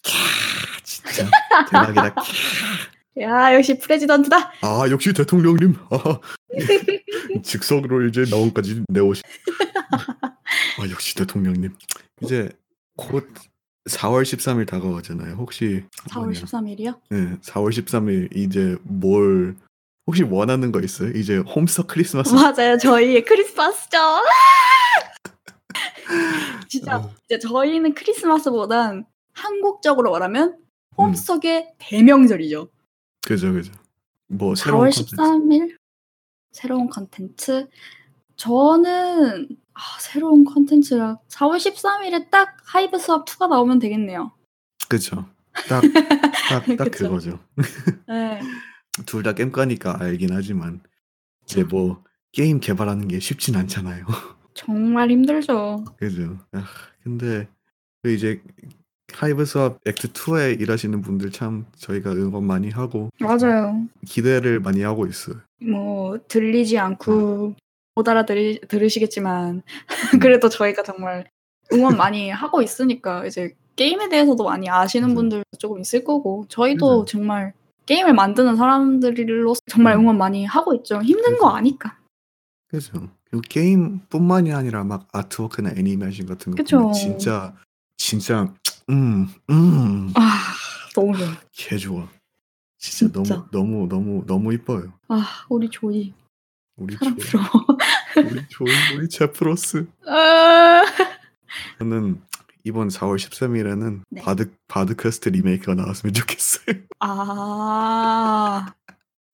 [0.03, 1.29] 캬, 진짜
[1.69, 2.15] 대박이다.
[2.15, 3.00] 캬.
[3.19, 4.51] 야 역시 프레지던트다.
[4.61, 5.75] 아 역시 대통령님.
[5.89, 6.19] 아,
[7.43, 9.21] 즉석으로 이제 나온까지 내오시.
[10.79, 11.75] 아 역시 대통령님.
[12.21, 12.49] 이제
[12.95, 13.27] 곧
[13.89, 15.35] 4월 13일 다가오잖아요.
[15.35, 16.39] 혹시 4월 뭐냐.
[16.41, 16.99] 13일이요?
[17.09, 19.55] 네, 4월 13일 이제 뭘
[20.07, 21.09] 혹시 원하는 거 있어요?
[21.11, 22.33] 이제 홈스터 크리스마스.
[22.33, 22.77] 맞아요.
[22.77, 23.97] 저희의 크리스마스죠.
[26.69, 30.57] 진짜 어, 이제 저희는 크리스마스보단 한국적으로 말하면 음,
[30.97, 32.69] 홈스톡의 대명절이죠.
[33.25, 33.71] 그죠, 그죠.
[34.27, 35.15] 뭐 새로운 4월 콘텐츠.
[35.15, 35.77] 13일
[36.51, 37.67] 새로운 컨텐츠.
[38.35, 44.31] 저는 아, 새로운 컨텐츠라 4월 13일에 딱 Hiveswap 2가 나오면 되겠네요.
[44.89, 45.25] 그죠.
[45.69, 45.81] 딱,
[46.49, 46.91] 딱, 딱.
[46.91, 47.39] 그거죠.
[48.07, 48.39] 네.
[49.05, 50.81] 둘 다 게임과니까 알긴 하지만
[51.43, 52.03] 이제 뭐
[52.33, 54.05] 게임 개발하는 게 쉽진 않잖아요.
[54.53, 55.85] 정말 힘들죠.
[55.97, 56.37] 그죠.
[56.51, 56.65] 아,
[57.03, 57.47] 근데
[58.03, 58.41] 그 이제
[59.15, 63.85] Hiveswap act 2에 일하시는 분들 참 저희가 응원 많이 하고 맞아요.
[64.05, 65.37] 기대를 많이 하고 있어요.
[65.61, 67.55] 뭐 들리지 않고
[67.95, 71.25] 못 알아들으 들으시겠지만 음, 그래도 저희가 정말
[71.73, 75.15] 응원 많이 하고 있으니까 이제 게임에 대해서도 많이 아시는 그죠.
[75.15, 77.17] 분들 조금 있을 거고 저희도 그죠.
[77.17, 77.53] 정말
[77.85, 81.01] 게임을 만드는 사람들로서 정말 음, 응원 많이 하고 있죠.
[81.01, 81.47] 힘든 거 그죠.
[81.47, 81.97] 아니까.
[82.67, 83.09] 그죠.
[83.29, 86.91] 그리고 게임뿐만이 아니라 막 아트워크나 애니메이션 같은 거 보면 그쵸.
[86.93, 87.53] 진짜
[87.97, 88.53] 진짜
[88.89, 90.53] 음, 음, 아
[90.95, 91.27] 너무 좋아.
[91.51, 92.07] 개 좋아.
[92.77, 93.47] 진짜 너무 진짜.
[93.51, 94.91] 너무 너무 너무 이뻐요.
[95.07, 96.13] 아 우리 조이
[96.77, 97.47] 우리 조이, 사랑스러워.
[98.17, 99.85] 우리 조이, 우리 제프로스.
[100.07, 100.81] 아,
[101.79, 102.21] 저는
[102.63, 104.21] 이번 4월 13일에는 네.
[104.21, 106.75] Bard Bard Quest 리메이크가 나왔으면 좋겠어요.
[106.99, 108.73] 아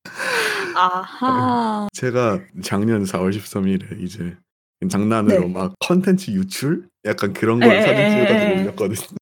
[0.75, 4.35] 아하 제가 작년 4월 13일에 이제
[4.89, 5.47] 장난으로 네.
[5.47, 9.17] 막 컨텐츠 유출 약간 그런 걸 사진 찍어가지고 올렸거든요.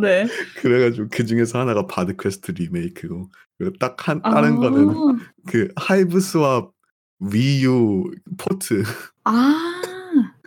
[0.00, 0.26] 네.
[0.60, 5.16] 그래가지고 그 중에서 하나가 Bard Quest 리메이크고 그리고 딱한 다른 거는 아.
[5.48, 6.70] 그 Hiveswap Wii
[7.20, 8.04] U
[8.36, 8.82] port.
[9.24, 9.82] 아.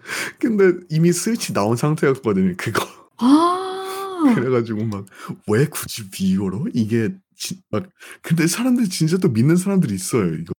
[0.40, 2.56] 근데 이미 스위치 나온 상태였거든요.
[2.58, 2.86] 그거.
[3.18, 3.76] 아.
[4.36, 5.06] 그래가지고 막
[5.48, 7.88] 왜 굳이 Wii U로 이게 지, 막
[8.22, 10.34] 근데 사람들 이 진짜 또 믿는 사람들이 있어요.
[10.36, 10.54] 이거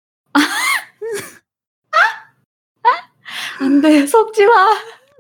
[3.61, 4.07] 안 돼.
[4.07, 4.53] 속지 마.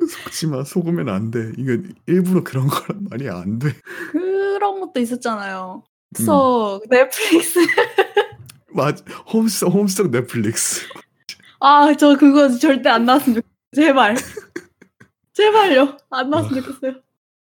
[0.08, 1.52] 속지 마 속으면 안 돼.
[1.58, 1.76] 이거
[2.06, 3.74] 일부러 그런 거란 말이 안 돼.
[4.12, 5.82] 그런 것도 있었잖아요.
[5.84, 5.90] 음.
[6.14, 7.60] 그래서 넷플릭스
[8.72, 10.86] 맞 홈스 홈스톡 넷플릭스.
[11.60, 13.86] 아, 저 그거 절대 안 나왔으면 좋겠어요.
[13.86, 14.16] 제발.
[15.34, 15.96] 제발요.
[16.10, 16.28] 안 아.
[16.28, 17.00] 나왔으면 좋겠어요.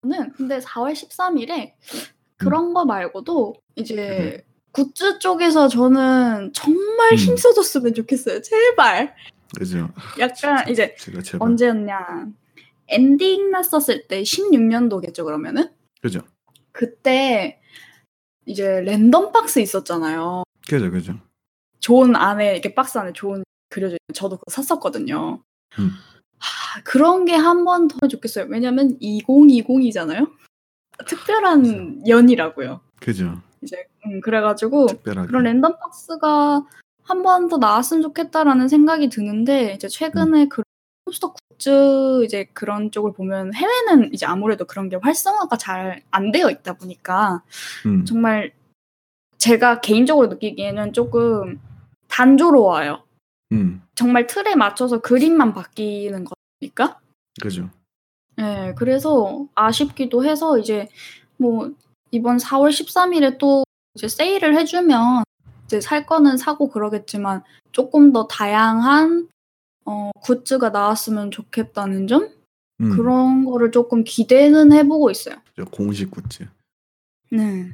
[0.02, 2.00] 저는 근데 4월 13일에 음.
[2.38, 4.46] 그런 거 말고도 이제 네.
[4.72, 7.18] 굿즈 쪽에서 저는 정말 음.
[7.18, 8.42] 힘써줬으면 좋겠어요.
[8.42, 9.16] 제발.
[9.58, 9.90] 그죠.
[10.20, 11.48] 약간 이제 제가 제발.
[11.48, 12.28] 언제였냐.
[12.88, 15.70] 엔딩 났었을 때 16년도겠죠, 그러면은?
[16.02, 16.22] 그죠.
[16.72, 17.62] 그때
[18.46, 20.44] 이제 랜덤 박스 있었잖아요.
[20.68, 21.20] 그죠 그죠.
[21.80, 25.42] 좋은 안에 이렇게 박스 안에 존 그려져 있는 저도 그거 샀었거든요.
[25.80, 25.92] 음.
[26.38, 28.46] 하, 그런 게 한 번 더 좋겠어요.
[28.50, 30.32] 왜냐면 2020이잖아요.
[31.08, 32.82] 특별한 년이라고요.
[33.02, 33.42] 그죠.
[33.62, 35.28] 이제 음, 그래가지고 특별하게.
[35.28, 36.66] 그런 랜덤 박스가
[37.06, 40.64] 한 번 더 나왔으면 좋겠다라는 생각이 드는데 이제 최근에 그런
[41.06, 46.50] 몬스터 굿즈 이제 그런 쪽을 보면 해외는 이제 아무래도 그런 게 활성화가 잘 안 되어
[46.50, 47.44] 있다 보니까
[47.86, 48.06] 음.
[48.06, 48.54] 정말
[49.38, 51.60] 제가 개인적으로 느끼기에는 조금
[52.08, 53.04] 단조로워요.
[53.52, 53.82] 음.
[53.96, 56.26] 정말 틀에 맞춰서 그림만 바뀌는
[56.62, 57.00] 거니까.
[57.42, 57.70] 그죠.
[58.38, 60.90] 네, 그래서 아쉽기도 해서 이제
[61.38, 61.72] 뭐
[62.12, 65.24] 이번 4월 13일에 또 이제 세일을 해주면
[65.66, 69.28] 이제 살 거는 사고 그러겠지만 조금 더 다양한
[69.86, 72.30] 어, 굿즈가 나왔으면 좋겠다는 점
[72.82, 72.90] 음.
[72.92, 75.36] 그런 거를 조금 기대는 해보고 있어요.
[75.56, 76.48] 저 공식 굿즈.
[77.32, 77.72] 네,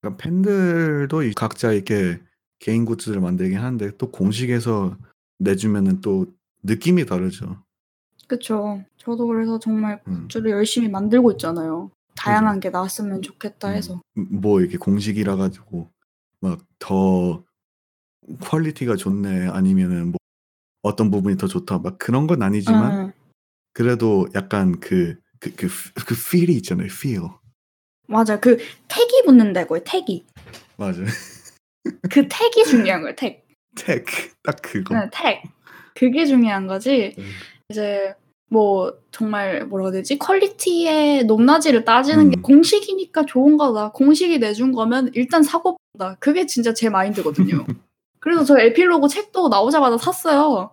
[0.00, 2.20] 그러니까 팬들도 이 각자 이렇게
[2.58, 4.96] 개인 굿즈를 만들긴 하는데 또 공식에서
[5.38, 6.26] 내주면은 또
[6.62, 7.62] 느낌이 다르죠.
[8.26, 8.82] 그쵸.
[8.96, 10.28] 저도 그래서 정말 음.
[10.28, 11.90] 굿즈를 열심히 만들고 있잖아요.
[12.16, 14.00] 다양한 게 나왔으면 좋겠다 해서.
[14.14, 15.88] 뭐 이렇게 공식이라 가지고
[16.40, 17.44] 막 더
[18.40, 20.18] quality가 좋네 아니면은 뭐
[20.82, 23.12] 어떤 부분이 더 좋다 막 그런 건 아니지만 응.
[23.72, 25.20] 그래도 약간 그그
[25.56, 25.68] 그
[26.06, 26.86] 그 feel이 있잖아요.
[26.86, 27.28] feel.
[28.06, 28.38] 맞아.
[28.40, 28.56] 그
[28.88, 29.82] tag이 붙는다고요.
[29.84, 30.24] tag이.
[30.76, 31.02] 맞아.
[32.10, 33.16] 그 tag이 중요한 거예요.
[33.16, 33.46] tag.
[33.76, 34.06] tag.
[34.42, 34.94] 딱 그거.
[34.94, 35.42] 네, 택.
[35.94, 37.14] 그게 중요한 거지.
[37.18, 37.24] 음.
[37.70, 38.14] 이제
[38.48, 40.18] 뭐 정말 뭐라고 해야 되지?
[40.18, 42.42] 퀄리티의 높낮이를 따지는 게 음.
[42.42, 43.92] 공식이니까 좋은 거다.
[43.92, 46.16] 공식이 내준 거면 일단 사고 본다.
[46.18, 47.64] 그게 진짜 제 마인드거든요.
[48.20, 50.72] 그래서 저 에필로그 책도 나오자마자 샀어요.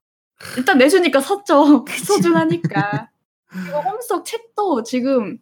[0.57, 1.85] 일단 내주니까 샀죠.
[2.05, 3.09] 소중하니까.
[3.47, 5.37] 그리고 홈스톡 책도 지금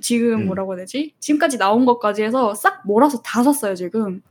[0.00, 0.46] 지금 음.
[0.46, 1.14] 뭐라고 해야 되지?
[1.20, 4.22] 지금까지 나온 것까지 해서 싹 몰아서 다 샀어요 지금.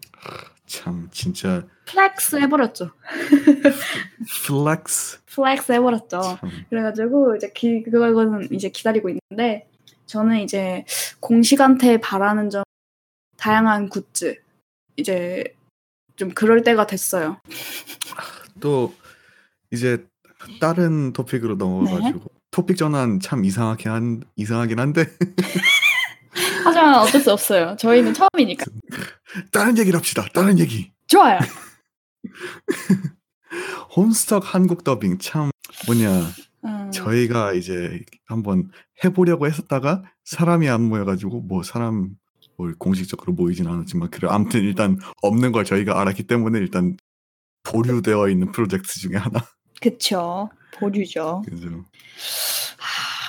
[0.65, 2.91] 참 진짜 flex 해버렸죠.
[4.47, 5.19] flex.
[5.25, 6.21] flex 해버렸죠.
[6.39, 6.49] 참.
[6.69, 9.67] 그래가지고 이제 기, 그거는 이제 기다리고 있는데
[10.05, 10.85] 저는 이제
[11.19, 12.63] 공식한테 바라는 점
[13.37, 14.41] 다양한 굿즈
[14.95, 15.43] 이제
[16.15, 17.37] 좀 그럴 때가 됐어요.
[18.59, 18.93] 또
[19.71, 20.05] 이제
[20.59, 22.25] 다른 토픽으로 넘어가 가지고 네.
[22.51, 25.05] 토픽 전환 참 이상하긴 한 이상하긴 한데
[26.63, 27.75] 하지만 어쩔 수 없어요.
[27.77, 28.65] 저희는 처음이니까.
[29.51, 30.25] 다른 얘기를 합시다.
[30.33, 30.91] 다른 얘기.
[31.07, 31.39] 좋아요.
[33.95, 35.51] 홈스톡 한국 더빙 참
[35.85, 36.21] 뭐냐
[36.65, 38.69] 음, 저희가 이제 한번
[39.03, 42.15] 해보려고 했었다가 사람이 안 모여가지고 뭐 사람
[42.57, 46.97] 뭐 공식적으로 모이진 않았지만 그래 아무튼 일단 없는 걸 저희가 알았기 때문에 일단
[47.63, 49.39] 보류되어 있는 프로젝트 중에 하나.
[49.81, 50.49] 그쵸.
[50.75, 51.43] 보류죠.
[51.47, 51.85] 그죠.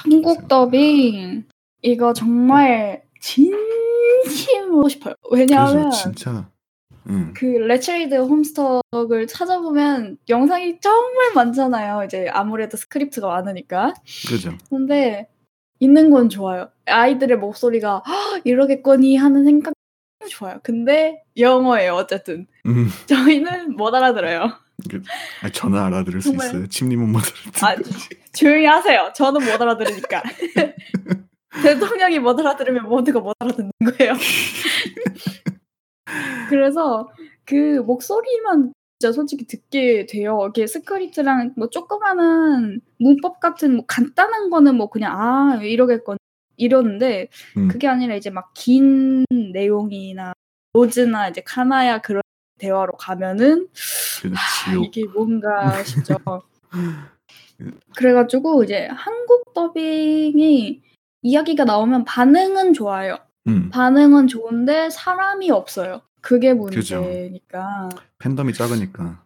[0.04, 1.44] 한국 더빙
[1.82, 5.14] 이거 정말 진심으로 싶어요.
[5.30, 6.50] 왜냐하면 그래서 진짜
[7.08, 7.34] 응.
[7.36, 12.04] 그 Let's Read Homestuck을 찾아보면 영상이 정말 많잖아요.
[12.04, 13.92] 이제 아무래도 스크립트가 많으니까.
[14.28, 14.52] 그죠.
[14.70, 15.28] 근데
[15.80, 16.70] 있는 건 좋아요.
[16.86, 19.74] 아이들의 목소리가 "헉, 이러겠거니 하는 생각
[20.30, 20.58] 좋아요.
[20.62, 21.94] 근데 영어예요.
[21.94, 22.88] 어쨌든 음.
[23.06, 24.50] 저희는 못 알아들어요.
[25.42, 26.46] 아, 저는 알아들을 수 정말.
[26.48, 26.66] 있어요.
[26.68, 27.20] 침님은 못
[27.62, 28.08] 아, 알아듣지.
[28.32, 29.12] 조용히 하세요.
[29.14, 30.22] 저는 못 알아들으니까.
[31.62, 34.14] 대통령이 못 알아들으면 모두가 못 알아듣는 거예요.
[36.48, 37.10] 그래서
[37.44, 40.46] 그 목소리만 진짜 솔직히 듣게 돼요.
[40.50, 46.16] 이게 스크립트랑 뭐 조그마한 문법 같은 뭐 간단한 거는 뭐 그냥 아 이러겠건
[46.56, 47.68] 이러는데 음.
[47.68, 50.32] 그게 아니라 이제 막 긴 내용이나
[50.72, 52.22] 로즈나 이제 카나야 그런
[52.58, 53.68] 대화로 가면은
[54.22, 54.34] 그죠.
[54.34, 54.74] 아.
[54.84, 56.16] 이게 뭔가 싶죠.
[57.96, 60.82] 그래가지고 이제 한국 더빙이
[61.22, 63.18] 이야기가 나오면 반응은 좋아요.
[63.46, 63.70] 음.
[63.70, 66.02] 반응은 좋은데 사람이 없어요.
[66.20, 67.02] 그게 그죠.
[67.02, 67.90] 문제니까.
[68.18, 69.22] 팬덤이 작으니까.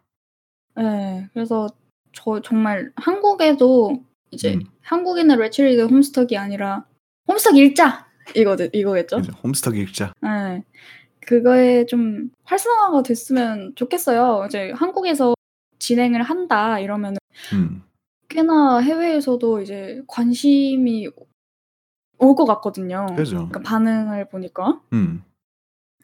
[0.75, 1.69] 네, 그래서
[2.11, 4.61] 저 정말 한국에도 이제 음.
[4.81, 6.85] 한국인의 레츄리드 홈스톡이 아니라
[7.27, 9.17] 홈스톡 일자 이거든 이거겠죠.
[9.17, 9.31] 그죠.
[9.43, 10.13] 홈스톡 읽자.
[10.21, 10.63] 네,
[11.21, 14.45] 그거에 좀 활성화가 됐으면 좋겠어요.
[14.47, 15.33] 이제 한국에서
[15.79, 17.15] 진행을 한다 이러면
[17.53, 17.83] 음.
[18.27, 21.07] 꽤나 해외에서도 이제 관심이
[22.19, 23.07] 올 것 같거든요.
[23.15, 23.35] 그죠.
[23.37, 24.81] 그러니까 반응을 보니까.
[24.93, 25.23] 음.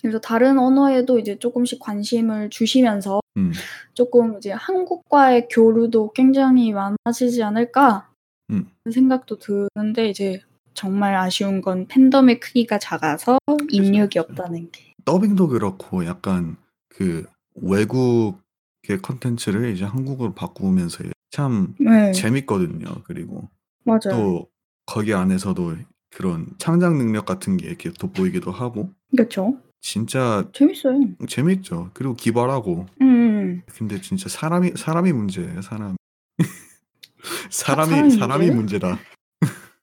[0.02, 3.52] 그래서 다른 언어에도 이제 조금씩 관심을 주시면서 음.
[3.94, 8.10] 조금 이제 한국과의 교류도 굉장히 많아지지 않을까
[8.52, 8.70] 음.
[8.92, 10.42] 생각도 드는데 이제
[10.74, 13.38] 정말 아쉬운 건 팬덤의 크기가 작아서
[13.70, 14.94] 인력이 없다는 게.
[15.06, 16.58] 더빙도 그렇고 약간
[16.90, 17.26] 그
[17.56, 22.86] 외국의 컨텐츠를 이제 한국어로 바꾸면서 참 네, 재밌거든요.
[23.06, 23.50] 그리고
[23.84, 24.00] 맞아요.
[24.12, 24.50] 또
[24.86, 25.76] 거기 안에서도
[26.16, 29.60] 그런 창작 능력 같은 게 이렇게 돋보이기도 하고 그렇죠.
[29.82, 30.98] 진짜 재밌어요.
[31.28, 31.92] 재밌죠.
[31.94, 35.62] 그리고 기발하고 음, 근데 진짜 사람이 사람이 문제예요.
[35.62, 35.98] 사람
[37.52, 38.56] 사람이 사람이 문제예요?
[38.56, 39.00] 문제다.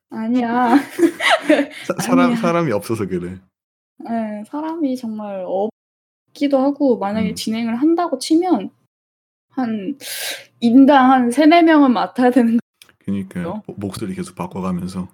[0.09, 0.77] 아니야.
[1.87, 2.37] 사, 사람 아니야.
[2.37, 3.39] 사람이 없어서 그래.
[4.09, 7.35] 예, 사람이 정말 없기도 하고 만약에 음.
[7.35, 8.71] 진행을 한다고 치면
[9.51, 9.99] 한
[10.61, 12.59] 인당 한 3-4명은 맡아야 되는
[13.05, 13.63] 그니까 그래요?
[13.67, 15.09] 모 목소리 계속 바꿔가면서.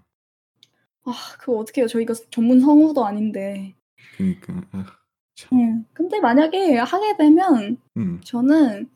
[1.08, 1.86] 아 그거 어떡해요.
[1.88, 3.74] 저희가 전문 성우도 아닌데.
[4.16, 4.86] 그니까 아
[5.34, 5.60] 참.
[5.60, 5.84] 예.
[5.92, 8.20] 근데 만약에 하게 되면 음.
[8.24, 8.88] 저는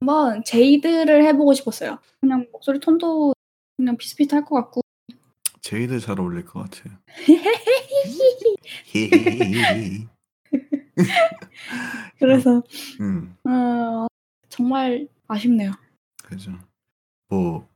[0.00, 1.98] 한번 제이드를 해 보고 싶었어요.
[2.20, 3.34] 그냥 목소리 톤도
[3.76, 4.82] 그냥 비슷비슷할 것 같고.
[5.60, 6.96] 제이드 잘 어울릴 것 같아요.
[12.18, 12.62] 그래서
[13.00, 13.36] 음.
[13.44, 14.06] 어
[14.48, 15.72] 정말 아쉽네요.
[16.22, 16.52] 그죠.
[17.28, 17.68] 뭐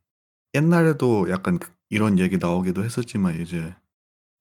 [0.55, 3.75] 옛날에도 약간 그 이런 얘기 나오기도 했었지만 이제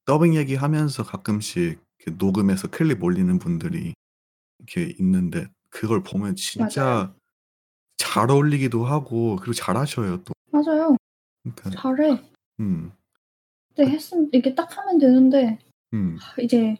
[0.05, 3.93] 더빙 얘기하면서 가끔씩 이렇게 녹음해서 클립 올리는 분들이
[4.59, 6.35] 이렇게 있는데 그걸 보면 맞아요.
[6.35, 7.13] 진짜
[7.97, 10.33] 잘 어울리기도 하고 그리고 잘하셔요 또.
[10.51, 10.95] 맞아요.
[11.43, 12.21] 그러니까 잘해.
[12.59, 12.91] 음.
[13.75, 15.57] 근데 했으면 이렇게 딱 하면 되는데
[15.93, 16.17] 음.
[16.39, 16.75] 이제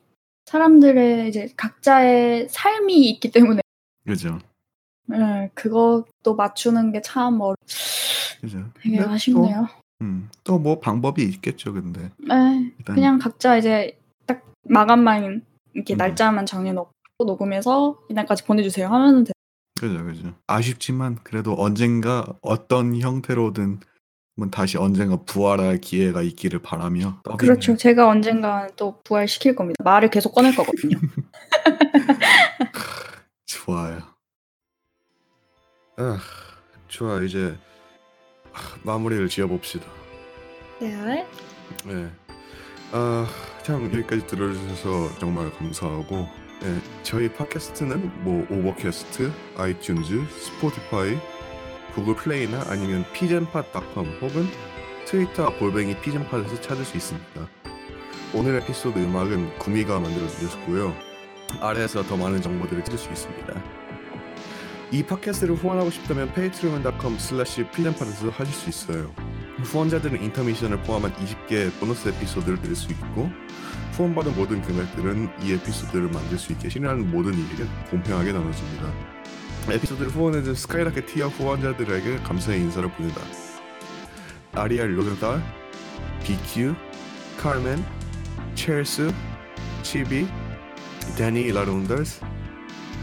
[0.46, 3.62] 사람들의 이제 각자의 삶이 있기 때문에
[4.06, 4.40] 그죠.
[5.14, 7.56] 예 그것도 맞추는 게 참 어려
[8.42, 8.70] 그죠.
[8.82, 9.68] 되게 근데 아쉽네요.
[10.04, 10.30] 음.
[10.44, 12.12] 또 뭐 방법이 있겠죠 근데.
[12.30, 12.72] 예.
[12.78, 15.44] 일단 그냥 각자 이제 딱 마감만
[15.74, 15.98] 이렇게 음.
[15.98, 16.92] 날짜만 정해 놓고
[17.26, 19.32] 녹음해서 이날까지 보내 주세요 하면은 돼
[19.80, 20.34] 그죠, 그죠.
[20.48, 23.80] 아쉽지만 그래도 언젠가 어떤 형태로든
[24.52, 27.78] 다시 언젠가 부활할 기회가 있기를 바라며 그렇죠.
[27.78, 29.84] 제가 언젠가 또 부활시킬 겁니다.
[29.84, 30.98] 말을 계속 꺼낼 거거든요.
[33.46, 34.00] 좋아요.
[35.98, 36.18] 아,
[36.88, 37.73] 좋아 이제 아,
[38.84, 39.86] 마무리를 지어봅시다.
[40.80, 41.26] 네.
[41.86, 42.10] 네.
[42.92, 43.28] 아,
[43.64, 46.28] 참 여기까지 들어주셔서 정말 감사하고
[46.62, 51.18] 네, 저희 팟캐스트는 뭐 오버캐스트, 아이튠즈, 스포티파이,
[51.94, 54.48] 구글 플레이나 아니면 pgenpod.com 혹은
[55.06, 57.48] 트위터 골뱅이 pgenpod에서 찾을 수 있습니다.
[58.34, 60.96] 오늘 에피소드 음악은 구미가 만들어 주셨고요.
[61.60, 63.83] 아래에서 더 많은 정보들을 찾을 수 있습니다.
[64.92, 69.14] 이 팟캐스트를 후원하고 싶다면 patreon.com slash 필름팟에서 하실 수 있어요.
[69.64, 73.30] 후원자들은 intermission을 포함한 20개 보너스 에피소드를 들을 수 있고
[73.94, 78.92] 후원받은 모든 금액들은 이 에피소드를 만들 수 있게 신뢰하는 모든 이에게 공평하게 나눠집니다.
[79.70, 83.22] 에피소드를 후원해준 Skylark tier 후원자들에게 감사의 인사를 보낸다.
[84.54, 85.42] 아리알 로드달,
[86.24, 86.76] BQ,
[87.38, 87.84] 카르멘,
[88.56, 89.14] 첼스,
[89.84, 90.28] 치비,
[91.18, 92.22] 데니 라룬더스,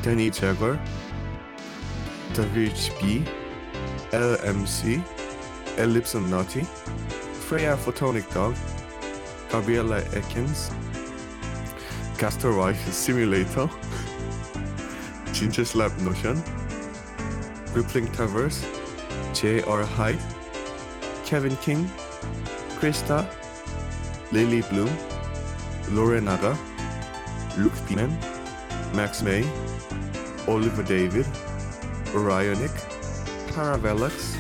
[0.03, 0.77] 데니 제거,
[2.35, 3.27] WHP,
[4.13, 5.03] LMC,
[5.79, 6.63] Ellipse and Naughty,
[7.49, 8.55] Freya Photonic Dog,
[9.51, 10.73] Gabriella Ekins,
[12.19, 13.69] Castor Rice Simulator,
[15.33, 16.43] Ginger Slap Notion,
[17.73, 18.65] Rippling Traverse,
[19.35, 19.85] J.R.
[19.85, 20.21] Hyde,
[21.25, 21.91] Kevin King,
[22.79, 23.27] Krista,
[24.33, 24.91] Lily Bloom,
[25.91, 26.57] Lorenaga,
[27.59, 28.17] Luke Pinan,
[28.95, 29.45] Max May,
[30.47, 31.27] Oliver David,
[32.14, 32.72] Orionic,
[33.54, 34.36] Paravelox,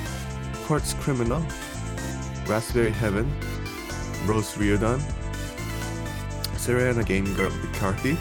[0.66, 1.44] Quartz Criminal,
[2.48, 3.32] Raspberry Heaven,
[4.26, 5.02] Rose Riordan,
[6.58, 8.18] Serena Game Girl McCarthy,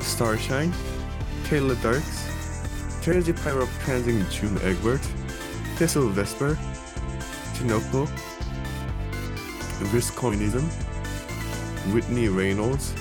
[0.00, 0.72] Starshine,
[1.44, 2.28] Taylor Darks,
[3.02, 5.00] Tracy Pyro Transing June Egbert,
[5.76, 6.58] Thistle Vesper,
[7.54, 8.06] Tinoco,
[9.92, 10.62] Viscoinism,
[11.92, 12.94] Whitney Reynolds,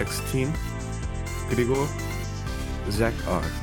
[0.00, 0.52] X-Teen,
[1.48, 1.88] 그리고
[2.90, 3.61] Zach R.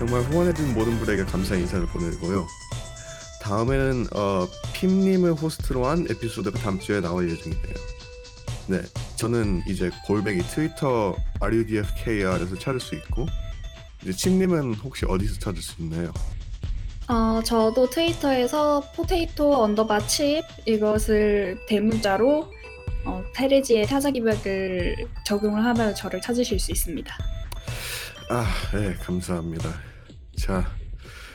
[0.00, 2.46] 정말 후원해준 모든 분에게 감사의 인사를 보내고요.
[3.42, 7.74] 다음에는 어, 핌님을 호스트로 한 에피소드가 다음 주에 나올 예정이에요.
[8.68, 8.80] 네,
[9.16, 13.26] 저는 이제 골뱅이 트위터 RUDFKR에서 찾을 수 있고
[14.00, 16.14] 이제 침님은 혹시 어디서 찾을 수 있나요?
[17.06, 22.50] 어, 저도 트위터에서 potato 언더바 칩 이것을 대문자로
[23.04, 24.96] 어, 테레지의 타자 기벽을
[25.26, 27.14] 적용을 하면 저를 찾으실 수 있습니다.
[28.30, 29.89] 아, 네, 감사합니다.
[30.40, 30.64] 자,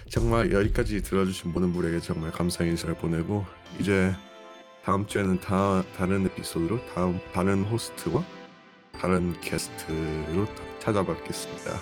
[0.10, 3.46] 정말 여기까지 들어주신 모든 분에게 정말 감사의 인사를 보내고
[3.80, 4.12] 이제
[4.84, 8.24] 다음 주에는 다 다른 에피소드로 다음 다른 호스트와
[9.00, 10.48] 다른 게스트로
[10.80, 11.80] 찾아뵙겠습니다.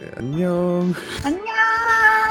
[0.00, 0.92] 네, 안녕.
[1.24, 2.29] 안녕!